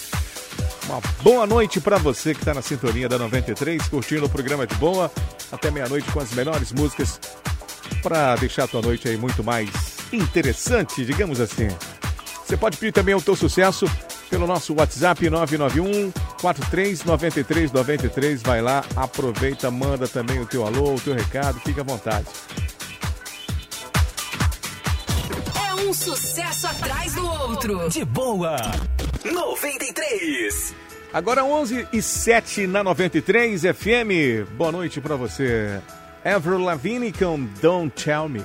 Uma 0.87 1.01
boa 1.21 1.47
noite 1.49 1.81
para 1.81 1.99
você 1.99 2.33
que 2.33 2.41
está 2.41 2.55
na 2.55 2.63
sintonia 2.63 3.09
da 3.09 3.19
93, 3.19 3.89
curtindo 3.89 4.27
o 4.27 4.31
programa 4.31 4.69
de 4.69 4.77
boa, 4.77 5.11
até 5.51 5.69
meia-noite 5.73 6.09
com 6.13 6.21
as 6.21 6.31
melhores 6.33 6.71
músicas 6.71 7.19
para 8.05 8.37
deixar 8.37 8.65
a 8.65 8.69
tua 8.69 8.83
noite 8.83 9.09
aí 9.09 9.17
muito 9.17 9.43
mais 9.43 9.94
interessante, 10.15 11.05
digamos 11.05 11.41
assim. 11.41 11.69
Você 12.45 12.57
pode 12.57 12.77
pedir 12.77 12.93
também 12.93 13.15
o 13.15 13.23
teu 13.23 13.35
sucesso 13.35 13.87
pelo 14.29 14.47
nosso 14.47 14.75
WhatsApp 14.75 15.29
991 15.29 16.13
439393. 16.41 18.43
Vai 18.43 18.61
lá, 18.61 18.85
aproveita, 18.97 19.71
manda 19.71 20.09
também 20.09 20.41
o 20.41 20.47
teu 20.47 20.67
alô, 20.67 20.95
o 20.95 21.01
teu 21.01 21.15
recado, 21.15 21.61
fica 21.61 21.81
à 21.81 21.85
vontade. 21.85 22.27
É 25.69 25.75
um 25.75 25.93
sucesso 25.93 26.67
atrás 26.67 27.15
do 27.15 27.27
outro. 27.27 27.89
De 27.89 28.05
boa. 28.05 28.57
93. 29.25 30.75
Agora 31.13 31.45
11 31.45 31.87
e 31.93 32.03
7 32.03 32.67
na 32.67 32.83
93 32.83 33.63
FM. 33.63 34.51
Boa 34.57 34.73
noite 34.73 35.01
para 35.01 35.15
você. 35.15 35.81
Avril 36.25 36.59
Lavigne 36.59 37.13
com 37.13 37.45
Don't 37.61 38.03
Tell 38.03 38.29
Me. 38.29 38.45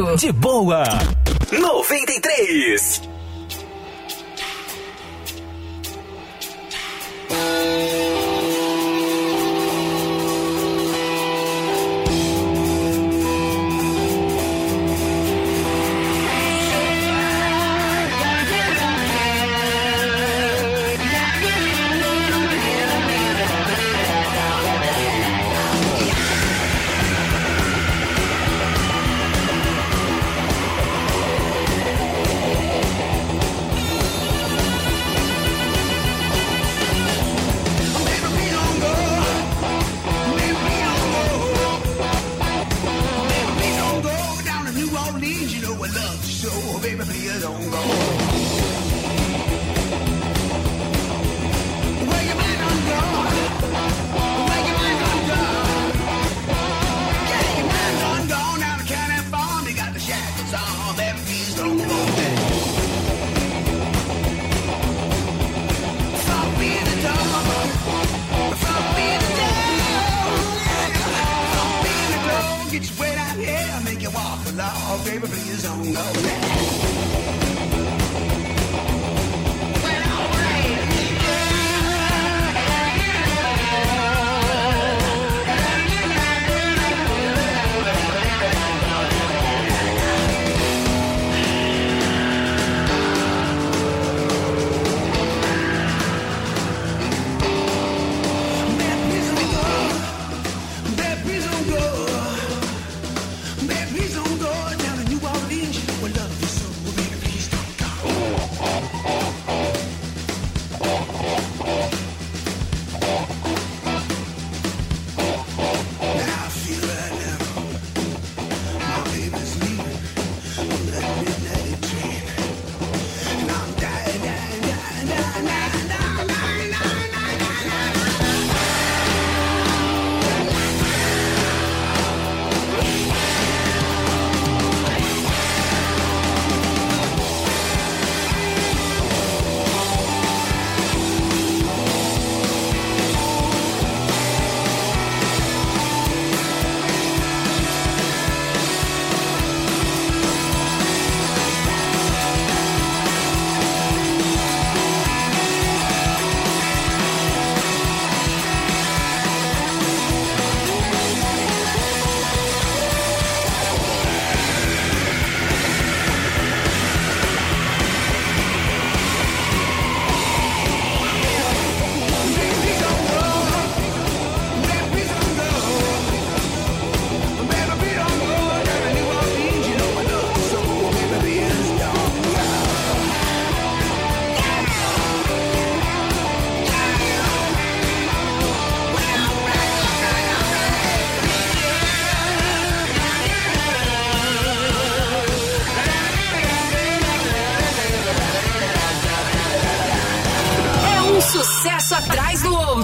Outro. 0.00 0.16
De 0.16 0.32
boa. 0.32 0.84
93. 1.52 3.11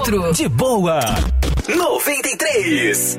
De 0.09 0.49
boa. 0.49 1.01
93. 1.67 3.19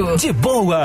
Outro. 0.00 0.16
De 0.16 0.32
boa. 0.32 0.84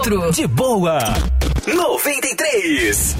Outro. 0.00 0.32
De 0.32 0.46
boa. 0.46 0.98
93. 1.66 3.19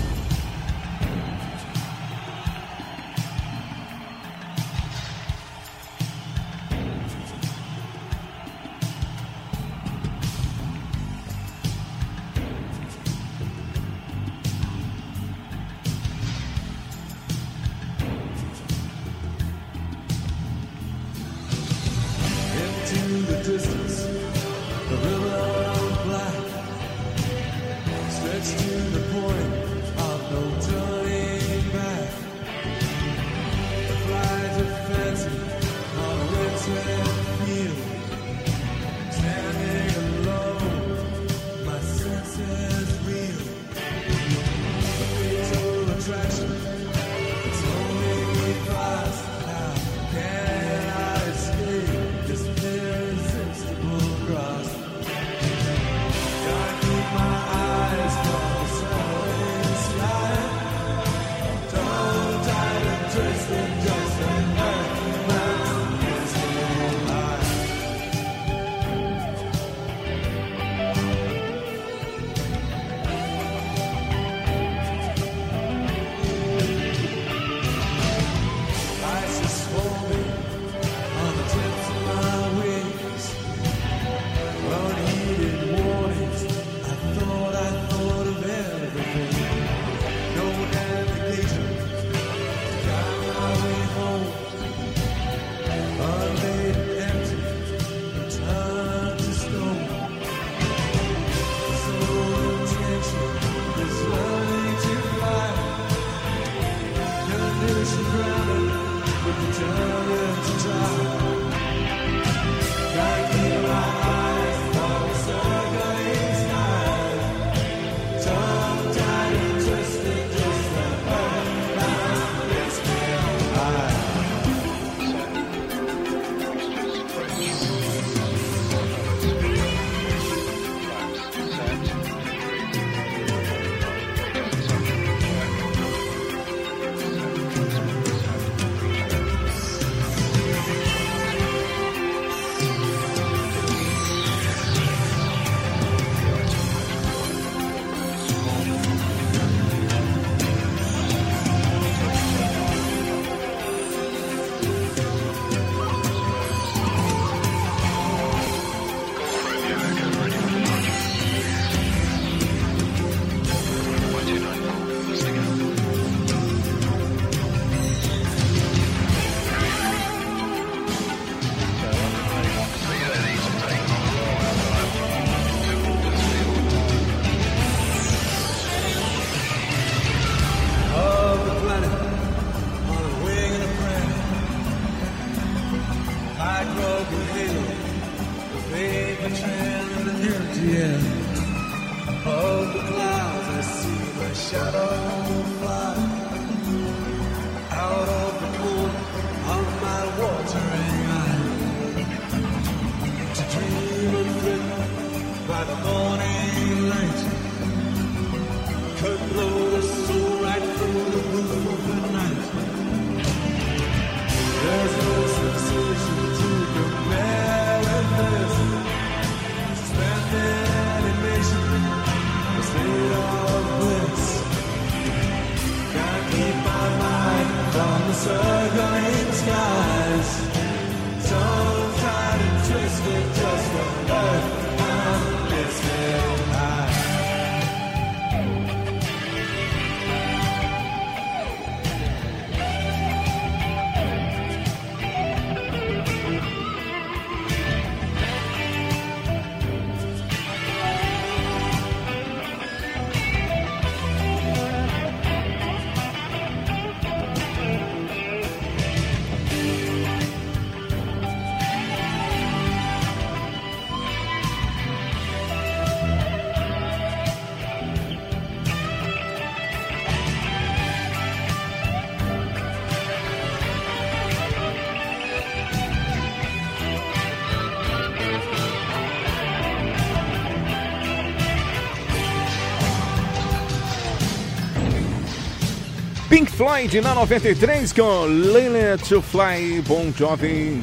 Floyd 286.61 287.01
na 287.01 287.15
93 287.15 287.91
com 287.91 288.27
Learn 288.27 288.99
to 289.09 289.23
Fly, 289.23 289.81
Bon 289.87 290.13
Jovi. 290.13 290.83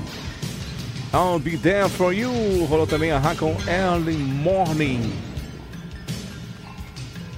I'll 1.13 1.37
be 1.37 1.55
there 1.55 1.87
for 1.87 2.11
you. 2.11 2.31
Rolou 2.65 2.87
também 2.87 3.11
a 3.11 3.19
Hack 3.19 3.43
Early 3.43 4.17
Morning. 4.17 5.13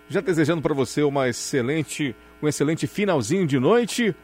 já 0.09 0.20
desejando 0.20 0.62
para 0.62 0.75
você 0.75 1.02
uma 1.02 1.28
excelente, 1.28 2.15
um 2.43 2.49
excelente 2.49 2.87
finalzinho 2.87 3.47
de 3.47 3.59
noite 3.59 4.15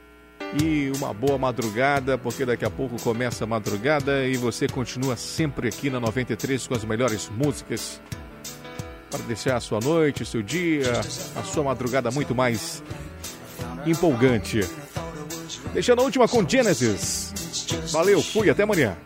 e 0.61 0.91
uma 0.97 1.13
boa 1.15 1.39
madrugada, 1.39 2.19
porque 2.19 2.45
daqui 2.45 2.65
a 2.65 2.71
pouco 2.71 3.01
começa 3.01 3.45
a 3.45 3.47
madrugada 3.47 4.27
e 4.27 4.37
você 4.37 4.67
continua 4.67 5.17
sempre 5.17 5.69
aqui 5.69 5.89
na 5.89 6.01
93 6.01 6.67
com 6.67 6.75
as 6.75 6.85
melhores 6.85 7.31
músicas 7.31 8.01
para 9.11 9.21
deixar 9.21 9.57
a 9.57 9.61
sua 9.61 9.81
noite, 9.81 10.25
seu 10.25 10.43
dia, 10.43 11.01
a 11.37 11.43
sua 11.43 11.65
madrugada 11.65 12.11
muito 12.11 12.35
mais 12.35 12.83
empolgante. 13.87 14.61
Deixando 15.73 16.01
a 16.01 16.05
última 16.05 16.27
com 16.27 16.47
Genesis. 16.47 17.33
Valeu, 17.93 18.23
fui, 18.23 18.51
até 18.51 18.65
amanhã. 18.65 18.97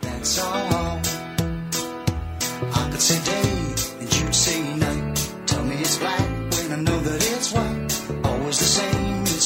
The 8.53 8.59
same, 8.59 8.92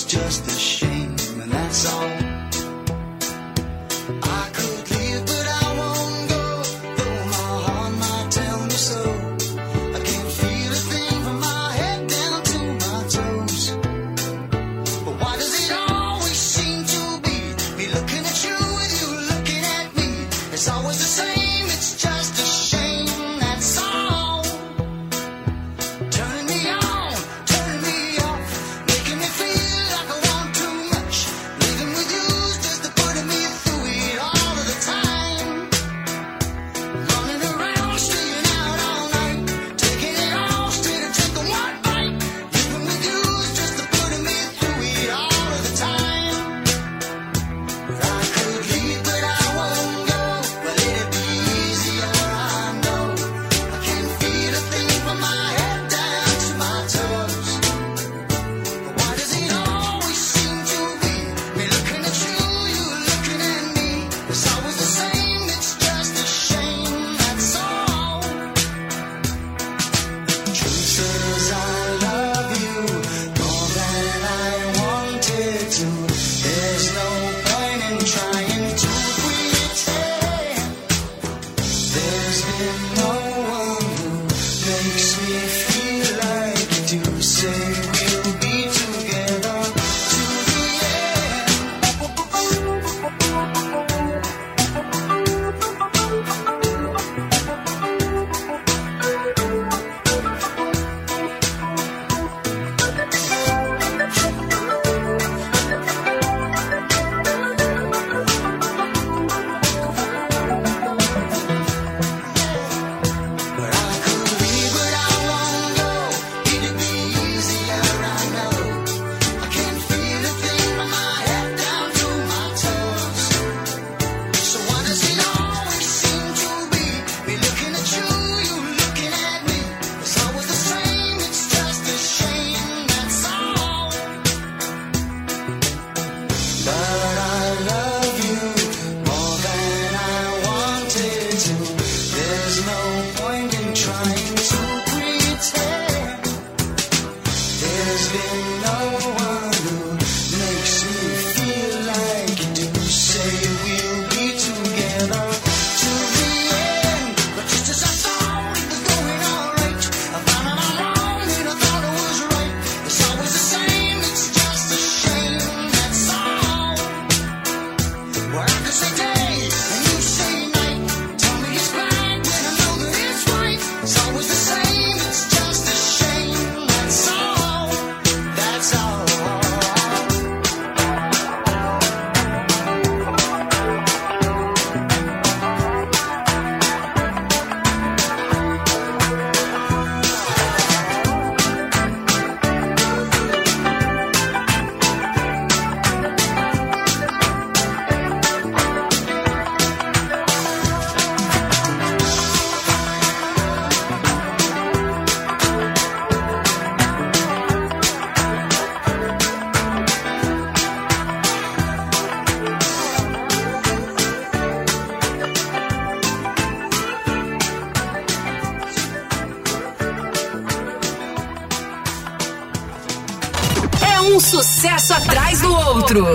just 0.08 0.57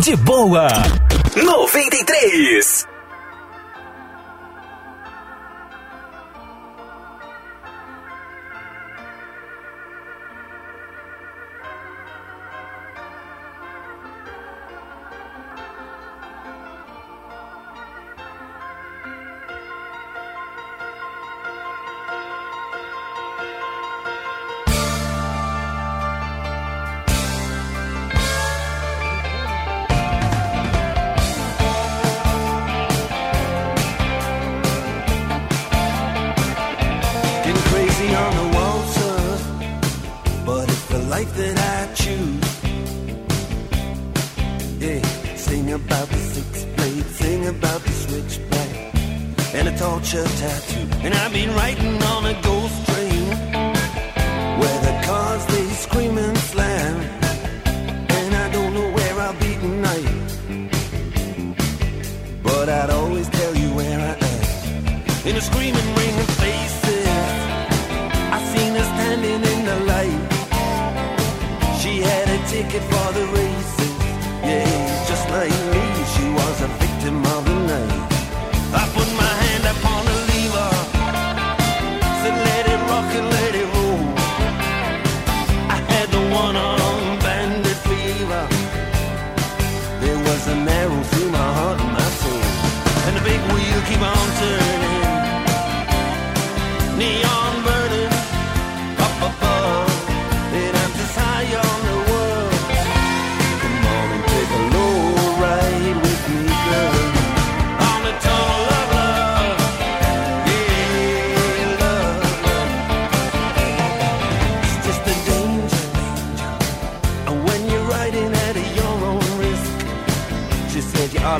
de 0.02 0.16
boa. 0.16 1.01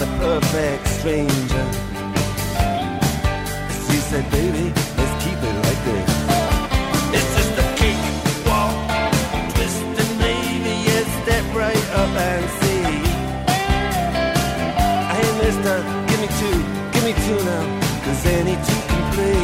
a 0.03 0.07
perfect 0.19 0.87
stranger. 0.89 1.67
She 3.87 3.99
said, 4.11 4.25
baby, 4.33 4.73
let's 4.99 5.15
keep 5.25 5.39
it 5.49 5.57
like 5.67 5.81
this. 5.87 6.11
It's 7.17 7.31
just 7.39 7.55
a 7.63 7.67
cake 7.79 8.03
walk, 8.47 8.75
twist 9.55 9.83
and 10.03 10.13
maybe 10.19 10.73
yes, 10.89 11.07
step 11.23 11.45
right 11.55 11.87
up 12.01 12.13
and 12.31 12.45
see. 12.59 12.83
Hey, 15.15 15.29
mister, 15.43 15.77
give 16.09 16.21
me 16.25 16.29
two, 16.41 16.59
give 16.93 17.05
me 17.09 17.15
two 17.25 17.39
now, 17.45 17.65
cause 18.05 18.27
any 18.27 18.57
two 18.67 18.81
can 18.91 19.05
play. 19.15 19.43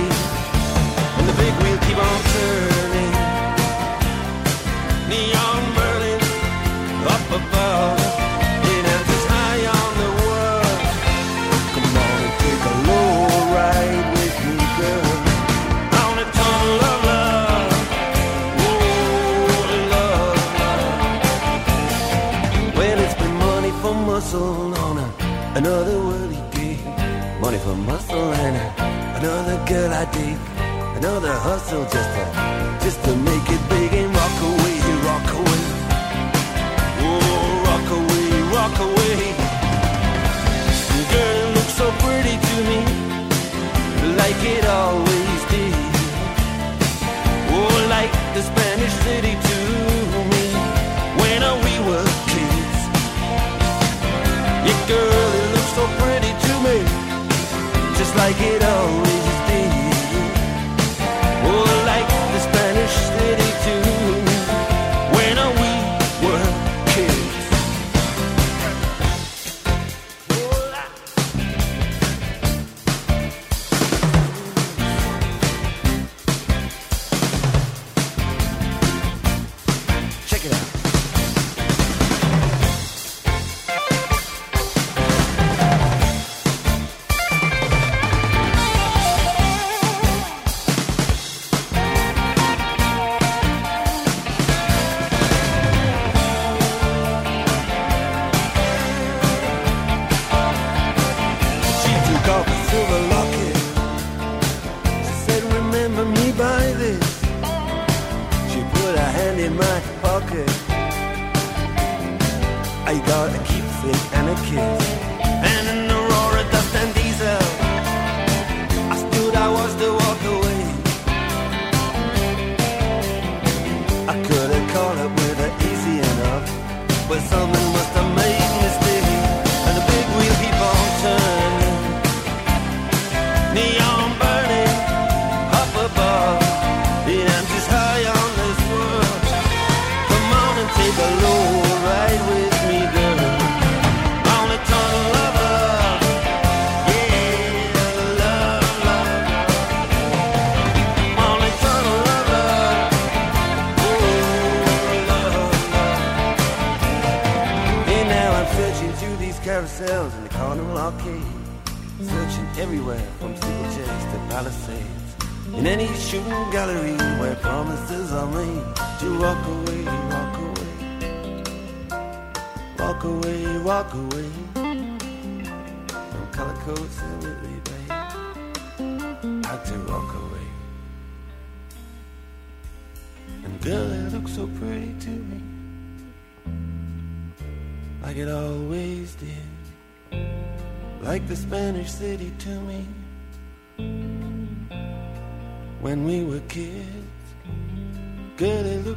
And 1.19 1.25
the 1.28 1.35
big 1.39 1.55
wheel 1.62 1.78
keep 1.87 1.99
on 1.99 2.20
turning. 2.33 2.88
Another 25.59 25.99
world 25.99 26.31
he 26.31 26.41
gave, 26.57 26.87
money 27.41 27.59
for 27.59 27.75
muscle 27.75 28.33
and 28.33 28.57
another 29.19 29.59
girl 29.67 29.93
I 29.93 30.05
date, 30.15 30.39
another 30.99 31.33
hustle 31.33 31.83
just 31.83 32.11
to, 32.15 32.25
just 32.85 33.03
to 33.03 33.17
make 33.17 33.47
it 33.51 33.62
big 33.69 33.93
and 33.93 34.15
rock 34.15 34.37
away, 34.51 34.77
rock 35.09 35.28
away. 35.41 35.65
Oh, 37.03 37.19
rock 37.67 37.89
away, 37.99 38.28
rock 38.55 38.77
away. 38.87 39.19
The 40.95 41.05
girl 41.11 41.47
looks 41.57 41.75
so 41.75 41.91
pretty 42.07 42.37
to 42.49 42.55
me, 42.70 42.81
like 44.15 44.41
it 44.55 44.65
always 44.65 45.41
did. 45.51 45.75
Oh, 47.51 47.75
like 47.91 48.12
the 48.35 48.43
Spanish 48.47 48.95
city 49.03 49.35
to 49.49 49.59
me 50.31 50.45
when 51.19 51.43
we 51.67 51.75
were 51.89 52.07
kids. 52.31 52.78
Yeah, 54.62 54.87
girl. 54.87 55.18
like 58.29 58.41
it 58.43 58.63
all. 58.63 59.08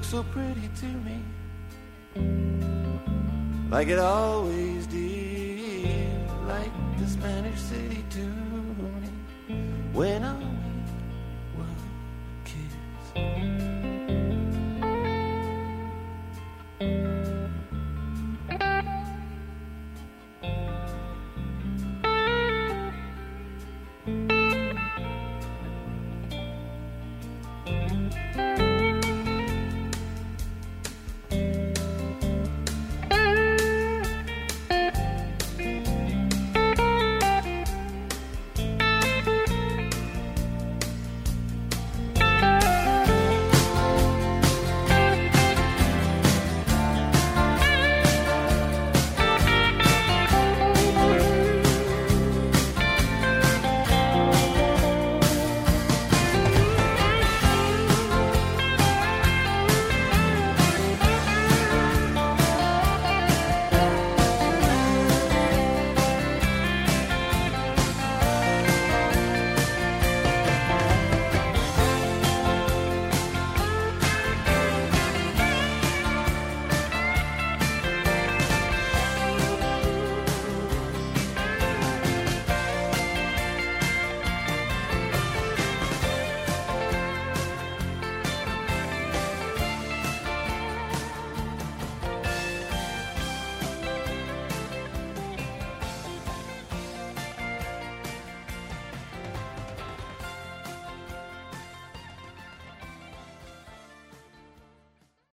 So 0.02 0.24
pretty 0.24 0.70
to 0.82 0.86
me. 0.86 1.24
Like 3.70 3.88
it 3.88 4.00
always 4.00 4.61